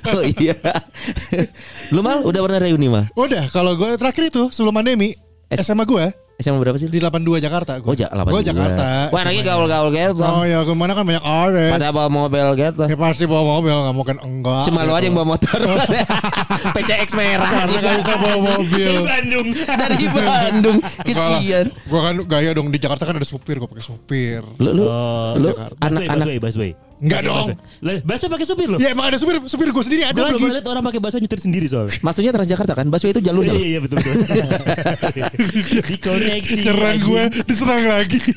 Oh 0.07 0.23
iya. 0.23 0.55
Lu 1.91 2.01
mal 2.01 2.21
udah 2.21 2.41
pernah 2.41 2.61
reuni 2.61 2.87
mah? 2.87 3.09
Udah, 3.15 3.49
kalau 3.49 3.73
gue 3.75 3.97
terakhir 3.97 4.29
itu 4.29 4.53
sebelum 4.53 4.73
pandemi, 4.75 5.17
S- 5.49 5.65
SMA 5.65 5.83
gue 5.83 6.13
SMA 6.39 6.63
berapa 6.63 6.79
sih? 6.79 6.87
di 6.87 7.03
82 7.03 7.43
Jakarta. 7.43 7.83
Oh, 7.83 7.99
ja, 7.99 8.07
82. 8.15 8.31
Gue 8.31 8.43
Jakarta. 8.47 9.11
Wah, 9.11 9.27
anaknya 9.27 9.43
gaul-gaul 9.43 9.91
gitu. 9.91 10.23
Oh 10.23 10.47
ya, 10.47 10.63
ke 10.63 10.71
mana 10.71 10.95
kan 10.95 11.03
banyak 11.03 11.25
artis. 11.27 11.71
Pada 11.75 11.91
bawa 11.91 12.07
mobil 12.07 12.47
gitu. 12.55 12.83
Ya 12.87 12.95
pasti 12.95 13.25
bawa 13.27 13.59
mobil, 13.59 13.75
nggak 13.75 13.95
mungkin 13.99 14.17
enggak. 14.23 14.63
Cuma 14.71 14.87
lu 14.87 14.95
gitu. 14.95 14.99
aja 15.03 15.07
yang 15.11 15.17
bawa 15.19 15.29
motor. 15.35 15.59
PCX 16.79 17.09
merah. 17.19 17.51
Karena 17.51 17.79
nggak 17.83 17.97
bisa 17.99 18.15
bawa 18.23 18.39
mobil. 18.39 18.87
Dari 18.87 19.03
Bandung. 19.03 19.47
Dari 19.67 20.07
Bandung. 20.15 20.77
Kesian. 21.11 21.67
Gue 21.75 22.01
kan 22.07 22.15
gaya 22.31 22.51
dong 22.55 22.71
di 22.71 22.79
Jakarta 22.79 23.03
kan 23.03 23.19
ada 23.19 23.27
supir, 23.27 23.59
gue 23.59 23.67
pakai 23.67 23.83
supir. 23.83 24.47
Lu 24.63 24.71
lu 24.79 24.85
Oh, 24.87 25.35
lu 25.35 25.51
anak-anak 25.83 26.23
busway, 26.23 26.39
busway. 26.39 26.71
Enggak 26.99 27.21
dong. 27.23 27.47
Lah, 27.79 27.95
Busway 28.01 28.29
pakai 28.29 28.43
supir 28.45 28.67
loh. 28.67 28.79
Ya 28.79 28.91
emang 28.91 29.07
ada 29.07 29.17
supir, 29.17 29.39
supir 29.45 29.69
gue 29.69 29.85
sendiri 29.85 30.03
ada 30.03 30.13
Gue 30.13 30.25
lagi. 30.25 30.41
pernah 30.41 30.55
lihat 30.57 30.67
orang 30.67 30.83
pakai 30.85 30.99
busway 30.99 31.21
nyetir 31.21 31.39
sendiri 31.39 31.67
soalnya. 31.67 31.95
Maksudnya 32.01 32.33
Transjakarta 32.33 32.73
kan? 32.75 32.87
Busway 32.87 33.11
itu 33.11 33.21
jalurnya. 33.21 33.55
Iya 33.55 33.67
iya 33.69 33.79
betul 33.79 33.97
betul. 33.97 34.15
Dikoneksi. 35.89 36.57
Nyerang 36.65 36.99
gue, 37.01 37.23
diserang 37.45 37.85
lagi. 37.87 38.19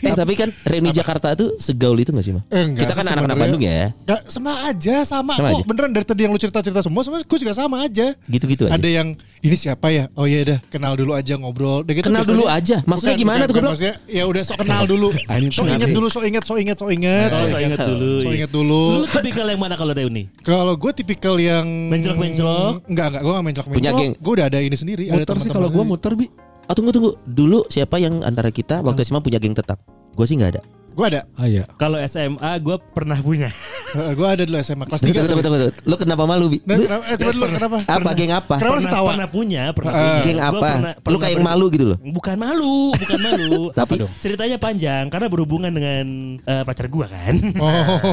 Eh 0.00 0.14
tapi 0.14 0.32
kan 0.32 0.48
reuni 0.64 0.90
Jakarta 0.90 1.34
tuh 1.34 1.56
segaul 1.56 1.98
itu 1.98 2.08
gak 2.08 2.22
sih 2.22 2.32
mah? 2.32 2.42
Eh, 2.48 2.64
enggak 2.64 2.88
Kita 2.88 2.94
kan 2.94 3.04
anak-anak. 3.06 3.36
Bandung 3.36 3.62
ya. 3.62 3.92
Gak, 4.02 4.20
sama 4.26 4.64
aja, 4.64 5.02
sama, 5.02 5.34
Sama 5.34 5.48
kok. 5.50 5.58
aja? 5.58 5.64
Beneran 5.66 5.90
dari 5.92 6.06
tadi 6.06 6.20
yang 6.22 6.32
lu 6.32 6.40
cerita-cerita 6.40 6.80
semua, 6.80 7.02
sama 7.02 7.20
gue 7.20 7.38
juga 7.38 7.52
sama 7.52 7.84
aja. 7.84 8.16
Gitu-gitu 8.24 8.64
aja. 8.64 8.74
Ada 8.74 8.88
yang 8.88 9.08
ini 9.40 9.56
siapa 9.56 9.90
ya? 9.90 10.08
Oh 10.14 10.24
iya 10.24 10.46
dah, 10.46 10.58
kenal 10.68 10.94
dulu 10.94 11.12
aja 11.12 11.36
ngobrol. 11.36 11.82
Udah 11.82 11.92
gitu 11.92 12.06
Kenal 12.06 12.22
biasanya- 12.22 12.32
dulu 12.32 12.44
aja? 12.48 12.76
Maksudnya 12.82 13.14
gimana 13.14 13.42
tuh, 13.44 13.54
goblok? 13.54 13.72
Maksudnya 13.74 13.94
ya 14.06 14.24
udah 14.24 14.42
sok 14.42 14.56
kenal 14.58 14.82
dulu. 14.86 15.08
So 15.50 15.62
inget 15.66 15.90
dulu, 15.90 16.06
so 16.08 16.20
inget, 16.22 16.44
so 16.44 16.54
inget, 16.56 16.76
so 16.76 16.86
inget. 16.88 17.09
Oh, 17.30 17.46
saya 17.46 17.64
ingat 17.66 17.80
dulu. 17.86 18.12
So 18.20 18.28
iya. 18.28 18.36
inget 18.42 18.52
dulu. 18.52 18.82
Lu 19.02 19.06
tipikal 19.06 19.46
yang 19.48 19.60
mana 19.60 19.74
kalau 19.78 19.92
reuni? 19.92 20.22
Kalau 20.42 20.74
gue 20.74 20.92
tipikal 20.94 21.34
yang 21.36 21.66
Mencolok-mencolok? 21.90 22.74
Enggak, 22.88 23.06
enggak, 23.10 23.22
gue 23.22 23.32
gak 23.32 23.46
mencolok-mencolok. 23.46 23.78
Punya 23.78 23.90
geng? 23.98 24.12
Gue 24.18 24.32
udah 24.38 24.46
ada 24.46 24.58
ini 24.58 24.76
sendiri. 24.76 25.04
ada 25.08 25.22
Muter 25.22 25.36
sih 25.42 25.50
kalau 25.50 25.68
gua 25.68 25.84
sendiri. 25.84 25.90
muter 25.90 26.12
bi. 26.16 26.26
Oh 26.70 26.74
tunggu 26.74 26.90
tunggu. 26.94 27.10
Dulu 27.26 27.58
siapa 27.66 27.96
yang 27.98 28.22
antara 28.22 28.54
kita 28.54 28.80
waktu 28.80 29.02
SMA 29.02 29.20
punya 29.22 29.38
geng 29.42 29.54
tetap? 29.54 29.82
Gue 30.14 30.26
sih 30.26 30.38
nggak 30.38 30.50
ada. 30.58 30.62
Gue 30.94 31.06
ada. 31.06 31.20
Ah 31.38 31.46
iya. 31.46 31.64
Kalau 31.78 31.98
SMA 32.06 32.50
gue 32.62 32.76
pernah 32.94 33.18
punya. 33.18 33.50
gue 33.90 34.28
ada 34.28 34.42
dulu 34.42 34.56
SMA 34.58 34.84
kelas 34.84 35.00
3. 35.00 35.10
tunggu 35.10 35.26
tunggu. 35.26 35.42
tunggu. 35.42 35.68
Lu 35.84 35.94
kenapa 35.96 36.22
malu 36.24 36.44
bi? 36.46 36.58
Nah, 36.60 36.74
Lu 36.74 36.82
kenapa, 36.84 37.04
eh, 37.04 37.16
coba 37.16 37.30
dulu 37.32 37.46
kenapa? 37.48 37.76
apa 37.84 38.10
geng 38.12 38.32
apa? 38.32 38.54
Kenapa 38.56 38.70
pernah, 38.72 38.86
ketawa? 38.86 39.08
pernah 39.10 39.28
punya, 39.28 39.62
pernah 39.70 39.90
Eh, 39.90 39.98
punya. 39.98 40.22
Geng 40.22 40.38
apa? 40.40 40.58
pernah- 40.60 40.94
Lu 40.94 41.02
pernah 41.02 41.18
kayak 41.20 41.32
yang 41.32 41.44
malu 41.44 41.64
gitu 41.68 41.84
loh. 41.86 41.98
Bukan 42.00 42.36
malu, 42.36 42.76
bukan 42.94 43.18
malu. 43.20 43.60
Tapi 43.80 43.94
Ceritanya 44.18 44.56
panjang 44.56 45.04
karena 45.08 45.26
berhubungan 45.26 45.70
dengan 45.70 46.04
eh, 46.40 46.62
pacar 46.62 46.86
gua 46.86 47.06
kan. 47.06 47.34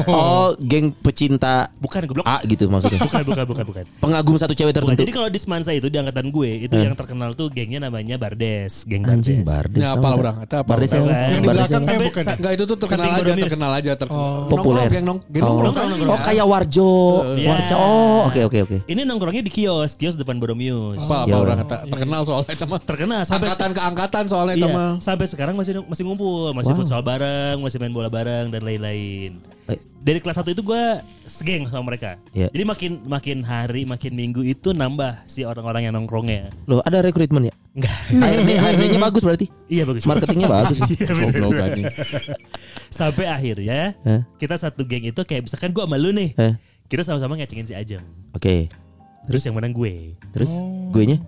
oh 0.08 0.54
geng 0.58 0.90
pecinta 0.94 1.70
Bukan 1.78 2.00
goblok. 2.04 2.24
A 2.24 2.42
gitu 2.42 2.66
maksudnya. 2.66 3.00
Bukan, 3.00 3.22
bukan, 3.24 3.44
bukan, 3.46 3.64
bukan. 3.64 3.84
Pengagum 3.98 4.34
satu 4.34 4.52
cewek 4.52 4.70
Bukan. 4.70 4.82
tertentu. 4.84 5.00
Jadi 5.00 5.12
kalau 5.12 5.28
di 5.28 5.38
Semansa 5.38 5.70
itu 5.70 5.86
di 5.86 5.96
angkatan 5.96 6.28
gue 6.28 6.50
itu 6.64 6.74
yang 6.74 6.94
terkenal 6.94 7.32
tuh 7.32 7.48
gengnya 7.48 7.80
namanya 7.80 8.16
Bardes, 8.16 8.82
geng 8.84 9.04
Anjing 9.04 9.42
Bardes. 9.42 9.78
Ya, 9.78 9.94
apa 9.94 10.08
orang? 10.10 10.34
Itu 10.42 10.54
apa 10.56 10.66
Bardes 10.66 10.90
yang 10.90 11.06
Yang 11.06 11.14
di 11.14 11.46
Bardes 11.46 11.46
belakang 11.48 11.70
yang 11.70 11.82
saya 11.82 11.88
Sampai- 11.88 12.08
bukan. 12.08 12.24
Enggak 12.28 12.52
itu 12.52 12.64
tuh 12.64 12.76
terkenal 12.78 13.06
aja, 13.08 13.32
terkenal 13.38 13.70
aja, 13.72 13.92
terkenal. 13.94 14.28
Populer. 14.48 14.88
Geng 14.88 15.04
nong, 15.04 15.18
geng 15.26 15.42
Oh, 15.42 15.48
nongkrong 15.48 15.66
kan. 15.66 15.67
Nongkrong, 15.68 15.84
Iya. 15.84 15.94
nongkrong. 15.94 16.10
Oh 16.10 16.20
kayak 16.20 16.46
Warjo, 16.46 16.90
Iya. 17.34 17.48
Warjo. 17.48 17.74
Oh 17.76 18.20
oke 18.24 18.40
oke 18.44 18.58
oke. 18.64 18.76
Ini 18.84 19.00
nongkrongnya 19.02 19.40
di 19.40 19.50
kios, 19.50 19.94
kios 19.94 20.14
depan 20.14 20.36
Boromius. 20.36 21.00
Apa 21.00 21.24
apa 21.24 21.30
Ya. 21.30 21.36
orang 21.36 21.56
kata 21.62 21.76
terkenal 21.86 22.20
soalnya 22.22 22.52
itu 22.52 22.64
mah. 22.64 22.80
Terkenal 22.80 23.20
sampai 23.22 23.46
Angkatan 23.48 23.70
ke 23.70 23.80
angkatan 23.82 24.24
soalnya 24.26 24.54
itu 24.56 24.64
Iya, 24.64 24.74
mah. 24.74 24.92
sampai 24.98 25.26
sekarang 25.26 25.54
masih 25.54 25.80
masih 25.82 26.02
ngumpul, 26.02 26.50
masih 26.52 26.72
Wow. 26.72 26.78
futsal 26.80 27.00
bareng, 27.00 27.56
masih 27.58 27.76
main 27.76 27.90
bola 27.90 28.08
bareng 28.08 28.48
dan 28.48 28.60
lain-lain. 28.60 29.57
Eh. 29.68 29.78
Dari 29.98 30.18
kelas 30.18 30.40
1 30.40 30.54
itu 30.54 30.62
gue 30.62 30.82
segeng 31.26 31.68
sama 31.68 31.92
mereka. 31.92 32.16
Iya. 32.32 32.48
Jadi 32.48 32.64
makin 32.64 32.92
makin 33.04 33.38
hari, 33.44 33.84
makin 33.84 34.16
minggu 34.16 34.40
itu 34.40 34.72
nambah 34.72 35.26
si 35.26 35.44
orang-orang 35.44 35.90
yang 35.90 35.94
nongkrongnya. 35.94 36.48
Loh 36.64 36.80
ada 36.80 37.04
rekrutmen 37.04 37.50
ya? 37.50 37.54
Enggak. 37.76 37.94
HRD 38.10 38.50
HRD-nya 38.56 39.00
bagus 39.00 39.22
berarti. 39.22 39.46
iya 39.68 39.84
bagus. 39.84 40.08
Marketingnya 40.08 40.48
bagus. 40.56 40.78
Goblok 40.80 41.60
anjing. 41.60 41.86
Sampai 42.88 43.28
akhirnya 43.28 43.92
Hah? 44.02 44.22
kita 44.40 44.56
satu 44.56 44.82
geng 44.88 45.04
itu 45.04 45.20
kayak 45.22 45.44
misalkan 45.44 45.70
gue 45.70 45.82
sama 45.84 45.96
lu 46.00 46.10
nih. 46.10 46.32
Eh, 46.36 46.54
Kita 46.88 47.04
sama-sama 47.04 47.36
ngecengin 47.36 47.68
si 47.68 47.74
Ajeng. 47.76 48.00
Oke. 48.32 48.72
Terus 49.28 49.44
yang 49.44 49.60
menang 49.60 49.76
gue. 49.76 50.16
Terus 50.32 50.48
gue 50.88 51.04
nya? 51.04 51.18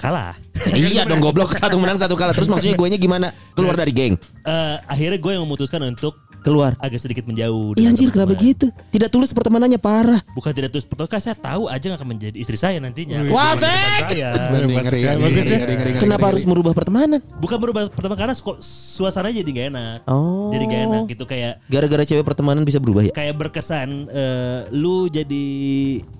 Kalah. 0.00 0.32
iya 0.72 1.04
dong 1.04 1.20
goblok 1.20 1.52
satu 1.52 1.76
menang 1.76 2.00
satu 2.00 2.16
kalah. 2.16 2.32
Terus 2.32 2.48
maksudnya 2.48 2.72
gue 2.72 2.88
nya 2.88 2.96
gimana? 2.96 3.28
Keluar 3.52 3.76
dari 3.76 3.92
geng. 3.92 4.16
Eh, 4.42 4.76
akhirnya 4.88 5.20
gue 5.20 5.32
yang 5.36 5.44
memutuskan 5.44 5.84
untuk 5.84 6.23
Keluar. 6.44 6.76
agak 6.76 7.00
sedikit 7.00 7.24
menjauh. 7.24 7.72
Iya 7.74 7.88
anjir 7.88 8.12
kenapa 8.12 8.36
gitu? 8.36 8.68
Tidak 8.92 9.08
tulus 9.08 9.32
pertemanannya 9.32 9.80
parah. 9.80 10.20
Bukan 10.36 10.52
tidak 10.52 10.76
terus 10.76 10.84
pertama 10.84 11.08
saya 11.16 11.32
tahu 11.32 11.72
Ajeng 11.72 11.96
akan 11.96 12.04
menjadi 12.04 12.36
istri 12.36 12.60
saya 12.60 12.76
nantinya. 12.78 13.24
Wah, 13.32 13.56
sek! 13.56 14.12
ya. 14.12 14.30
ngeri, 14.52 15.96
Kenapa 15.96 16.28
harus 16.28 16.44
merubah 16.44 16.76
pertemanan? 16.76 17.24
Bukan 17.40 17.56
berubah 17.56 17.88
pertama 17.88 18.12
karena 18.14 18.36
su- 18.36 18.60
suasananya 18.60 19.40
jadi 19.40 19.50
gak 19.50 19.66
enak. 19.72 19.98
Oh. 20.04 20.52
Jadi 20.52 20.64
gak 20.68 20.82
enak 20.84 21.02
gitu 21.08 21.24
kayak 21.24 21.64
Gara-gara 21.64 22.04
cewek 22.04 22.24
pertemanan 22.28 22.62
bisa 22.62 22.76
berubah 22.76 23.08
ya? 23.08 23.12
kayak 23.16 23.34
berkesan 23.40 24.10
eh, 24.12 24.60
lu 24.76 25.08
jadi 25.08 25.46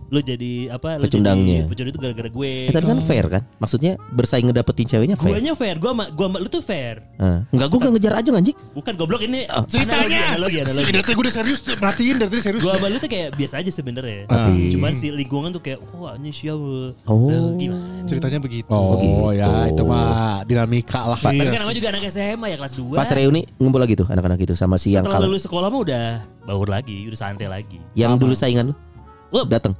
lu 0.08 0.20
jadi 0.20 0.52
apa? 0.70 1.00
Lu 1.00 1.04
Pecundangnya. 1.06 1.64
jadi 1.64 1.70
Pecundang 1.70 1.90
itu 1.90 2.00
gara-gara 2.00 2.30
gue. 2.30 2.52
Eh, 2.68 2.72
tapi 2.72 2.86
kan 2.86 2.98
fair 3.00 3.24
kan? 3.26 3.42
Maksudnya 3.56 3.92
bersaing 4.10 4.46
ngedapetin 4.46 4.86
ceweknya 4.86 5.16
fair. 5.16 5.36
Guanya 5.36 5.52
fair, 5.52 5.76
gua 5.76 5.90
sama 5.92 6.04
gua 6.10 6.26
sama 6.28 6.38
lu 6.38 6.48
tuh 6.48 6.62
fair. 6.62 6.96
Ah. 7.16 7.42
Enggak 7.50 7.68
gue 7.68 7.78
gak 7.80 7.92
ngejar 7.96 8.12
aja 8.14 8.30
anjing. 8.30 8.56
Bukan 8.72 8.92
goblok 8.94 9.22
ini 9.22 9.48
Oh. 9.48 9.64
ceritanya. 9.64 10.34
Analogi, 10.34 10.58
analogi. 10.60 10.92
Dari 10.92 11.04
gue 11.06 11.24
udah 11.24 11.34
serius, 11.34 11.60
perhatiin 11.62 12.16
dari 12.18 12.38
serius. 12.38 12.62
Gua 12.62 12.76
sama 12.76 12.86
lu 12.88 12.98
tuh 12.98 13.08
kayak 13.08 13.28
biasa 13.34 13.54
aja 13.60 13.70
sebenarnya. 13.70 14.26
Tapi- 14.26 14.70
Cuman 14.70 14.92
si 14.92 15.06
lingkungan 15.10 15.50
tuh 15.50 15.62
kayak 15.62 15.78
wah 15.90 16.14
ini 16.14 16.30
siapa? 16.30 16.94
Oh. 17.06 17.28
Lah, 17.30 17.52
gimana? 17.54 18.04
Ceritanya 18.04 18.38
begitu. 18.38 18.68
Oh 18.68 18.98
gitu. 18.98 19.34
ya 19.34 19.66
itu 19.66 19.82
mah 19.82 20.44
dinamika 20.44 21.00
lah. 21.06 21.18
Tapi 21.18 21.40
kan 21.40 21.58
namanya 21.58 21.76
juga 21.76 21.88
anak 21.90 22.02
SMA 22.06 22.46
ya 22.50 22.56
kelas 22.58 22.74
2. 22.76 22.94
Pas 22.94 23.08
reuni 23.08 23.42
ngumpul 23.56 23.80
lagi 23.80 23.94
tuh 23.94 24.06
anak-anak 24.06 24.38
itu 24.40 24.54
sama 24.54 24.76
si 24.76 24.92
yang 24.92 25.02
kalah. 25.02 25.24
lulus 25.24 25.42
sekolah 25.44 25.68
mah 25.68 25.80
udah 25.80 26.04
baur 26.44 26.68
lagi, 26.68 27.08
udah 27.08 27.18
santai 27.18 27.48
lagi. 27.48 27.80
Yang 27.94 28.12
dulu 28.20 28.34
saingan 28.34 28.70
lu 28.70 28.74
Wah, 29.32 29.42
datang. 29.44 29.74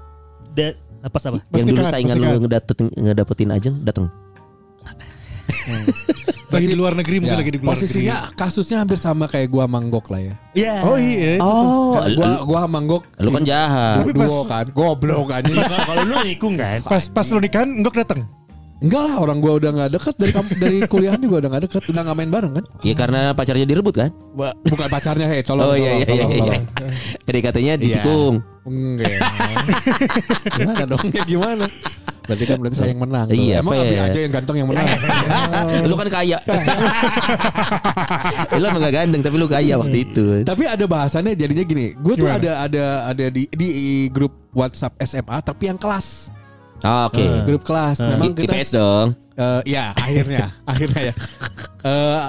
Da, 0.54 0.66
apa 1.00 1.16
apa? 1.20 1.38
Yang 1.52 1.66
dulu 1.68 1.84
saingan 1.84 2.16
lu 2.16 2.28
ngedapetin 2.40 2.86
ngedapetin 2.94 3.48
ajeng 3.50 3.74
datang. 3.80 4.06
Lagi 6.48 6.66
di 6.66 6.76
luar 6.78 6.94
negeri 6.94 7.18
mungkin 7.18 7.34
Ya, 7.34 7.40
lagi 7.42 7.50
di 7.50 7.58
luar 7.58 7.74
posisinya 7.74 8.16
kasusnya 8.32 8.78
hampir 8.78 8.94
sama 8.96 9.26
kayak 9.26 9.50
gua 9.50 9.66
manggok 9.66 10.06
lah 10.08 10.22
ya. 10.22 10.34
Iya. 10.54 10.74
negeri. 10.78 10.86
Oh 10.86 10.96
iya. 10.96 11.32
Oh, 11.40 11.92
Kan 11.92 12.08
gua 12.14 12.28
gua 12.44 12.60
manggok 12.64 13.02
lu 13.18 13.28
kan 13.28 13.42
jahat. 13.42 13.96
Tapi 14.00 14.12
duo 14.14 14.22
pas- 14.22 14.46
kan 14.46 14.66
goblok 14.70 15.28
anjing. 15.30 15.58
Kalau 15.58 16.02
lu 16.04 16.16
nikung 16.22 16.54
kan? 16.54 16.78
Pas 16.80 17.04
pas 17.04 17.26
lu 17.26 17.38
nikahan 17.38 17.68
enggak 17.68 17.94
datang. 17.98 18.22
Enggak 18.78 19.02
lah 19.02 19.16
orang 19.18 19.38
gua 19.38 19.52
udah 19.56 19.70
nggak 19.72 19.90
deket 19.92 20.14
dari 20.14 20.32
kamp- 20.32 20.54
dari 20.56 20.78
kuliahan 20.84 21.18
juga 21.18 21.36
udah 21.40 21.50
nggak 21.50 21.64
deket 21.66 21.82
udah 21.88 22.00
nggak 22.04 22.16
main 22.16 22.30
bareng 22.30 22.52
kan 22.52 22.64
Ya 22.80 22.94
karena 22.94 23.20
pacarnya 23.32 23.66
direbut 23.66 23.94
kan? 23.96 24.10
Bukan 24.62 24.86
pacarnya 24.88 25.26
hei 25.26 25.42
tolong 25.42 25.64
Oh 25.64 25.74
iya 25.74 25.90
iya 25.98 26.06
iya. 26.06 26.26
iya. 26.30 26.54
Jadi 27.20 27.38
katanya 27.42 27.72
Iya. 27.74 27.82
ditikung. 27.98 28.34
Enggak. 28.64 29.12
gimana 30.56 30.82
dong? 30.88 31.04
Ya 31.12 31.22
gimana? 31.24 31.66
Berarti 32.24 32.44
kan 32.48 32.56
berarti 32.56 32.76
saya 32.80 32.88
yang 32.90 33.02
menang. 33.04 33.26
Iya, 33.28 33.60
Emang 33.60 33.72
fair. 33.76 33.84
Abi 33.84 33.96
aja 34.00 34.18
yang 34.24 34.32
ganteng 34.32 34.56
yang 34.56 34.68
menang. 34.72 34.86
lu 35.90 35.94
kan 35.94 36.08
kaya. 36.10 36.38
Eh, 38.48 38.56
lu 38.56 38.64
emang 38.64 38.80
gak 38.80 38.94
ganteng 38.94 39.20
tapi 39.20 39.36
lu 39.36 39.46
kaya 39.46 39.74
waktu 39.76 39.98
itu. 40.06 40.24
tapi 40.46 40.64
ada 40.64 40.84
bahasannya 40.86 41.34
jadinya 41.34 41.64
gini. 41.64 41.92
Gue 41.98 42.14
tuh 42.14 42.30
ada 42.30 42.64
ada 42.64 42.84
ada 43.10 43.24
di 43.28 43.44
di 43.50 43.68
grup 44.08 44.32
WhatsApp 44.52 44.96
SMA 45.02 45.36
tapi 45.42 45.68
yang 45.68 45.76
kelas. 45.76 46.30
Ah, 46.80 47.08
Oke. 47.08 47.24
Grup 47.44 47.64
kelas. 47.64 48.00
Memang 48.00 48.32
I- 48.32 48.36
kita 48.38 48.54
IPS 48.54 48.70
dong. 48.72 49.08
Eh, 49.34 49.60
ya 49.66 49.90
akhirnya 49.92 50.46
akhirnya 50.62 51.10
ya 51.10 51.14
Eh, 51.84 52.22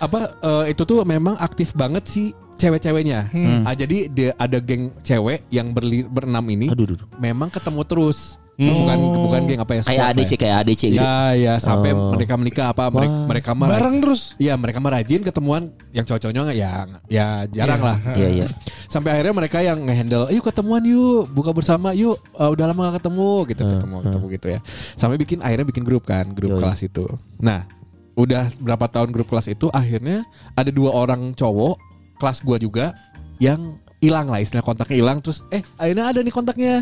apa 0.00 0.18
eh, 0.40 0.64
itu 0.72 0.82
tuh 0.82 1.04
memang 1.04 1.36
aktif 1.36 1.76
banget 1.76 2.08
sih 2.08 2.32
cewek-ceweknya 2.56 3.20
Ah, 3.62 3.72
jadi 3.72 4.08
dia 4.08 4.30
ada 4.34 4.58
geng 4.58 4.90
cewek 5.00 5.44
yang 5.48 5.70
berli, 5.70 6.02
berenam 6.02 6.44
ini 6.46 6.66
Aduh, 6.66 6.84
aduh, 6.84 6.96
aduh. 6.98 7.08
memang 7.16 7.48
ketemu 7.48 7.82
terus 7.82 8.36
bukan 8.56 8.96
bukan 9.20 9.40
geng 9.44 9.60
apa 9.60 9.72
ya 9.74 9.82
Kayak 9.84 10.06
ADC 10.10 10.30
ya. 10.30 10.38
kayak 10.38 10.56
ADC 10.58 10.82
gitu. 10.88 10.96
ya 10.96 11.12
ya 11.36 11.54
sampai 11.58 11.92
Oh. 11.92 12.08
mereka 12.08 12.34
menikah 12.34 12.72
apa 12.72 12.88
mereka 12.88 13.16
mereka 13.28 13.50
mah 13.52 13.68
Bareng 13.68 14.00
terus. 14.00 14.32
Iya 14.36 14.56
mereka 14.56 14.80
mah 14.80 14.96
rajin 14.96 15.20
ketemuan 15.20 15.62
yang 15.92 16.02
cowok-cowoknya 16.02 16.40
nggak 16.42 16.56
ya 16.56 16.70
ya 17.06 17.26
jarang 17.46 17.76
Iya. 17.76 17.84
lah. 17.84 17.98
Iya, 18.16 18.28
iya. 18.32 18.46
Sampai 18.86 19.12
akhirnya 19.12 19.36
mereka 19.36 19.60
yang 19.60 19.76
ngehandle, 19.78 20.32
yuk 20.32 20.40
ketemuan 20.42 20.80
yuk, 20.82 21.28
buka 21.28 21.52
bersama 21.52 21.92
yuk, 21.92 22.16
Eh, 22.32 22.48
udah 22.48 22.64
lama 22.66 22.80
gak 22.88 22.96
ketemu 22.98 23.28
gitu, 23.46 23.62
ketemu 23.66 23.96
ketemu 24.00 24.24
gitu 24.30 24.46
ya. 24.48 24.60
Sampai 24.94 25.16
bikin 25.16 25.38
akhirnya 25.38 25.66
bikin 25.66 25.84
grup 25.84 26.04
kan, 26.04 26.24
grup 26.32 26.56
Yoi. 26.56 26.60
kelas 26.62 26.80
itu. 26.80 27.04
Nah, 27.36 27.68
udah 28.14 28.48
berapa 28.56 28.88
tahun 28.88 29.12
grup 29.12 29.28
kelas 29.28 29.46
itu 29.46 29.68
akhirnya 29.68 30.24
ada 30.52 30.70
dua 30.70 30.96
orang 30.96 31.36
cowok 31.36 31.76
kelas 32.16 32.40
gua 32.40 32.56
juga 32.56 32.92
yang 33.36 33.76
hilang 33.96 34.28
lah 34.28 34.38
istilah 34.38 34.60
kontaknya 34.60 34.96
hilang 34.98 35.18
terus 35.18 35.40
eh 35.48 35.64
akhirnya 35.74 36.04
ada 36.06 36.20
nih 36.20 36.30
kontaknya 36.30 36.72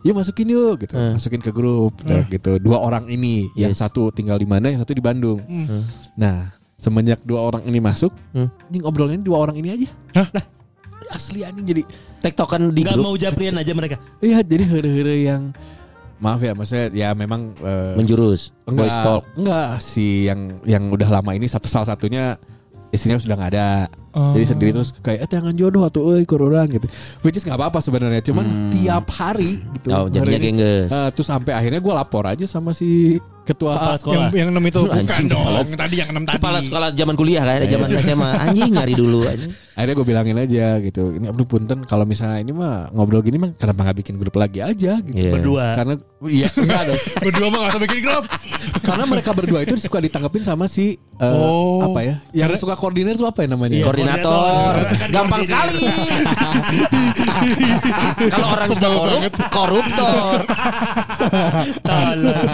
yuk 0.00 0.14
masukin 0.14 0.46
yuk 0.46 0.80
gitu 0.80 0.94
Hmm. 0.94 1.16
masukin 1.16 1.40
ke 1.40 1.48
grup 1.48 1.96
Nah, 2.02 2.28
gitu 2.28 2.56
dua 2.58 2.78
orang 2.78 3.08
ini 3.08 3.48
yang 3.54 3.72
Yes. 3.72 3.80
satu 3.80 4.08
tinggal 4.08 4.36
di 4.36 4.44
mana 4.44 4.68
yang 4.68 4.78
satu 4.78 4.92
di 4.92 5.00
Bandung 5.00 5.40
nah 6.14 6.52
semenjak 6.76 7.22
dua 7.22 7.40
orang 7.42 7.64
ini 7.64 7.78
masuk 7.78 8.12
Hmm. 8.30 8.52
anjing 8.62 8.84
obrolannya 8.84 9.20
dua 9.20 9.38
orang 9.40 9.56
ini 9.56 9.68
aja 9.70 9.88
Hah? 10.12 10.28
Lah, 10.30 10.44
asli 11.10 11.40
anjing 11.40 11.64
jadi 11.64 11.82
Tektokan 12.20 12.70
di 12.70 12.82
Gak 12.82 12.94
grup 12.94 13.02
mau 13.02 13.16
japrian 13.16 13.56
aja 13.56 13.72
mereka. 13.72 13.96
iya 14.18 14.38
jadi 14.40 14.62
heure-heure 14.62 15.16
yang 15.18 15.42
maaf 16.18 16.38
ya 16.38 16.52
maksudnya 16.52 16.86
ya 16.92 17.08
memang 17.12 17.56
eh, 17.58 17.96
menjurus. 17.96 18.54
enggak 18.64 18.86
Voice 18.86 18.98
talk. 19.02 19.22
enggak 19.34 19.68
si 19.78 20.06
yang 20.24 20.60
yang 20.62 20.86
udah 20.86 21.08
lama 21.10 21.32
ini 21.32 21.46
satu 21.46 21.66
salah 21.66 21.88
satunya 21.88 22.38
istrinya 22.88 23.18
sudah 23.18 23.34
nggak 23.34 23.50
ada 23.50 23.68
jadi 24.12 24.44
sendiri 24.46 24.70
terus 24.72 24.92
kayak 24.94 25.24
eh 25.24 25.28
tangan 25.28 25.52
jodoh 25.52 25.82
atau 25.82 26.12
eh 26.12 26.24
orang 26.24 26.68
gitu 26.68 26.86
which 27.20 27.34
is 27.34 27.42
nggak 27.42 27.56
apa-apa 27.56 27.80
sebenarnya 27.80 28.20
cuman 28.20 28.44
tiap 28.70 29.08
hari 29.10 29.58
gitu 29.74 29.88
Oh, 29.88 30.06
jadinya 30.06 30.38
gengges. 30.38 30.88
eh, 30.88 31.08
terus 31.10 31.26
sampai 31.26 31.52
akhirnya 31.52 31.80
gue 31.80 31.92
lapor 31.92 32.24
aja 32.24 32.44
sama 32.44 32.70
si 32.70 33.16
ketua 33.42 33.74
Kepala 33.74 33.88
Yang, 33.88 33.98
sekolah. 33.98 34.28
yang 34.30 34.48
enam 34.50 34.64
itu 34.64 34.80
bukan 34.80 35.02
Anjing, 35.02 35.26
dong. 35.26 35.42
kepala- 35.42 35.66
tadi 35.74 35.94
yang 35.98 36.08
enam 36.08 36.22
tadi. 36.22 36.36
Kepala 36.38 36.58
sekolah 36.62 36.88
zaman 36.94 37.14
kuliah 37.16 37.42
kan, 37.42 37.58
zaman 37.66 37.88
SMA. 37.98 38.30
Anjing 38.38 38.70
nyari 38.70 38.94
dulu 38.94 39.18
anjing. 39.24 39.50
akhirnya 39.72 39.94
gue 39.96 40.06
bilangin 40.06 40.36
aja 40.36 40.66
gitu 40.78 41.02
ini 41.10 41.26
aduh 41.26 41.42
punten 41.42 41.82
kalau 41.82 42.04
misalnya 42.04 42.38
ini 42.38 42.52
mah 42.52 42.92
ngobrol 42.92 43.18
gini 43.18 43.40
mah 43.40 43.56
kenapa 43.56 43.82
nggak 43.82 43.98
bikin 43.98 44.14
grup 44.14 44.36
lagi 44.36 44.60
aja 44.60 45.00
gitu 45.00 45.16
Iya. 45.16 45.32
Berdua. 45.32 45.64
karena 45.74 45.94
iya 46.28 46.48
enggak 46.52 46.82
dong 46.88 47.00
Berdua 47.24 47.46
mah 47.48 47.58
gak 47.62 47.70
usah 47.72 47.82
bikin 47.82 48.00
grup. 48.02 48.24
karena 48.82 49.04
mereka 49.06 49.30
berdua 49.30 49.62
itu 49.62 49.74
suka 49.78 49.98
ditanggapin 49.98 50.42
sama 50.42 50.66
si 50.66 50.94
eh, 50.98 51.22
Oh. 51.22 51.82
apa 51.82 52.00
ya 52.02 52.14
yang 52.34 52.50
suka 52.54 52.74
koordinir 52.74 53.14
tuh 53.14 53.26
apa 53.26 53.46
ya 53.46 53.54
namanya 53.54 53.78
Iya. 53.78 53.86
Koordinator. 53.86 54.74
Koordinator. 54.76 55.10
Gampang 55.14 55.42
sekali. 55.42 55.78
Kalau 58.32 58.46
orang 58.50 58.68
sudah 58.68 58.90
korup, 58.90 59.32
koruptor. 59.50 60.38
Tolong. 61.80 62.46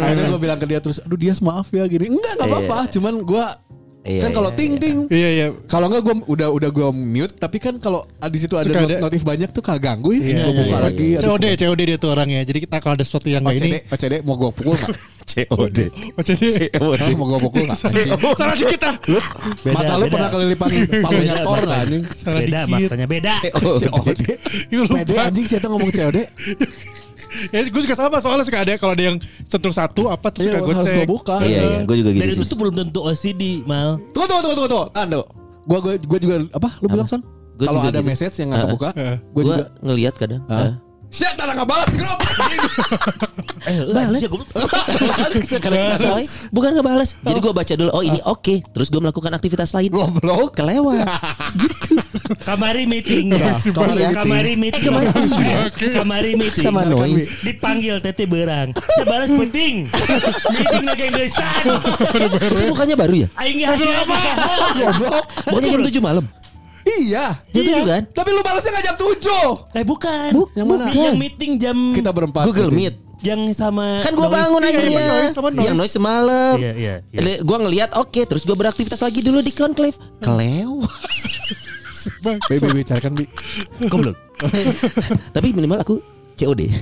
akhirnya 0.00 0.24
gue 0.28 0.40
bilang 0.40 0.58
ke 0.60 0.66
dia 0.68 0.80
terus 0.80 1.00
aduh 1.00 1.18
dia 1.18 1.32
maaf 1.40 1.68
ya 1.70 1.84
gini 1.86 2.12
enggak 2.12 2.32
nggak 2.36 2.48
apa-apa 2.48 2.78
cuman 2.92 3.14
gue 3.24 3.44
Iya, 4.10 4.20
kan 4.26 4.30
kalau 4.34 4.50
iya, 4.50 4.58
ting 4.58 4.72
ting 4.76 4.98
Iya 5.06 5.28
iya. 5.30 5.46
kalau 5.70 5.86
enggak 5.86 6.02
gue 6.02 6.14
udah 6.26 6.48
udah 6.50 6.70
gue 6.70 6.88
mute 6.90 7.34
tapi 7.38 7.56
kan 7.56 7.78
kalau 7.78 8.02
di 8.04 8.38
situ 8.38 8.58
ada, 8.58 8.66
Suka 8.66 8.80
ada- 8.82 8.98
notif 8.98 9.22
banyak 9.22 9.48
tuh 9.50 9.62
kagak 9.62 9.82
ganggu 9.86 10.10
ya 10.10 10.18
Iya, 10.18 10.22
gue 10.22 10.34
iya, 10.34 10.44
buka 10.50 10.66
iya, 10.66 10.78
lagi 10.82 11.08
aduh, 11.14 11.28
COD, 11.30 11.44
COD 11.56 11.80
dia 11.86 11.96
tuh 11.96 12.10
orangnya. 12.10 12.40
Jadi 12.42 12.58
kita 12.62 12.76
kalau 12.78 12.94
ada 12.98 13.04
sesuatu 13.06 13.26
yang 13.26 13.42
kayak 13.42 13.62
ini, 13.62 13.78
OCD 13.86 14.14
mau 14.22 14.34
gue 14.34 14.50
pukul 14.50 14.74
nggak? 14.74 14.90
COD. 15.30 15.78
OCD. 16.18 16.42
Hah, 16.74 17.08
mau 17.14 17.26
gue 17.30 17.40
pukul 17.46 17.62
nggak? 17.70 17.78
Salah 18.34 18.54
dikit 18.54 18.82
ah. 18.82 18.94
Lu 19.06 19.18
Beda, 19.62 19.74
mata 19.78 19.92
lu 19.94 20.06
pernah 20.10 20.28
kelilipan 20.28 20.68
palunya 21.00 21.34
Thor 21.40 21.58
beda. 21.58 21.66
nggak 21.66 21.80
anjing? 21.86 22.02
Salah 22.10 22.40
dikit. 22.42 22.66
makanya 22.90 23.06
beda. 23.06 23.32
COD. 23.54 24.22
Ih, 24.74 24.78
lupa. 24.82 24.96
PD 25.00 25.10
anjing 25.16 25.46
saya 25.46 25.60
tuh 25.62 25.70
ngomong 25.70 25.90
COD. 25.90 26.18
Ya 27.54 27.58
gue 27.66 27.82
juga 27.82 27.96
sama 27.96 28.18
soalnya 28.18 28.44
suka 28.46 28.62
ada 28.62 28.72
kalau 28.76 28.92
ada 28.94 29.04
yang 29.12 29.16
centung 29.46 29.74
satu 29.74 30.10
apa 30.10 30.28
tuh 30.32 30.44
Iya, 30.44 30.56
suka 30.56 30.58
gue 30.62 30.74
harus 30.74 30.86
cek. 30.86 30.96
gue 30.96 31.06
buka. 31.08 31.36
Iya, 31.42 31.60
iya, 31.60 31.78
gue 31.84 31.96
juga 32.00 32.10
gitu 32.14 32.22
Dan 32.22 32.28
itu 32.34 32.44
tuh 32.46 32.58
belum 32.58 32.74
tentu 32.76 33.00
OCD, 33.04 33.42
Mal. 33.64 33.98
Tunggu 34.12 34.26
tunggu 34.26 34.42
tunggu 34.42 34.56
tunggu 34.56 34.70
tunggu. 34.70 34.86
Ando. 34.98 35.20
Gua 35.68 35.78
gua 35.78 35.94
gua 36.00 36.18
juga 36.18 36.34
apa? 36.56 36.68
Lu 36.80 36.86
bilang 36.88 37.06
son? 37.06 37.22
Kalau 37.60 37.84
ada 37.84 38.00
gitu. 38.00 38.08
message 38.08 38.34
yang 38.40 38.48
nggak 38.56 38.72
kebuka, 38.72 38.90
Gue 39.36 39.42
juga 39.44 39.64
ngelihat 39.84 40.14
kadang. 40.16 40.42
Siap 41.10 41.34
tak 41.34 41.50
nggak 41.50 41.66
balas 41.66 41.88
di 41.90 41.98
grup. 41.98 42.18
Eh, 43.60 43.76
Balas. 43.92 44.24
goblok. 44.24 44.72
Soalnya 46.00 46.24
bukan 46.56 46.70
ngebales. 46.72 47.12
Jadi 47.20 47.38
gue 47.44 47.52
baca 47.52 47.72
dulu. 47.76 47.90
Oh 47.92 48.00
ini 48.00 48.16
oke. 48.24 48.64
Terus 48.72 48.88
gue 48.88 49.00
melakukan 49.04 49.28
aktivitas 49.36 49.76
lain. 49.76 49.92
Goblok. 49.92 50.56
Kelewat. 50.56 51.04
Kamari 52.48 52.88
meeting. 52.88 53.36
kamari 53.36 54.00
meeting. 54.00 54.16
Kamari 54.16 54.56
meeting. 54.56 54.80
Eh, 54.80 54.80
kemarin 54.80 55.12
iya. 55.12 55.92
Kamari 55.92 56.30
meeting. 56.40 56.64
Sama 56.64 56.88
noise. 56.88 57.28
Dipanggil 57.44 58.00
tete 58.00 58.24
berang. 58.24 58.72
Saya 58.96 59.04
balas 59.04 59.28
penting. 59.28 59.84
meeting 60.56 60.84
lagi 60.88 61.02
yang 61.04 61.14
desan. 61.20 61.62
Itu 62.16 62.64
bukannya 62.72 62.96
baru 62.96 63.14
ya? 63.14 63.28
Aing 63.36 63.60
hasil 63.60 63.92
apa? 63.92 64.16
Goblok. 64.72 65.24
Bukannya 65.52 65.68
jam 65.68 65.82
7 65.84 66.00
malam. 66.00 66.24
Iya. 66.82 67.26
Jam 67.46 67.62
7 67.62 67.84
kan? 67.84 68.02
Tapi 68.08 68.28
lu 68.30 68.40
balasnya 68.40 68.70
nggak 68.70 68.84
jam 68.84 68.96
7 68.96 69.74
Eh 69.74 69.84
bukan. 69.84 70.30
Bu- 70.30 70.50
Yang 70.52 70.66
mana? 70.66 70.84
Yang 70.88 71.16
meeting 71.16 71.52
jam 71.56 71.76
Kita 71.90 72.10
berempat. 72.10 72.44
Google. 72.44 72.70
Meet. 72.70 72.96
yang 73.20 73.44
sama 73.52 74.00
Kan 74.00 74.16
gue 74.16 74.22
Noise. 74.22 74.32
bangun 74.32 74.60
Iya, 74.60 74.68
akhirnya. 74.70 74.96
sama 74.96 75.12
noise, 75.12 75.28
sama 75.30 75.48
noise. 75.50 75.60
Yang 75.60 75.76
noise 75.76 75.92
semalam. 75.92 76.54
Iya, 76.56 76.72
iya, 76.72 76.94
iya. 77.12 77.36
Gua 77.42 77.58
ngelihat 77.60 77.90
oke, 77.94 78.16
terus 78.24 78.42
gue 78.42 78.56
beraktivitas 78.56 78.96
lagi 78.96 79.20
dulu 79.20 79.38
di 79.38 79.52
conclave. 79.52 79.92
Kelewat. 80.20 80.88
Bi, 82.40 82.56
bi, 82.56 82.68
bi, 82.70 82.82
carikan 82.82 83.12
bi. 83.12 83.28
Goblok. 83.86 84.16
Tapi 85.36 85.52
minimal 85.52 85.84
aku 85.84 86.00
COD. 86.40 86.60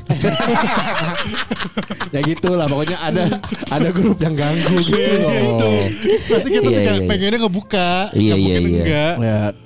Ya 2.09 2.21
gitu 2.25 2.57
lah. 2.57 2.67
Pokoknya 2.67 2.99
ada 3.01 3.25
ada 3.69 3.89
grup 3.93 4.17
yang 4.19 4.33
ganggu 4.33 4.81
gitu 4.81 5.13
loh. 5.21 5.85
Pasti 6.25 6.49
kita 6.49 6.69
Iya, 6.69 6.77
suka 6.81 6.91
iya, 6.91 7.01
iya. 7.01 7.09
pengennya 7.09 7.39
ngebuka. 7.45 7.89
Iya, 8.13 8.33
nggak 8.33 8.39
iya, 8.39 8.45
mungkin 8.45 8.63
iya. 8.65 8.81
enggak. 8.81 9.15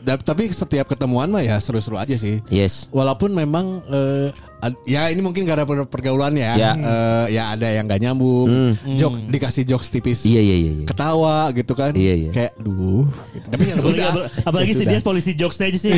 Ya, 0.03 0.15
tapi 0.19 0.43
setiap 0.51 0.87
ketemuan 0.91 1.29
mah 1.31 1.43
ya 1.43 1.57
seru-seru 1.59 1.97
aja 1.99 2.15
sih. 2.19 2.43
Yes. 2.51 2.91
Walaupun 2.91 3.31
memang 3.31 3.81
eh, 3.87 4.29
ad- 4.35 4.52
ya 4.85 5.11
ini 5.11 5.19
mungkin 5.19 5.43
gara 5.43 5.63
per- 5.63 5.87
pergaulan 5.87 6.35
ya. 6.35 6.55
Ya. 6.55 6.73
Eh, 6.73 7.27
ya 7.35 7.53
ada 7.53 7.67
yang 7.67 7.85
gak 7.85 7.99
nyambung. 7.99 8.79
Jok 8.95 9.27
dikasih 9.27 9.65
jokes 9.65 9.89
tipis. 9.89 10.23
Iya 10.23 10.39
iya 10.39 10.57
iya. 10.57 10.73
iya. 10.79 10.87
Ketawa 10.87 11.51
gitu 11.51 11.73
kan. 11.73 11.91
Iya, 11.93 12.15
iya. 12.17 12.31
Kayak 12.31 12.53
duh. 12.59 13.07
gitu. 13.33 13.47
Tapi 13.51 13.63
ya 13.65 13.75
Apalagi, 13.79 13.99
sudah. 13.99 14.13
apalagi 14.45 14.73
Ya 14.73 14.79
sih 14.79 14.87
dia 14.87 15.01
polisi 15.09 15.33
jokes 15.35 15.59
aja 15.59 15.79
sih. 15.79 15.91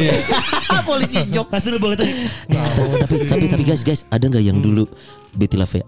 Polisi 0.83 1.19
jok. 1.29 1.47
Pas 1.49 1.65
lu 1.65 1.77
banget 1.77 1.99
tadi. 2.05 2.13
tapi 3.01 3.15
tapi 3.27 3.45
tapi 3.49 3.63
guys 3.65 3.83
guys 3.83 4.01
ada 4.09 4.25
nggak 4.25 4.45
yang 4.45 4.61
dulu 4.61 4.85
Betty 5.35 5.57
Lavea 5.57 5.85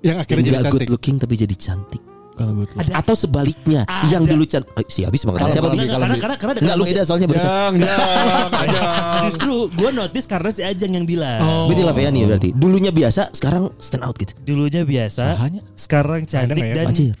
Yang 0.00 0.16
akhirnya 0.24 0.42
jadi 0.42 0.56
good 0.64 0.80
cantik. 0.80 0.88
looking 0.88 1.16
tapi 1.18 1.34
jadi 1.36 1.56
cantik 1.56 2.02
Kalau 2.40 2.52
gue 2.56 2.64
tuh. 2.64 2.76
Ada. 2.80 2.92
atau 2.96 3.12
sebaliknya 3.14 3.84
Ada. 3.84 4.08
yang 4.08 4.24
dulu 4.24 4.42
cantik 4.42 4.72
oh, 4.72 4.84
si 4.88 5.04
habis 5.04 5.20
Kalau- 5.20 5.36
siapa 5.46 5.66
kalau 5.66 5.76
Bi? 5.76 5.84
di- 5.84 5.92
Karena 5.92 6.16
karena 6.16 6.36
karena 6.36 6.52
Enggak 6.56 6.74
lu 6.74 6.84
beda 6.86 7.02
soalnya 7.04 7.26
barusan 7.28 7.48
Jang, 7.52 7.74
jang, 7.76 8.48
jang. 8.66 9.22
Justru 9.28 9.54
gue 9.68 9.90
notice 9.92 10.24
karena 10.24 10.50
si 10.50 10.62
Ajeng 10.62 10.92
yang 10.94 11.04
bilang. 11.04 11.38
Oh. 11.38 11.68
Betty 11.68 11.82
Lavea 11.82 12.08
nih 12.08 12.22
berarti 12.24 12.48
dulunya 12.50 12.88
biasa 12.90 13.28
sekarang 13.30 13.68
stand 13.76 14.02
out 14.02 14.16
gitu 14.16 14.32
Dulunya 14.40 14.82
biasa, 14.82 15.36
Sahanya. 15.36 15.60
sekarang 15.76 16.24
cantik 16.24 16.56
nggak 16.56 16.64
ya? 16.66 16.74
dan 16.74 16.86
anjir 16.88 17.12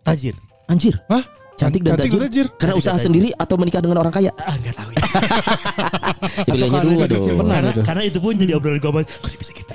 tajir. 0.00 0.34
anjir 0.66 0.94
Hah? 1.06 1.24
Cantik 1.54 1.82
dan 1.82 1.92
Cantik 1.92 2.10
tajir, 2.10 2.20
tajir. 2.22 2.46
karena 2.52 2.72
Cantik 2.72 2.80
usaha 2.80 2.94
tajir. 2.94 3.04
sendiri 3.06 3.28
atau 3.32 3.54
menikah 3.54 3.80
dengan 3.80 3.98
orang 3.98 4.10
kaya 4.10 4.30
Ah 4.36 4.54
nggak 4.54 4.74
tahu 4.74 4.90
ya. 4.90 4.98
ya, 6.46 6.52
pilihannya 6.54 6.82
dua 6.88 7.06
dong 7.06 7.26
karena, 7.42 7.70
itu. 7.70 7.80
karena 7.82 8.02
itu 8.04 8.18
pun 8.18 8.32
jadi 8.32 8.52
obrolan 8.54 8.78
gue 8.78 8.90
Kok 9.02 9.28
dia 9.28 9.38
bisa 9.38 9.52
gitu? 9.52 9.72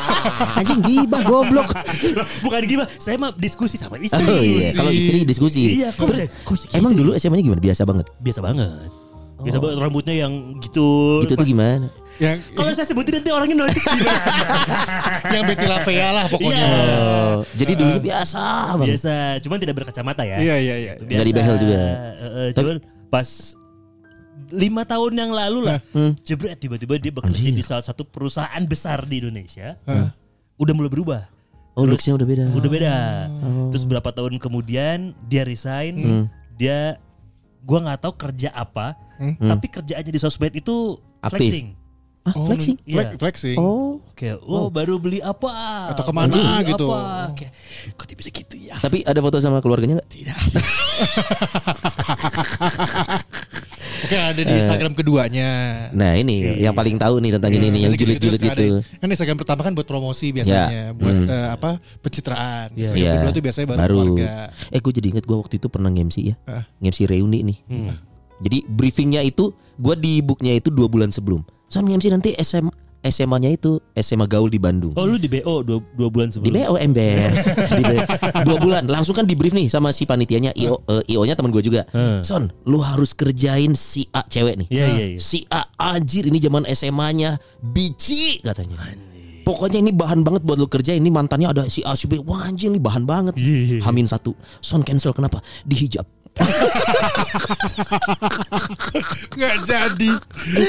anjing 0.58 0.80
gibah 0.80 1.22
goblok 1.22 1.68
Bukan 2.40 2.60
gimana? 2.64 2.88
Saya 2.94 3.16
mah 3.16 3.32
diskusi 3.34 3.74
sama 3.74 3.96
istri. 3.96 4.20
oh 4.20 4.40
iya 4.40 4.70
kalau 4.72 4.90
istri 4.90 5.24
diskusi 5.24 5.80
Iya, 5.80 5.88
kok 5.90 6.06
bisa, 6.06 6.24
kok 6.28 6.52
bisa 6.52 6.64
gitu? 6.68 6.76
emang 6.76 6.92
dulu 6.92 7.10
SMA-nya 7.14 7.44
gimana 7.44 7.62
biasa 7.62 7.82
banget 7.82 8.06
biasa 8.18 8.40
banget. 8.40 8.88
Biasa 9.34 9.58
banget 9.60 9.76
rambutnya 9.76 10.14
yang 10.16 10.32
gitu. 10.56 11.20
gitu 11.20 11.34
tuh 11.34 11.44
gimana 11.44 11.88
Yang 12.14 12.36
Kalau 12.54 12.70
saya 12.70 12.86
sebutin 12.86 13.12
nanti 13.18 13.30
orangnya 13.30 13.56
notice 13.58 13.82
gimana? 13.82 14.22
yang 15.34 15.42
Betty 15.44 15.66
Lavea 15.66 16.08
lah 16.14 16.24
pokoknya. 16.30 16.54
Iya. 16.54 16.78
oh, 16.94 17.36
jadi 17.52 17.72
dulunya 17.74 18.02
biasa 18.02 18.42
banget 18.74 18.86
Biasa, 18.94 19.14
cuman 19.42 19.56
tidak 19.58 19.74
berkacamata 19.76 20.22
ya. 20.22 20.36
Iya 20.38 20.56
iya 20.56 20.74
iya. 20.76 20.92
Biasa. 20.96 21.10
Nggak 21.10 21.26
dibehel 21.26 21.56
juga. 21.58 21.78
Eh, 22.14 22.50
cuman 22.54 22.76
pas 23.08 23.28
lima 24.50 24.82
tahun 24.84 25.12
yang 25.16 25.30
lalu 25.30 25.58
lah. 25.64 25.78
Jebret 26.22 26.54
tiba-tiba 26.56 26.94
dia 26.96 27.10
bekerja 27.10 27.50
di 27.50 27.62
salah 27.62 27.82
satu 27.82 28.06
perusahaan 28.06 28.62
besar 28.62 29.02
di 29.04 29.18
Indonesia. 29.18 29.74
Udah 30.54 30.70
mulai 30.72 30.90
berubah. 30.90 31.22
Oh, 31.74 31.82
looks-nya 31.82 32.14
udah 32.14 32.22
beda. 32.22 32.44
Udah 32.54 32.70
beda. 32.70 32.94
Terus 33.74 33.82
berapa 33.82 34.06
tahun 34.06 34.38
kemudian 34.38 35.18
dia 35.26 35.42
resign, 35.42 35.94
Hmm. 35.98 36.24
dia 36.54 37.02
gua 37.66 37.82
nggak 37.82 38.00
tahu 38.00 38.14
kerja 38.14 38.54
apa, 38.54 38.94
tapi 39.40 39.66
kerjaannya 39.66 40.12
di 40.14 40.20
sosmed 40.22 40.54
itu 40.54 40.94
Hmm. 40.94 41.26
Aktif. 41.26 41.50
flexing. 41.50 41.68
Ah, 42.24 42.32
flexing. 42.32 42.80
Iya. 42.82 42.94
Flex- 42.96 43.16
flexing. 43.20 43.58
Oh. 43.60 44.00
Kayak, 44.14 44.40
oh, 44.40 44.68
baru 44.68 44.96
beli 44.96 45.20
apa? 45.20 45.52
Atau 45.92 46.08
ke 46.08 46.12
mana 46.12 46.32
Baru 46.32 46.40
beli 46.40 46.64
gitu. 46.66 46.86
Apa? 46.88 47.36
Kayak, 47.36 47.52
kok 47.92 48.04
dia 48.08 48.16
bisa 48.16 48.30
gitu 48.30 48.56
ya? 48.58 48.74
Tapi 48.80 49.04
ada 49.04 49.20
foto 49.20 49.36
sama 49.38 49.60
keluarganya 49.60 50.00
nggak? 50.00 50.08
Oke 54.04 54.16
ada 54.16 54.36
di 54.36 54.52
Instagram 54.54 54.92
keduanya. 54.92 55.48
Nah 55.90 56.12
ini 56.14 56.60
yang 56.60 56.72
paling 56.72 56.96
tahu 56.96 57.20
nih 57.20 57.36
tentang 57.36 57.52
ini 57.52 57.66
nih 57.68 57.80
yang 57.82 57.94
julid-julid 57.94 58.36
ada- 58.38 58.48
gitu. 58.52 58.66
Kan 58.94 59.08
Instagram 59.08 59.36
pertama 59.36 59.60
kan 59.60 59.72
buat 59.72 59.84
promosi 59.84 60.28
biasanya, 60.30 60.92
buat 60.92 61.14
Hmm. 61.14 61.28
eh, 61.28 61.48
apa 61.50 61.70
pencitraan. 62.00 62.68
Iya. 62.72 62.80
Instagram 62.84 63.04
Iya. 63.06 63.16
kedua 63.18 63.32
tuh 63.32 63.42
biasanya 63.42 63.66
baru, 63.70 64.00
keluarga. 64.10 64.32
Eh 64.68 64.80
gue 64.80 64.92
jadi 64.94 65.06
inget 65.10 65.24
gue 65.24 65.36
waktu 65.38 65.54
itu 65.56 65.66
pernah 65.68 65.88
nge-MC 65.90 66.16
ya. 66.22 66.34
Ah. 66.44 66.64
Nge-MC 66.78 66.98
reuni 67.06 67.40
nih. 67.42 67.58
Jadi 68.40 68.58
briefingnya 68.66 69.20
itu 69.20 69.52
gue 69.74 69.94
di 69.94 70.20
booknya 70.20 70.52
itu 70.52 70.68
dua 70.68 70.84
bulan 70.86 71.08
sebelum. 71.08 71.40
Soal 71.74 71.90
nge-MC 71.90 72.06
nanti 72.14 72.30
SM, 72.38 72.70
SMA-nya 73.02 73.50
itu 73.50 73.82
SMA 73.98 74.30
Gaul 74.30 74.46
di 74.46 74.62
Bandung. 74.62 74.94
Oh 74.94 75.10
lu 75.10 75.18
di 75.18 75.26
BO 75.26 75.66
dua, 75.66 75.82
dua 75.98 76.06
bulan 76.06 76.30
Di 76.30 76.38
sebelum. 76.38 76.54
BO 76.54 76.74
ember. 76.78 77.34
Di 77.82 77.82
BO. 77.82 78.02
Dua 78.46 78.56
bulan. 78.62 78.86
Langsung 78.86 79.10
kan 79.10 79.26
di 79.26 79.34
brief 79.34 79.50
nih 79.50 79.66
Sama 79.66 79.90
si 79.90 80.06
panitianya. 80.06 80.54
IO, 80.54 80.86
eh, 80.86 81.02
IO 81.10 81.26
nya 81.26 81.34
teman 81.34 81.50
gue 81.50 81.66
juga. 81.66 81.82
Hmm. 81.90 82.22
Son 82.22 82.46
Lu 82.62 82.78
harus 82.78 83.10
kerjain 83.10 83.74
si 83.74 84.06
A 84.14 84.22
cewek 84.22 84.54
nih. 84.54 84.68
Iya, 84.70 84.86
iya, 84.86 85.04
iya. 85.12 85.18
Si 85.18 85.42
A 85.50 85.66
anjir 85.74 86.30
Ini 86.30 86.38
zaman 86.46 86.62
SMA 86.70 87.08
nya 87.18 87.30
Bici 87.58 88.38
katanya. 88.38 88.78
Pokoknya 89.42 89.82
ini 89.82 89.90
bahan 89.90 90.22
banget 90.22 90.46
buat 90.46 90.56
lu 90.62 90.70
kerja 90.70 90.94
Ini 90.94 91.10
mantannya 91.10 91.50
ada 91.50 91.66
si 91.66 91.82
A 91.82 91.98
si 91.98 92.06
B. 92.06 92.22
Wah 92.22 92.46
anjir 92.46 92.70
ini 92.70 92.78
bahan 92.78 93.02
banget. 93.02 93.34
Iya, 93.34 93.50
iya, 93.50 93.74
iya. 93.76 93.80
Hamin 93.82 94.06
satu. 94.06 94.30
Son 94.62 94.86
cancel 94.86 95.10
kenapa? 95.10 95.42
Dihijab 95.66 96.06
Nggak 99.34 99.54
jadi. 99.64 100.10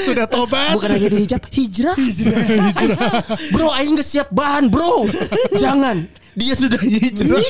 Sudah 0.02 0.26
tobat. 0.26 0.74
Bukan 0.74 0.90
hanya 0.90 1.08
dihijab 1.08 1.42
Hijrah 1.48 1.96
Bro 3.50 3.68
Aing 3.72 3.94
gak 3.94 4.06
siap 4.06 4.28
bahan 4.30 4.66
bro 4.66 5.06
Jangan 5.54 6.06
Dia 6.34 6.52
sudah 6.52 6.78
hijrah 6.78 7.42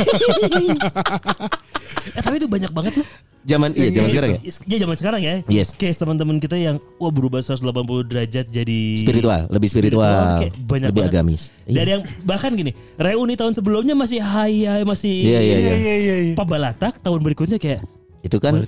Eh, 2.06 2.20
tapi 2.20 2.36
itu 2.36 2.46
banyak 2.46 2.70
banget 2.70 2.92
loh. 2.96 3.08
Zaman 3.42 3.70
iya 3.72 3.90
zaman 3.92 4.10
sekarang 4.10 4.30
ya 4.32 4.40
Ya 4.66 4.76
zaman 4.76 4.96
sekarang 4.96 5.20
ya. 5.22 5.34
Yes. 5.46 5.70
Kayak 5.72 5.94
teman-teman 5.96 6.36
kita 6.38 6.54
yang 6.54 6.76
wah 6.96 7.10
berubah 7.10 7.38
180 7.38 7.62
derajat 8.04 8.46
jadi 8.46 8.80
Spiritual 8.96 9.46
Lebih 9.48 9.68
spiritual 9.68 10.40
Kayak 10.40 10.54
banyak 10.60 10.88
Lebih 10.90 11.00
banget. 11.00 11.14
agamis 11.14 11.42
Iya. 11.62 11.76
Dari 11.76 11.90
yang 11.92 12.02
bahkan 12.22 12.50
gini, 12.52 12.70
reuni 12.96 13.34
tahun 13.34 13.54
sebelumnya 13.54 13.94
masih 13.94 14.18
haya, 14.18 14.82
masih 14.82 15.14
Iya 15.24 15.40
iya 15.40 15.56
iya. 15.56 15.72
Iya 15.72 15.94
iya 15.96 16.16
iya. 16.24 16.34
Pak 16.34 16.46
Balatak 16.46 16.94
tahun 17.00 17.20
berikutnya 17.22 17.58
kayak 17.58 17.82
Itu 18.26 18.36
kan 18.36 18.58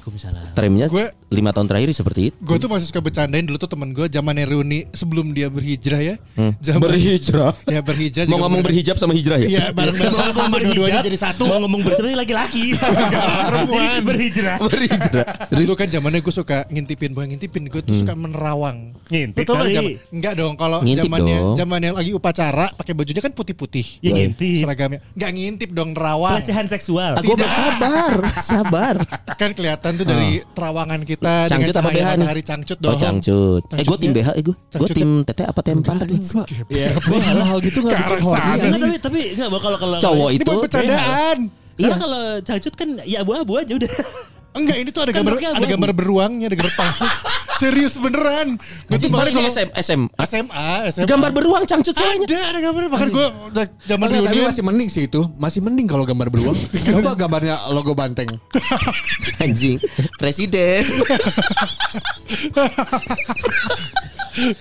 trimnya 0.55 0.87
Gue- 0.87 1.11
lima 1.29 1.51
tahun 1.51 1.67
terakhir 1.67 1.91
seperti 1.93 2.31
itu. 2.31 2.37
Gue 2.39 2.57
tuh 2.57 2.67
masih 2.67 2.87
suka 2.87 3.01
bercandain 3.01 3.43
dulu 3.43 3.59
tuh 3.59 3.67
temen 3.67 3.91
gue 3.91 4.07
zaman 4.07 4.39
reuni 4.41 4.87
sebelum 4.91 5.31
dia 5.31 5.51
berhijrah 5.51 5.99
ya. 5.99 6.15
Zaman, 6.59 6.79
Berhijrah? 6.81 7.53
Ya 7.67 7.83
berhijrah. 7.83 8.25
Mau 8.25 8.39
ngomong 8.39 8.63
bener- 8.63 8.71
berhijab 8.71 8.97
sama 8.97 9.13
hijrah 9.13 9.37
ya? 9.37 9.49
Iya 9.49 9.65
bareng-bareng 9.71 10.09
Mau 10.09 10.23
sama 10.23 10.47
ngomong 10.47 10.61
dua-duanya 10.63 10.79
berhijab, 10.95 11.05
jadi 11.05 11.19
satu. 11.19 11.43
Mau 11.45 11.59
ngomong 11.61 11.81
bercerai 11.83 12.15
laki-laki. 12.15 12.65
Perempuan. 13.49 14.01
Berhijrah. 14.01 14.57
berhijrah. 14.63 15.27
Dulu 15.51 15.73
kan 15.75 15.87
zamannya 15.89 16.21
gue 16.21 16.33
suka 16.33 16.59
ngintipin, 16.69 17.11
bukan 17.13 17.27
ngintipin, 17.29 17.63
gue 17.67 17.83
tuh 17.83 17.95
suka 17.97 18.15
menerawang. 18.15 18.95
Ngintip 19.09 19.45
tau 19.45 19.57
kali. 19.57 19.65
gak 19.65 19.75
zaman- 19.75 19.97
Enggak 20.11 20.33
dong, 20.35 20.55
kalau 20.55 20.79
zamannya 20.81 21.39
zamannya 21.55 21.91
lagi 21.95 22.11
upacara 22.13 22.67
pakai 22.73 22.93
bajunya 22.93 23.19
kan 23.19 23.33
putih-putih. 23.33 23.87
Ya 24.01 24.15
ngintip. 24.15 24.63
Seragamnya. 24.63 25.01
Enggak 25.13 25.31
ngintip 25.35 25.71
dong, 25.73 25.89
nerawang. 25.93 26.39
Pelecehan 26.39 26.67
seksual. 26.67 27.13
Aku 27.17 27.35
sabar, 27.35 28.13
sabar. 28.39 28.97
Kan 29.37 29.48
kelihatan 29.53 29.91
tuh 29.95 30.07
dari 30.07 30.41
terawangan 30.53 31.01
kita 31.03 31.47
Cangcut 31.47 31.77
apa 31.77 31.91
BH 31.91 32.09
nih? 32.17 32.27
hari 32.27 32.43
cangcut 32.43 32.79
dong. 32.81 32.93
Oh 32.93 32.99
cangcut. 32.99 33.63
Eh 33.73 33.85
gue 33.85 33.99
tim 33.99 34.13
BH, 34.13 34.29
eh 34.35 34.43
gue. 34.43 34.57
Gue 34.57 34.89
tim 34.91 35.11
tete 35.23 35.43
apa 35.45 35.61
tempan 35.61 35.97
tadi? 36.01 36.17
Ya, 36.69 36.97
gua 36.97 37.21
hal-hal 37.29 37.59
gitu 37.61 37.79
nggak 37.81 37.99
arah 37.99 38.19
bikin 38.19 38.71
sih. 38.73 38.81
tapi 38.81 38.97
tapi 38.99 39.21
enggak 39.37 39.49
kalau 39.61 39.79
kalau 39.79 39.97
Cowok 39.99 40.29
Ini 40.31 40.37
itu 40.41 40.49
buat 40.49 40.63
bercandaan. 40.67 41.39
Karena 41.79 41.79
Iya. 41.79 41.95
kalau 41.95 42.25
cangcut 42.43 42.75
kan 42.75 42.89
ya 43.07 43.19
abu-abu 43.23 43.53
aja 43.55 43.73
udah. 43.79 43.91
Enggak, 44.57 44.77
ini 44.81 44.91
tuh 44.91 45.03
ada 45.05 45.13
Kan 45.13 45.23
gambar 45.23 45.35
ada 45.39 45.67
gambar 45.69 45.91
beruangnya, 45.93 46.47
ada 46.49 46.57
gambar. 46.57 46.89
Serius 47.59 47.99
beneran. 47.99 48.55
Gue 48.87 48.97
tuh 49.03 49.11
ini 49.11 49.35
kalau 49.35 49.51
SM, 49.51 49.69
SM. 49.75 50.01
SMA, 50.15 50.69
SMA. 50.95 51.07
Gambar 51.11 51.31
beruang 51.35 51.67
cangcut 51.67 51.91
ceweknya. 51.91 52.27
ada 52.31 52.55
ada 52.55 52.59
gambarnya. 52.63 52.91
Bahkan 52.95 53.09
gue 53.11 53.27
udah 53.51 53.65
zaman 53.83 54.07
Enggak, 54.15 54.31
tapi 54.31 54.41
masih 54.47 54.63
mending 54.63 54.89
sih 54.89 55.03
itu. 55.11 55.21
Masih 55.35 55.61
mending 55.61 55.91
kalau 55.91 56.07
gambar 56.07 56.31
beruang. 56.31 56.55
Coba 56.87 57.19
gambarnya 57.19 57.59
logo 57.75 57.99
banteng. 57.99 58.31
Anjing. 59.43 59.83
Presiden. 60.23 60.87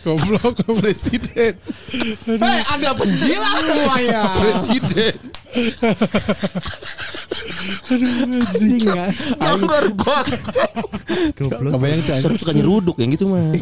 goblok 0.01 0.57
presiden. 0.81 1.53
Hei, 2.25 2.59
ada 2.73 2.89
penjilat 2.97 3.61
semuanya. 3.61 4.21
Presiden. 4.41 5.15
Anjing 7.93 8.81
ya. 8.89 9.05
Goblok. 11.37 11.71
Kebayang 11.77 12.01
tuh. 12.03 12.15
Seru 12.19 12.35
suka 12.35 12.53
nyeruduk 12.53 12.95
yang 12.97 13.09
gitu 13.13 13.25
mah. 13.29 13.53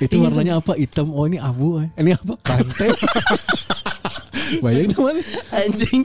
Itu 0.00 0.16
warnanya 0.20 0.58
apa? 0.58 0.74
Hitam. 0.74 1.12
Oh 1.12 1.24
ini 1.24 1.38
abu. 1.38 1.80
eh. 1.80 1.88
Ini 1.96 2.16
apa? 2.16 2.34
Banteng. 2.40 2.92
Bayangin 4.60 4.90
teman. 4.90 5.16
Anjing. 5.50 6.02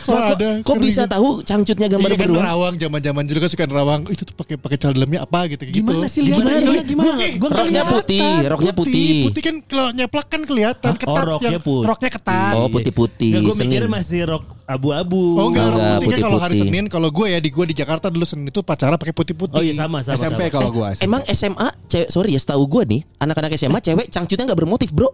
Kok 0.00 0.14
ada 0.14 0.48
Kok 0.60 0.76
bisa 0.78 1.02
tahu 1.04 1.40
cangcutnya 1.42 1.86
gambar 1.86 2.08
Iya 2.08 2.16
kan 2.16 2.26
beruang? 2.26 2.42
nerawang 2.42 2.74
zaman-zaman 2.76 3.22
dulu 3.24 3.38
kan 3.38 3.50
suka 3.50 3.64
nerawang. 3.64 4.00
Itu 4.08 4.22
tuh 4.22 4.34
pakai 4.34 4.56
pakai 4.56 4.76
celana 4.76 4.96
dalamnya 4.96 5.20
apa 5.22 5.40
gitu 5.48 5.62
gitu. 5.64 5.76
Gimana 5.80 6.06
sih 6.06 6.20
lihatnya? 6.22 6.58
Gimana? 6.60 6.82
Gimana? 6.82 7.12
Gua 7.36 7.48
nggak 7.48 7.60
Roknya 7.60 7.82
putih, 7.86 8.26
roknya 8.46 8.72
putih. 8.72 9.14
Putih 9.26 9.42
kan 9.42 9.54
kalau 9.62 9.90
nyeplak 9.90 10.26
kan 10.26 10.42
kelihatan 10.42 10.90
Oh, 10.90 10.96
ketat 10.96 11.24
roknya 11.24 11.50
yang- 11.50 11.62
putih. 11.62 11.86
Roknya 11.86 12.10
ketat. 12.10 12.52
Oh, 12.52 12.68
putih-putih, 12.68 13.30
Gue 13.40 13.54
Senin. 13.54 13.82
masih 13.86 14.20
rok 14.24 14.44
abu-abu. 14.64 15.22
Oh 15.36 15.46
enggak, 15.48 15.66
rok 15.66 15.76
Enggak, 15.76 15.96
putih 15.96 16.08
kan 16.10 16.20
kalau 16.22 16.38
hari. 16.38 16.56
Senin 16.56 16.84
kalau 16.86 17.08
gue 17.10 17.26
ya 17.26 17.38
di 17.38 17.50
gue 17.50 17.64
di 17.66 17.74
Jakarta 17.74 18.06
dulu 18.06 18.24
Senin 18.24 18.48
itu 18.48 18.60
pacara 18.60 18.94
pakai 18.94 19.12
putih-putih. 19.12 19.56
Oh 19.56 19.62
iya 19.62 19.74
sama 19.74 20.00
sama. 20.00 20.16
SMP 20.16 20.40
kalau 20.48 20.70
gua. 20.70 20.92
SMP. 20.92 21.04
Emang 21.04 21.22
SMA, 21.26 21.68
cewek, 21.86 22.08
sorry 22.08 22.30
ya, 22.32 22.40
setahu 22.40 22.64
gue 22.66 22.82
nih, 22.88 23.00
anak-anak 23.18 23.50
SMA 23.54 23.78
cewek 23.78 24.06
cangcutnya 24.08 24.44
nggak 24.46 24.58
bermotif 24.58 24.90
bro. 24.90 25.10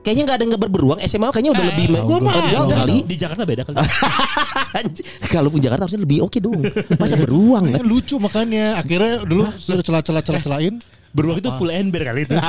Kayaknya 0.00 0.22
nggak 0.24 0.36
ada 0.36 0.44
yang 0.48 0.52
gambar 0.56 0.70
beruang. 0.72 0.98
SMA 1.04 1.28
kayaknya 1.28 1.52
udah 1.52 1.64
lebih 1.76 1.84
gua 2.08 2.18
mah 2.24 2.32
original 2.40 2.64
Di- 2.64 2.76
kali. 2.80 2.96
Di 3.04 3.16
Jakarta 3.20 3.42
beda 3.44 3.62
kali. 3.68 3.76
Anjing. 4.80 5.06
Kalaupun 5.36 5.60
Jakarta 5.60 5.82
harusnya 5.84 6.00
lebih 6.00 6.18
oke 6.24 6.38
dong. 6.40 6.60
Masa 6.96 7.14
beruang 7.20 7.64
Kan 7.68 7.84
lucu 7.84 8.16
makanya 8.16 8.80
akhirnya 8.80 9.28
dulu 9.28 9.44
sudah 9.60 9.84
celah-celah 9.84 10.22
celah-celahin. 10.24 10.80
Beruang 11.10 11.42
itu 11.42 11.50
full 11.58 11.74
ember 11.74 12.06
kali 12.06 12.22
itu. 12.22 12.38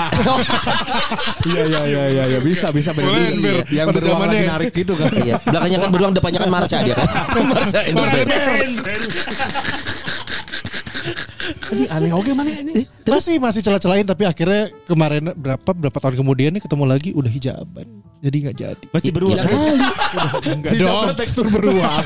Iya 1.42 1.64
iya 1.66 1.82
iya 1.90 2.04
iya 2.14 2.24
ya. 2.38 2.40
bisa 2.40 2.70
bisa. 2.70 2.94
Boleh, 2.94 3.34
Ber. 3.42 3.66
Yang 3.74 3.88
Pada 3.90 3.98
beruang 3.98 4.20
lagi 4.30 4.46
narik 4.46 4.72
gitu 4.78 4.94
kan. 4.94 5.10
Iya, 5.18 5.42
belakangnya 5.42 5.80
kan 5.82 5.90
beruang, 5.90 6.14
depannya 6.14 6.40
kan 6.46 6.52
Marsha 6.54 6.78
dia 6.86 6.94
kan. 6.94 7.08
Marsha 7.52 7.80
endorser. 7.90 8.26
Anjing 11.72 11.90
aneh 11.90 12.12
oke 12.12 12.32
mana 12.32 12.50
ini? 12.52 12.84
Masih 13.04 13.38
masih 13.38 13.62
celah-celahin 13.62 14.06
tapi 14.06 14.24
akhirnya 14.24 14.70
kemarin 14.86 15.34
berapa 15.34 15.72
berapa 15.72 15.98
tahun 15.98 16.16
kemudian 16.18 16.52
nih 16.56 16.62
ketemu 16.64 16.84
lagi 16.88 17.10
udah 17.12 17.32
hijaban. 17.32 17.88
Jadi 18.22 18.36
nggak 18.38 18.56
jadi. 18.56 18.86
Masih 18.94 19.10
beruang. 19.10 19.34
Iya 19.34 19.44
kali. 19.50 19.58
Enggak 20.54 20.72
Hijabnya 20.78 21.16
tekstur 21.18 21.46
beruang. 21.50 22.06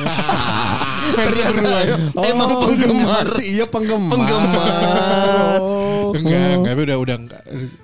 Ternyata 1.15 1.79
emang 2.23 2.49
Oh, 2.55 2.61
penggemar. 2.65 3.25
sih, 3.35 3.59
Iya 3.59 3.65
penggemar. 3.67 4.15
Penggemar. 4.15 5.59
Enggak, 6.11 6.49
enggak, 6.55 6.73
udah 6.77 6.97
udah 6.99 7.15
enggak. 7.17 7.41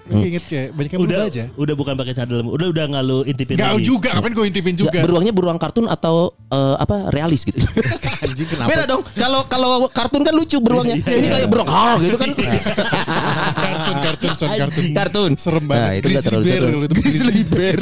Ingat 0.07 0.43
kayak 0.45 0.67
banyak 0.71 0.91
yang 0.91 1.01
Udah 1.01 1.17
aja. 1.25 1.43
udah 1.53 1.73
bukan 1.73 1.93
pakai 1.95 2.13
cadel 2.13 2.39
udah 2.43 2.67
udah 2.69 2.83
nggak 2.87 3.03
lu 3.03 3.17
intipin 3.23 3.55
Enggak 3.55 3.71
lagi. 3.73 3.85
juga, 3.85 4.09
ngapain 4.11 4.33
gue 4.33 4.45
intipin 4.45 4.75
juga. 4.75 4.91
Nggak, 4.91 5.03
beruangnya 5.03 5.33
beruang 5.33 5.57
kartun 5.57 5.85
atau 5.85 6.15
eh, 6.47 6.75
apa 6.77 7.09
realis 7.09 7.41
gitu. 7.41 7.57
Anjing 8.25 8.47
kenapa? 8.47 8.69
Beda 8.69 8.83
dong. 8.85 9.01
Kalau 9.13 9.41
kalau 9.45 9.71
kartun 9.87 10.21
kan 10.21 10.33
lucu 10.33 10.57
beruangnya. 10.59 10.99
Ini 10.99 11.27
kayak 11.31 11.47
beruang 11.47 11.65
ah 11.65 11.95
gitu 11.97 12.15
kan. 12.15 12.29
kartun, 13.55 13.95
kartun, 13.99 14.31
son 14.35 14.49
kartun. 14.51 14.85
kartun. 14.93 15.31
Serem 15.35 15.65
banget. 15.65 15.81
Nah, 15.81 15.93
itu 15.95 16.07
Grizzly 16.07 16.25
terlalu 16.27 16.43
bear 16.43 16.59
seru. 16.59 16.67
dulu 16.67 16.83
itu. 16.83 16.93
Grizzly 16.99 17.41
bear. 17.47 17.81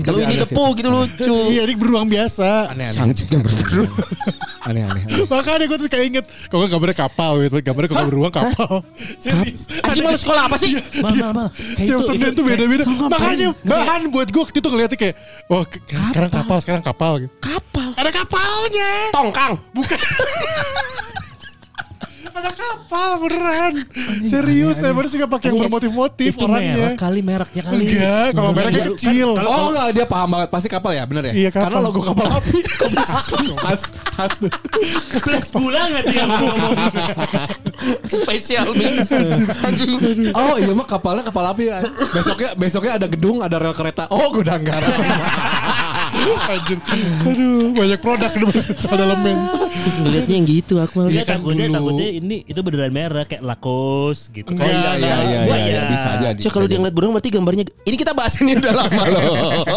Kalau 0.00 0.18
ini 0.20 0.34
depo 0.36 0.64
gitu 0.72 0.88
lucu. 0.88 1.36
Iya, 1.50 1.62
ini 1.66 1.74
beruang 1.74 2.06
biasa. 2.06 2.70
Aneh 2.70 2.90
aneh. 2.90 2.96
Cangcut 2.96 3.26
gambar 3.26 3.52
beruang. 3.52 3.92
Aneh 4.68 4.82
aneh. 4.84 5.02
aneh. 5.02 5.24
Makanya 5.24 5.64
gue 5.66 5.78
tuh 5.80 5.88
kayak 5.88 6.04
inget 6.06 6.24
nggak 6.46 6.68
gambarnya 6.68 6.96
kapal 7.00 7.40
gitu 7.40 7.56
Gambarnya 7.58 7.88
kalau 7.88 8.06
beruang 8.06 8.28
kapal 8.30 8.84
Anjing 9.82 10.04
malu 10.04 10.18
sekolah 10.20 10.42
apa 10.46 10.56
sih? 10.56 10.76
Mal. 11.00 11.16
Kayak 11.16 11.50
Siap 11.80 12.00
Senin 12.04 12.30
tuh 12.36 12.44
beda-beda? 12.44 12.84
Makanya 12.84 13.56
bahan 13.64 14.12
buat 14.12 14.28
gue 14.28 14.40
waktu 14.40 14.58
itu 14.60 14.68
ngeliatnya 14.68 14.98
kayak 15.00 15.16
Wah 15.48 15.64
ke- 15.64 15.80
sekarang 16.12 16.30
kapal 16.30 16.56
Sekarang 16.60 16.82
kapal 16.84 17.12
gitu 17.18 17.32
Kapal. 17.40 17.88
Ada 17.96 18.10
kapalnya 18.12 18.90
Tongkang. 19.10 19.52
Bukan 19.72 19.96
Ada 22.40 22.50
kapal 22.50 23.08
beneran. 23.20 23.72
Serius, 24.22 24.76
saya 24.76 24.90
baru 24.90 25.06
suka 25.06 25.28
pakai 25.28 25.48
yang 25.48 25.60
bermotif-motif 25.62 26.32
Itu 26.32 26.44
orangnya. 26.44 26.72
merek 26.72 26.96
kali 26.96 27.20
mereknya 27.20 27.62
kali. 27.62 27.84
Enggak, 27.86 28.28
kalau 28.32 28.50
mereknya 28.50 28.80
Kan- 28.82 28.92
kecil. 28.94 29.28
kalau- 29.34 29.50
Oh 29.50 29.64
enggak 29.70 29.86
dia 29.92 30.06
paham 30.06 30.28
banget 30.30 30.48
pasti 30.48 30.68
kapal 30.68 30.90
ya 30.90 31.04
bener 31.04 31.24
ya? 31.28 31.32
Iya, 31.36 31.50
kapal. 31.50 31.64
Karena 31.68 31.78
logo 31.82 32.00
kapal 32.02 32.26
api 32.30 32.58
khas 33.62 33.82
khas 34.10 34.32
tuh. 34.38 34.50
Plus 35.20 35.48
gula 35.50 35.80
nggak 35.86 36.04
ngomong. 36.08 36.56
Spesial 38.06 38.68
mix. 38.72 39.12
Anjing. 39.60 39.90
Oh 40.32 40.56
iya 40.56 40.72
mah 40.72 40.86
kapalnya 40.86 41.22
kapal 41.22 41.44
api 41.46 41.68
ya. 41.68 41.84
Besoknya 42.10 42.50
besoknya 42.54 42.92
ada 42.96 43.06
gedung 43.06 43.40
ada 43.40 43.56
rel 43.56 43.72
kereta. 43.72 44.08
Oh 44.08 44.28
gudang 44.30 44.62
garam. 44.62 44.88
Anjir. 46.42 46.78
Aduh, 47.22 47.72
banyak 47.72 47.98
produk 47.98 48.30
di 48.30 48.44
dalamnya. 48.86 49.34
Ngeliatnya 49.80 50.36
yang 50.36 50.46
gitu 50.48 50.74
Akmal. 50.80 51.06
Dia 51.08 51.24
kan 51.24 51.40
takutnya 51.40 51.66
dulu. 51.68 51.76
takutnya 51.76 52.08
ini 52.12 52.36
itu 52.44 52.60
beneran 52.60 52.92
merek 52.92 53.26
kayak 53.36 53.42
Lacoste 53.44 54.24
gitu. 54.32 54.48
Enggak, 54.52 54.68
iya 54.68 54.92
iya 54.96 55.16
iya 55.20 55.40
iya, 55.44 55.56
ya. 55.68 55.82
bisa 55.90 56.08
aja. 56.16 56.28
Cok 56.36 56.52
kalau 56.52 56.66
dia 56.68 56.78
ngeliat 56.80 56.94
burung 56.94 57.12
berarti 57.16 57.30
gambarnya 57.32 57.64
ini 57.86 57.96
kita 57.96 58.12
bahas 58.12 58.34
ini 58.40 58.56
udah 58.56 58.72
lama 58.74 59.04
loh. 59.08 59.64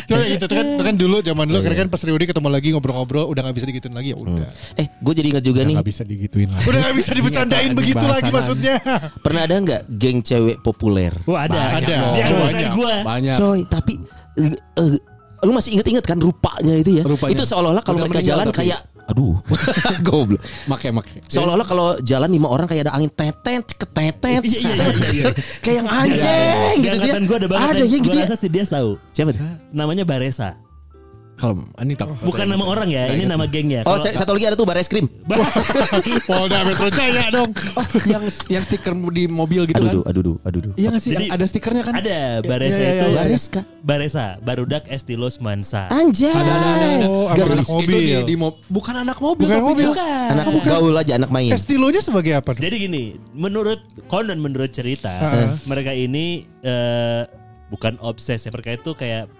Gitu 0.00 0.16
itu 0.34 0.46
kan 0.50 0.66
itu 0.74 0.82
kan 0.82 0.94
dulu 0.96 1.16
zaman 1.22 1.44
dulu 1.46 1.58
karena 1.62 1.76
kan 1.86 1.88
pas 1.92 2.00
Reuni 2.02 2.24
ketemu 2.26 2.48
lagi 2.50 2.68
ngobrol-ngobrol 2.74 3.28
udah 3.28 3.40
nggak 3.44 3.56
bisa 3.60 3.66
digituin 3.68 3.94
lagi 3.94 4.08
ya 4.10 4.16
udah. 4.18 4.48
eh, 4.80 4.86
gue 4.88 5.12
jadi 5.14 5.28
ingat 5.36 5.44
juga 5.46 5.60
nih. 5.62 5.76
Gak 5.78 5.86
bisa 5.86 6.02
digituin 6.02 6.48
lah. 6.50 6.60
Udah 6.64 6.78
nggak 6.80 6.96
bisa 6.96 7.10
dibecandain 7.18 7.70
Ini 7.70 7.76
begitu 7.76 8.04
lagi 8.08 8.30
maksudnya. 8.32 8.74
Pernah 9.24 9.42
ada 9.46 9.54
nggak 9.60 9.82
geng 10.00 10.24
cewek 10.24 10.58
populer? 10.64 11.12
Wah 11.28 11.46
ada. 11.46 11.54
Banyak 11.54 11.86
Ada. 11.86 11.94
angkatan 11.94 12.40
Banyak. 12.40 12.72
Banyak. 13.04 13.36
Coy, 13.36 13.60
tapi 13.68 13.92
eh, 14.40 14.54
eh, 14.56 14.96
lu 15.42 15.52
masih 15.52 15.76
inget-inget 15.76 16.04
kan 16.04 16.18
rupanya 16.20 16.74
itu 16.76 17.00
ya? 17.00 17.02
Rupanya. 17.04 17.32
Itu 17.32 17.44
seolah-olah 17.44 17.82
kalau 17.82 17.98
mereka 18.04 18.20
jalan 18.20 18.46
tapi. 18.50 18.58
kayak 18.66 18.80
aduh, 19.10 19.34
goblok. 20.06 20.38
Make 20.70 20.88
make. 20.94 21.18
Seolah-olah 21.26 21.66
kalau 21.66 21.88
jalan 21.98 22.30
lima 22.30 22.46
orang 22.46 22.70
kayak 22.70 22.86
ada 22.86 22.94
angin 22.94 23.10
tetet, 23.10 23.66
ketetet, 23.74 24.42
Iya, 24.46 24.60
iya, 24.62 24.70
iya, 24.70 24.86
iya. 25.10 25.24
kayak 25.58 25.76
yang 25.82 25.88
anjing 25.90 26.74
gitu 26.78 26.96
dia. 27.02 27.12
ada 27.50 27.82
yang 27.82 28.02
gitu 28.06 28.16
ya. 28.16 28.26
dia 28.30 28.64
tahu. 28.70 28.90
Siapa 29.10 29.30
tuh? 29.34 29.42
Namanya 29.74 30.06
Baresa. 30.06 30.54
Kalau 31.40 31.56
ini 31.80 31.96
tak. 31.96 32.12
Bukan 32.20 32.44
nama 32.44 32.60
orang 32.62 32.92
ya, 32.92 33.08
ini 33.08 33.24
nama 33.24 33.48
gengnya. 33.48 33.80
Oh, 33.88 33.96
satu 33.96 34.36
lagi 34.36 34.44
ada 34.44 34.54
tuh 34.54 34.68
bar 34.68 34.76
es 34.76 34.86
krim. 34.86 35.08
Polda 36.28 36.62
Metro 36.62 36.92
Jaya 36.92 37.32
dong. 37.32 37.48
Oh, 37.72 37.84
yang 38.04 38.22
yang 38.52 38.62
stiker 38.62 38.92
di 39.08 39.24
mobil 39.24 39.64
gitu 39.64 39.80
Aduh, 39.80 39.88
kan? 39.88 39.94
duh, 39.96 40.04
aduh, 40.04 40.22
duh, 40.22 40.36
aduh, 40.44 40.60
duh. 40.60 40.72
Iya 40.76 40.88
nggak 40.92 41.00
sih? 41.00 41.10
Jadi- 41.10 41.26
Yang 41.26 41.34
ada 41.34 41.44
stikernya 41.48 41.82
kan? 41.82 41.94
Ada 41.96 42.18
Baresa 42.44 42.76
Iya, 42.76 42.76
iya, 42.76 42.90
itu. 42.90 42.92
iya, 42.92 43.06
iya. 43.08 43.20
Bareska. 43.24 43.60
Baresa, 43.80 44.26
Barudak 44.38 44.84
Estilos 44.86 45.40
Mansa. 45.40 45.88
Anjay. 45.88 46.28
Ada 46.28 46.52
ada 46.52 46.68
ada. 46.68 46.86
ada. 47.00 47.06
Oh, 47.08 47.26
anak 47.26 47.64
itu 47.64 47.72
mobil. 47.72 47.96
di, 47.96 48.04
di 48.28 48.34
mo- 48.36 48.60
bukan 48.68 48.94
anak 48.98 49.18
mobil 49.18 49.48
Bukan 49.48 49.56
tapi 49.56 49.68
mobil. 49.72 49.88
Bukan. 49.90 50.28
Anak 50.30 50.44
gaul 50.60 50.94
aja, 50.94 51.12
anak 51.16 51.30
main. 51.30 51.50
Estilonya 51.50 52.00
sebagai 52.00 52.36
apa? 52.36 52.52
Jadi 52.52 52.76
gini, 52.76 53.04
menurut 53.32 53.80
konon 54.06 54.36
menurut 54.36 54.68
cerita, 54.70 55.16
mereka 55.64 55.90
ini 55.90 56.44
eh, 56.60 57.24
bukan 57.70 57.96
obses 58.02 58.42
ya, 58.42 58.50
mereka 58.50 58.74
itu 58.74 58.92
kayak 58.92 59.30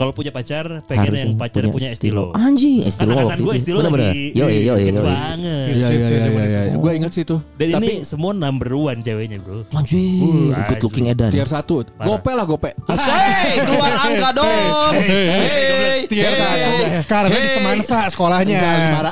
kalau 0.00 0.16
punya 0.16 0.32
pacar 0.32 0.80
pengen 0.88 1.12
Harus 1.12 1.20
yang 1.20 1.36
pacar 1.36 1.60
punya, 1.68 1.92
estilo. 1.92 2.32
Anjing, 2.32 2.88
estilo 2.88 3.12
Karena 3.12 3.36
gue 3.36 3.52
estilo 3.52 3.78
Bener-bener. 3.84 4.16
lagi 4.16 4.32
Yo, 4.32 4.48
yo, 4.48 4.80
yo, 4.80 4.88
yo. 4.88 5.02
banget. 5.04 5.76
Iya 5.76 5.86
iya 5.92 6.16
iya. 6.40 6.62
Gue 6.72 6.90
inget 6.96 7.12
sih 7.12 7.22
itu. 7.28 7.36
Dan 7.52 7.76
Tapi 7.76 7.84
ini 7.84 7.94
semua 8.08 8.32
number 8.32 8.72
one 8.72 9.04
ceweknya 9.04 9.36
bro. 9.44 9.68
Anjing, 9.76 10.56
Uh, 10.56 10.64
good 10.66 10.80
looking 10.80 11.06
edan. 11.12 11.28
tier 11.28 11.44
satu. 11.44 11.84
Gope 11.84 12.32
lah 12.32 12.48
gope. 12.48 12.72
Hei, 12.88 13.60
keluar 13.60 13.92
angka 13.92 14.28
dong. 14.32 14.92
Hei, 14.96 16.08
Tier 16.08 16.32
hei. 16.32 16.40
satu. 16.40 16.70
Karena 17.04 17.28
di 17.28 17.36
Hey. 17.36 17.54
Semansa 17.60 17.98
sekolahnya. 18.08 18.60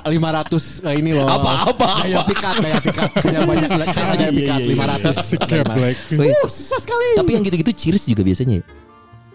lima 0.09 0.31
ratus 0.33 0.81
ini 0.89 1.13
loh. 1.13 1.29
Apa, 1.29 1.69
apa, 1.69 1.89
apa? 2.01 2.23
pikat, 2.25 2.55
gaya 2.65 2.79
pikat. 2.81 3.09
Punya 3.21 3.41
banyak 3.45 3.69
cara 3.69 4.13
gaya 4.17 4.33
pikat. 4.33 4.59
Iya, 4.59 4.65
iya, 4.65 4.73
Lima 4.73 4.85
iya. 4.85 4.93
ratus. 4.97 5.17
Kayak 5.37 5.67
black. 5.69 5.97
Wih, 6.17 6.33
Susah 6.49 6.81
sekali. 6.81 7.13
Tapi 7.13 7.31
yang 7.37 7.43
gitu-gitu 7.45 7.73
cheers 7.77 8.09
juga 8.09 8.25
biasanya 8.25 8.65
ya. 8.65 8.78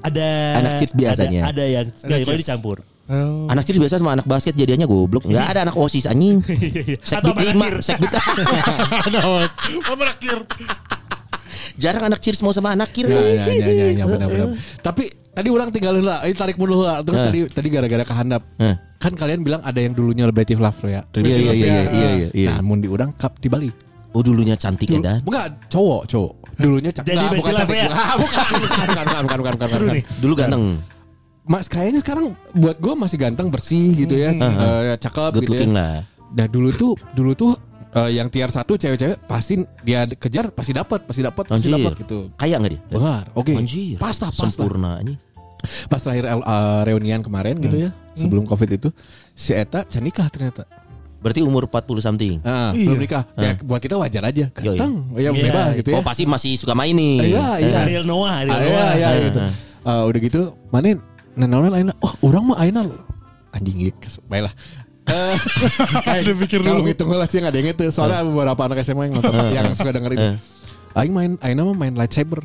Ada 0.04 0.28
Anak 0.60 0.72
cheers 0.84 0.93
biasanya. 0.93 1.41
Ada, 1.47 1.64
ada 1.64 1.64
yang 1.72 1.88
cheers. 2.28 2.43
dicampur. 2.43 2.84
Oh. 3.08 3.47
Anak 3.51 3.64
cheers 3.68 3.80
biasa 3.80 3.99
sama 3.99 4.16
anak 4.16 4.28
basket 4.28 4.56
jadiannya 4.56 4.88
goblok. 4.88 5.28
Enggak 5.28 5.47
ada 5.56 5.60
anak 5.68 5.76
OSIS 5.76 6.08
anjing. 6.08 6.43
Atau 7.04 7.32
Sekbid 7.32 7.47
anak 7.51 7.56
5, 7.56 7.64
kir. 7.64 7.76
sekbid 7.84 8.12
Oh. 9.24 9.43
Jarang 11.82 12.04
anak 12.12 12.20
cheers 12.20 12.39
mau 12.43 12.51
sama 12.51 12.76
anak 12.76 12.91
kir. 12.91 13.08
Ya 13.08 13.20
ya 13.20 13.43
ya 13.47 13.68
ya, 13.72 13.86
ya 14.04 14.06
benar 14.08 14.28
benar. 14.28 14.47
Tapi 14.84 15.08
tadi 15.34 15.47
orang 15.49 15.74
tinggalin 15.74 16.06
lah, 16.06 16.22
ini 16.28 16.36
tarik 16.38 16.56
mundur 16.60 16.86
lah. 16.86 17.01
Eh. 17.01 17.08
tadi 17.08 17.39
tadi 17.49 17.68
gara-gara 17.72 18.04
kehandap. 18.06 18.43
Eh. 18.60 18.76
Kan 18.99 19.20
kalian 19.20 19.43
bilang 19.43 19.60
ada 19.64 19.80
yang 19.84 19.91
dulunya 19.91 20.24
Lebih 20.28 20.60
Love 20.60 20.80
ya. 20.88 21.04
Iya 21.16 21.24
iya 21.24 21.36
iya 21.36 21.51
iya 21.51 21.84
iya 21.84 22.10
iya. 22.16 22.30
iya. 22.32 22.49
Namun 22.60 22.80
di 22.84 22.88
orang 22.88 23.12
kap 23.16 23.36
di 23.39 23.51
Bali. 23.51 23.68
Oh 24.14 24.22
dulunya 24.22 24.54
cantik 24.54 24.93
Dulu, 24.93 25.01
edan. 25.01 25.26
Enggak, 25.26 25.45
cowok, 25.74 26.06
cowok. 26.06 26.34
Dulunya 26.54 26.91
cak, 26.91 27.04
Jadi 27.04 27.18
enggak, 27.18 27.32
Betty 27.32 27.39
bukan 27.41 27.54
cantik. 27.58 27.78
ya? 27.78 27.88
Ah, 27.89 28.14
bukan, 28.22 28.43
bukan, 28.43 28.60
bukan, 28.62 28.86
bukan, 28.86 29.06
bukan, 29.06 29.38
bukan, 29.39 29.54
bukan, 29.54 29.68
Seru 29.70 29.84
bukan. 29.84 29.95
nih. 29.97 30.04
Dulu 30.22 30.34
ganteng. 30.38 30.64
Mas 31.43 31.68
kayaknya 31.68 31.99
sekarang 31.99 32.26
buat 32.56 32.78
gue 32.80 32.93
masih 32.95 33.18
ganteng 33.20 33.47
bersih 33.51 33.91
gitu 33.97 34.16
ya, 34.16 34.32
Eh, 34.32 34.95
cakep 34.95 35.32
Good 35.36 35.43
gitu 35.43 35.54
ya. 35.60 35.66
lah. 35.68 35.95
Nah 36.34 36.45
dulu 36.47 36.70
tuh 36.72 36.93
dulu 37.12 37.36
tuh 37.36 37.51
eh, 37.93 38.16
yang 38.16 38.32
tier 38.32 38.47
satu 38.47 38.74
cewek-cewek 38.74 39.28
pasti 39.28 39.60
dia 39.84 40.08
kejar 40.08 40.49
pasti 40.49 40.72
dapat 40.72 41.04
pasti 41.04 41.20
dapat 41.20 41.43
pasti 41.45 41.68
dapat 41.68 41.93
gitu. 41.99 42.32
Kaya 42.39 42.58
enggak 42.58 42.80
dia? 42.80 42.82
Benar, 42.89 43.24
oke. 43.36 43.54
Anjir. 43.54 43.99
Pas 43.99 44.16
lah, 44.18 44.32
pas. 44.32 44.49
Sempurna 44.49 44.97
anjing. 44.97 45.20
Pas 45.91 45.99
terakhir 45.99 46.26
eh, 46.32 46.82
reunian 46.88 47.20
kemarin 47.20 47.60
gitu 47.60 47.76
ya, 47.76 47.91
sebelum 48.16 48.47
covid 48.47 48.70
itu 48.70 48.89
si 49.36 49.51
Eta 49.51 49.84
nikah 49.99 50.32
ternyata. 50.32 50.64
Berarti 51.24 51.39
umur 51.39 51.65
40 51.65 52.03
something. 52.03 52.43
Ah, 52.43 52.76
Iya. 52.76 52.84
belum 52.86 52.99
nikah. 52.99 53.24
Ya 53.34 53.55
buat 53.57 53.80
kita 53.80 53.95
wajar 53.95 54.28
aja, 54.28 54.51
ganteng, 54.51 55.07
ya 55.15 55.32
Iya. 55.32 55.32
bebas 55.32 55.67
gitu 55.74 55.89
ya. 55.89 55.95
Oh 55.95 56.03
pasti 56.03 56.28
masih 56.28 56.59
suka 56.59 56.76
main 56.76 56.91
nih. 56.91 57.32
Iya, 57.32 57.47
iya. 57.57 57.76
Ariel 57.82 58.03
Noah, 58.03 58.43
Ariel 58.43 58.51
Ah, 58.51 58.59
iya, 58.59 58.67
Noah. 58.67 58.91
iya, 58.93 59.07
Ah, 59.07 59.13
gitu. 59.24 59.39
ah. 59.39 59.51
Eh, 59.84 60.03
udah 60.05 60.19
gitu, 60.21 60.41
mana 60.67 60.88
nanaonan 61.34 61.71
aina. 61.74 61.93
Oh, 61.97 62.11
orang 62.21 62.43
mah 62.45 62.57
aina 62.59 62.84
lo. 62.84 62.99
Anjing 63.49 63.80
gitu. 63.82 64.19
Baiklah. 64.26 64.51
Eh, 65.03 65.36
Ada 66.07 66.32
pikir 66.34 66.59
kalau 66.59 66.80
dulu. 66.80 66.88
ngitung 66.88 67.11
lah 67.11 67.28
sih 67.28 67.36
nggak 67.38 67.51
ada 67.51 67.59
yang 67.59 67.69
itu. 67.69 67.86
Soalnya 67.89 68.24
beberapa 68.24 68.61
anak 68.63 68.84
SMA 68.84 69.03
yang 69.05 69.19
nonton, 69.19 69.36
yang 69.51 69.67
suka 69.76 69.91
dengerin. 69.91 70.15
Eh. 70.15 70.36
Aing 70.95 71.11
main, 71.11 71.32
Aina 71.39 71.61
mah 71.61 71.74
main 71.74 71.91
lightsaber. 71.91 72.39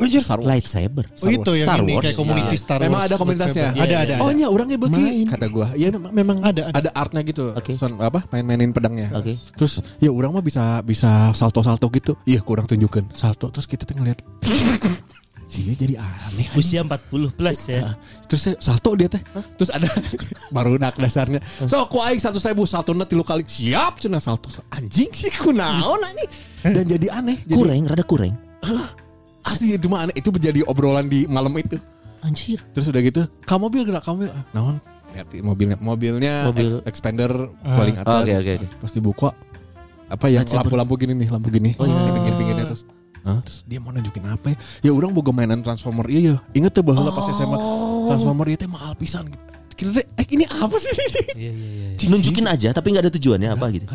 Anjir. 0.00 0.22
Star 0.24 0.38
Wars. 0.38 0.48
Lightsaber. 0.48 1.04
Oh 1.12 1.28
itu 1.28 1.50
yang 1.54 1.68
Star 1.68 1.78
ini 1.78 1.92
Wars. 1.92 2.04
kayak 2.04 2.16
community 2.16 2.48
Nah, 2.50 2.60
Star 2.60 2.78
Wars. 2.78 2.86
Memang 2.88 3.00
ada 3.02 3.14
komunitasnya. 3.14 3.68
Ada 3.70 3.80
ada. 3.80 3.96
ada. 4.00 4.14
Oh 4.20 4.30
nya 4.30 4.46
orangnya 4.48 4.76
begi 4.76 4.96
Main. 4.96 5.26
kata 5.28 5.46
gua. 5.46 5.68
Ya 5.74 5.88
memang, 5.92 6.40
Ada, 6.40 6.68
ada, 6.68 6.78
ada. 6.80 6.90
artnya 6.92 7.20
gitu. 7.22 7.52
Oke. 7.52 7.76
Son, 7.76 7.94
apa 7.96 8.24
main-mainin 8.28 8.70
pedangnya. 8.70 9.12
Oke. 9.12 9.36
Terus 9.54 9.78
ya 9.98 10.08
orang 10.08 10.32
mah 10.32 10.40
bisa 10.40 10.80
bisa 10.80 11.30
salto-salto 11.30 11.86
gitu. 11.90 12.16
Iya, 12.24 12.40
kurang 12.40 12.64
tunjukkan 12.64 13.12
salto. 13.12 13.52
Terus 13.52 13.68
kita 13.68 13.84
tuh 13.84 13.96
ngeliat. 13.96 14.18
Sih 15.44 15.74
jadi 15.82 15.98
aneh. 15.98 16.46
Usia 16.54 16.80
40 16.80 17.34
plus 17.34 17.60
ya. 17.66 17.90
Ah, 17.90 17.94
Terus 18.24 18.40
saya 18.40 18.54
salto 18.56 18.94
dia 18.94 19.06
teh. 19.06 19.18
Terus 19.58 19.68
ada 19.68 19.90
baru 20.54 20.78
nak 20.78 20.94
dasarnya. 20.94 21.42
So 21.66 21.84
ku 21.86 21.98
aing 21.98 22.18
satu 22.18 22.38
ribu 22.38 22.64
salto 22.64 22.94
na 22.94 23.04
tilu 23.04 23.20
kali. 23.20 23.42
Siap 23.42 23.98
cenah 23.98 24.22
salto. 24.22 24.48
Anjing 24.70 25.10
sih 25.10 25.28
kunaon 25.34 26.00
anjing. 26.00 26.30
Dan 26.60 26.84
jadi 26.86 27.06
aneh. 27.10 27.38
Jadi, 27.42 27.56
Kurang, 27.56 27.84
rada 27.84 28.04
kurang. 28.04 28.34
Asli 29.44 29.74
itu 29.74 29.86
mah 29.88 30.08
aneh. 30.08 30.14
Itu 30.16 30.30
menjadi 30.30 30.60
obrolan 30.64 31.08
di 31.08 31.24
malam 31.26 31.52
itu. 31.56 31.80
Anjir. 32.20 32.60
Terus 32.76 32.92
udah 32.92 33.00
gitu, 33.00 33.22
kamu 33.48 33.60
mobil 33.66 33.82
gerak 33.88 34.04
kamu 34.04 34.28
mobil. 34.28 34.30
Ah, 34.36 34.44
naon? 34.52 34.76
Lihat 35.10 35.26
mobilnya, 35.42 35.76
mobilnya 35.80 36.34
Mobil. 36.46 36.68
ex- 36.70 36.84
expander 36.86 37.32
paling 37.58 37.96
atas. 37.98 38.22
Oke 38.22 38.32
oke 38.36 38.50
oke. 38.60 38.66
Pas 38.78 38.92
dibuka 38.92 39.28
apa 40.10 40.26
yang 40.28 40.44
lampu-lampu 40.44 40.94
gini 41.00 41.12
nih, 41.16 41.28
lampu 41.32 41.48
gini. 41.48 41.70
Oh, 41.80 41.86
iya. 41.88 42.12
Pinggir-pinggirnya 42.14 42.64
terus. 42.68 42.82
Ah, 43.20 43.40
terus 43.44 43.64
dia 43.68 43.76
mau 43.80 43.92
nunjukin 43.92 44.24
apa 44.24 44.52
ya? 44.52 44.56
Ya 44.80 44.90
orang 44.96 45.12
boga 45.12 45.28
mainan 45.28 45.60
Transformer 45.60 46.08
iya 46.08 46.20
ya. 46.20 46.34
Ingat 46.56 46.72
tuh 46.72 46.84
bahwa 46.84 47.08
pas 47.12 47.26
SMA 47.28 47.58
Transformer 48.08 48.46
itu 48.48 48.64
mahal 48.68 48.92
pisan. 48.96 49.28
Kita 49.76 49.96
teh, 49.96 50.04
eh 50.04 50.26
ini 50.36 50.44
apa 50.44 50.76
sih 50.76 50.92
ini? 50.92 51.22
Iya 51.36 51.52
iya 51.52 51.52
iya. 51.52 51.88
Cing, 51.96 52.08
Nunjukin 52.12 52.44
aja 52.44 52.68
tapi 52.72 52.92
nggak 52.92 53.08
ada 53.08 53.12
tujuannya 53.16 53.48
apa 53.48 53.66
gitu. 53.72 53.86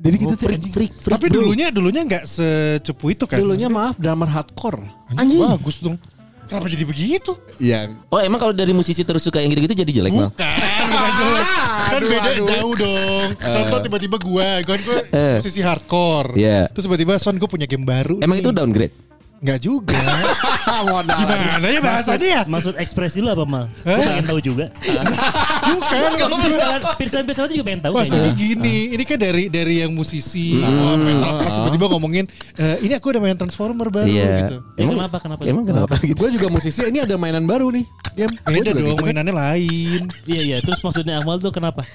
Jadi 0.00 0.16
kita 0.16 0.32
Oh, 0.32 0.38
freak, 0.38 0.62
freak, 0.64 0.92
freak, 0.96 1.12
Tapi 1.12 1.26
bro. 1.28 1.36
dulunya 1.38 1.68
dulunya 1.68 2.00
nggak 2.02 2.24
secepu 2.24 3.12
itu 3.12 3.24
kan. 3.24 3.36
dulunya 3.36 3.68
maaf 3.68 3.94
drummer 3.94 4.24
hardcore. 4.26 4.80
anjing 5.12 5.44
bagus 5.44 5.76
dong. 5.78 6.00
Kenapa 6.48 6.66
jadi 6.66 6.82
begitu? 6.82 7.36
Yang 7.58 7.94
Oh 8.08 8.18
emang 8.18 8.40
kalau 8.40 8.50
dari 8.50 8.72
musisi 8.72 9.04
terus 9.04 9.22
suka 9.22 9.38
yang 9.38 9.52
gitu-gitu 9.52 9.76
jadi 9.76 9.92
jelek 9.94 10.10
mal? 10.10 10.34
Bukan, 10.34 10.56
bukan 10.82 11.12
jelek. 11.14 11.46
Kan 11.90 11.96
Aduh, 11.96 12.08
beda 12.08 12.30
aduh. 12.32 12.46
jauh 12.46 12.74
dong. 12.74 13.28
Contoh 13.36 13.78
tiba-tiba 13.80 14.16
gue, 14.16 14.48
kan 14.62 14.78
gue 14.78 14.98
Eh. 15.10 15.36
musisi 15.38 15.60
hardcore. 15.60 16.34
Iya. 16.34 16.66
Terus 16.70 16.84
tiba-tiba 16.86 17.18
Son 17.18 17.34
gue 17.34 17.46
punya 17.46 17.66
game 17.66 17.82
baru. 17.82 18.18
Emang 18.18 18.36
itu 18.36 18.50
downgrade? 18.50 18.94
Enggak 19.40 19.58
juga. 19.58 19.96
modal. 20.86 21.16
Gimana 21.16 21.66
ya 21.66 21.80
bahasanya 21.80 22.26
ya? 22.26 22.42
Maksud 22.44 22.74
ekspresi 22.76 23.18
lu 23.18 23.28
apa 23.28 23.42
mal? 23.42 23.64
Gue 23.80 23.96
pengen 23.96 24.26
tahu 24.26 24.40
juga. 24.40 24.64
Bukan. 25.70 26.08
Pirsan 26.40 26.80
Pirsan 26.96 27.22
Pirsan 27.24 27.44
juga 27.48 27.64
pengen 27.64 27.80
tahu 27.80 27.94
Maksudnya 27.96 28.32
gini, 28.32 28.76
ini 28.90 29.04
kan 29.04 29.16
dari 29.16 29.44
dari 29.46 29.74
yang 29.78 29.92
musisi, 29.92 30.58
oh, 30.58 30.96
metal, 30.96 31.38
pas 31.38 31.52
tiba-tiba 31.54 31.86
ngomongin, 31.88 32.24
"Eh, 32.56 32.76
ini 32.82 32.92
aku 32.92 33.10
udah 33.10 33.20
main 33.20 33.36
Transformer 33.36 33.88
baru 33.88 34.06
Iya. 34.06 34.28
gitu. 34.44 34.56
Ya, 34.74 34.84
kenapa 34.86 35.16
kenapa? 35.18 35.40
Emang 35.44 35.64
kenapa 35.64 35.94
gitu? 36.00 36.16
Gue 36.16 36.30
juga 36.32 36.46
musisi, 36.48 36.80
ini 36.82 36.98
ada 36.98 37.14
mainan 37.14 37.44
baru 37.44 37.70
nih. 37.70 37.84
Gua 38.10 38.26
Beda 38.44 38.70
dong, 38.74 38.82
gitu 38.82 38.94
kan. 38.96 39.04
mainannya 39.06 39.32
lain. 39.32 40.00
Iya 40.26 40.40
iya. 40.42 40.56
Terus 40.60 40.80
maksudnya 40.80 41.18
Akmal 41.18 41.38
tuh 41.38 41.50
kenapa? 41.50 41.86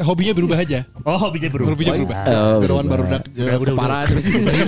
Hobinya 0.00 0.32
berubah 0.32 0.56
aja. 0.56 0.82
Oh 1.04 1.18
hobinya 1.18 1.48
berubah. 1.48 1.70
Hobinya 1.70 1.92
Wah, 1.92 1.98
berubah. 1.98 2.16
Oh, 2.24 2.58
Geruan 2.58 2.86
berubah. 2.86 3.18
baru 3.20 3.58
dak 3.60 3.68
kepara 3.68 3.98
terus 4.06 4.24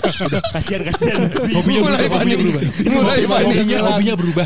Kasihan 0.54 0.82
kasihan. 0.84 1.18
Hobinya 1.50 1.80
berubah. 1.82 2.08
Hobinya 2.10 2.36
berubah. 2.36 2.60
Mulai 2.84 3.18
Hobinya 3.24 3.78
hobinya 3.80 4.14
berubah. 4.14 4.44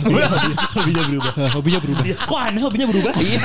hobinya 0.70 1.00
berubah. 1.02 1.32
Hobinya 1.52 1.80
berubah. 1.82 2.04
Iya, 2.04 2.16
Kok 2.22 2.38
aneh 2.38 2.62
hobinya 2.62 2.86
berubah? 2.86 3.12
Iya. 3.16 3.38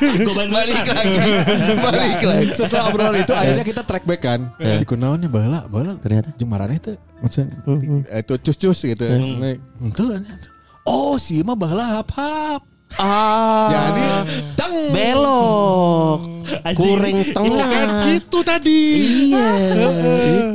Gue. 0.00 0.44
Balik 0.50 0.84
lagi. 0.86 1.16
Balik 1.78 2.20
lagi. 2.22 2.48
Setelah 2.54 2.84
obrolan 2.90 3.20
itu 3.22 3.34
akhirnya 3.34 3.64
kita 3.64 3.82
track 3.86 4.04
back 4.04 4.20
kan. 4.20 4.40
Si 4.58 4.84
kunaonnya 4.84 5.28
bala, 5.30 5.64
bala 5.70 5.96
Ternyata. 6.00 6.34
jeung 6.34 6.50
marane 6.50 6.76
teh 6.82 6.98
maksudnya 7.22 7.54
itu 8.20 8.34
cus-cus 8.42 8.78
gitu. 8.84 9.04
Nek, 9.06 9.60
Itu 9.80 10.04
Oh, 10.84 11.16
si 11.16 11.40
mah 11.40 11.56
bala 11.56 12.00
hap-hap. 12.00 12.73
Ah. 12.96 13.66
Jadi 13.68 14.06
teng 14.54 14.74
belok. 14.90 16.18
Anjing. 16.62 16.76
Kuring 16.76 17.18
setengah. 17.24 17.66
Kan 17.66 17.88
itu 18.12 18.38
tadi. 18.40 18.82
Iya. 19.32 19.48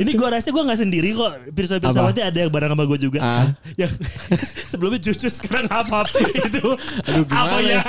Ini 0.00 0.10
gue 0.10 0.28
rasa 0.30 0.48
gue 0.48 0.62
gak 0.62 0.80
sendiri 0.80 1.12
kok 1.12 1.52
Pirsa 1.52 1.76
Pirsawati 1.76 2.24
ada 2.24 2.38
yang 2.40 2.48
bareng 2.48 2.72
sama 2.72 2.84
gue 2.86 2.98
juga 2.98 3.18
Ah. 3.20 3.46
Yang 3.76 4.00
sebelumnya 4.72 5.00
jujur 5.02 5.28
sekarang 5.28 5.68
apa 5.68 6.08
Itu 6.32 6.72
Aduh 7.04 7.24
Apa 7.28 7.56
gimana 7.60 7.60
ya 7.60 7.80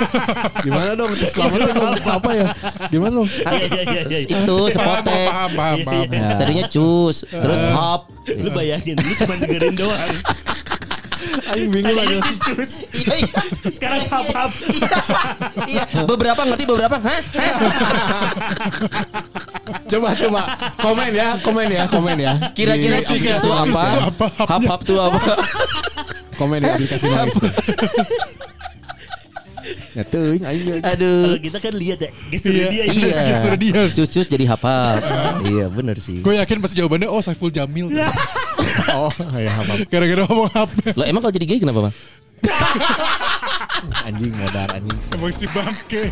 Gimana 0.60 0.90
dong? 0.92 1.12
Selamat 1.16 1.58
dong. 1.72 1.94
Apa 2.04 2.30
ya? 2.36 2.46
Gimana 2.90 3.12
dong? 3.16 3.28
Iya 3.32 3.64
iya 3.64 3.82
iya 3.88 4.02
iya. 4.04 4.18
Itu 4.28 4.56
Paham, 4.68 4.74
sepotek. 4.74 5.26
paham, 5.30 5.50
paham, 5.56 5.78
paham. 5.82 6.06
Iya. 6.12 6.28
Tadinya 6.36 6.64
cus, 6.68 7.16
terus 7.24 7.60
hop. 7.72 8.00
Lu 8.28 8.48
bayangin 8.52 8.96
Lu 8.98 9.12
cuma 9.16 9.34
dengerin 9.34 9.74
doang 9.74 10.10
Aing 11.52 11.70
bingung 11.70 11.96
lagi. 11.96 12.16
Tadi 12.20 12.38
jus 12.52 12.72
Iya, 13.02 13.14
iya. 13.22 13.42
Sekarang 13.72 14.00
hap-hap 14.08 14.50
Iya, 15.68 15.84
beberapa 16.06 16.40
ngerti 16.46 16.64
beberapa. 16.66 16.96
Hah? 16.98 17.20
Coba 19.88 20.08
coba 20.16 20.40
komen 20.80 21.10
ya, 21.12 21.28
komen 21.44 21.68
ya, 21.68 21.84
komen 21.88 22.16
ya. 22.18 22.32
Kira-kira 22.56 22.98
cus 23.04 23.20
aplikasi 23.20 23.38
itu 23.38 23.50
apa? 23.50 23.84
Hap 24.48 24.62
hap 24.66 24.80
tuh 24.84 24.98
apa? 24.98 25.20
Komen 26.40 26.64
di 26.64 26.68
aplikasi 26.70 27.06
Noise. 27.12 27.38
Ya 29.92 30.04
aing 30.08 30.80
Kalau 30.80 30.88
Aduh. 30.96 31.36
kita 31.36 31.58
kan 31.60 31.72
lihat 31.76 31.98
ya 32.00 32.10
Gesturnya 32.32 32.66
dia 32.72 32.84
itu. 32.88 33.06
Iya. 33.08 33.20
Gestur 33.36 33.54
dia. 33.60 33.80
Cus 33.92 34.08
cus 34.08 34.26
jadi 34.28 34.44
hap. 34.48 34.64
Iya 35.52 35.66
bener 35.68 35.96
sih. 36.00 36.24
Gue 36.24 36.40
yakin 36.40 36.64
pasti 36.64 36.80
jawabannya 36.80 37.08
oh 37.12 37.20
Saiful 37.20 37.52
Jamil. 37.52 37.92
Oh, 38.96 39.12
ya 39.36 39.52
apa? 39.52 39.84
Gara-gara 39.84 40.24
ngomong 40.24 40.48
apa? 40.48 40.96
Lo 40.96 41.04
emang 41.04 41.20
kalau 41.20 41.34
jadi 41.34 41.44
gay 41.44 41.60
kenapa, 41.60 41.90
Bang? 41.90 41.94
Anjing 44.08 44.32
modar 44.32 44.68
anjing. 44.72 44.98
Emang 45.12 45.32
si 45.34 45.44
bangke. 45.52 46.08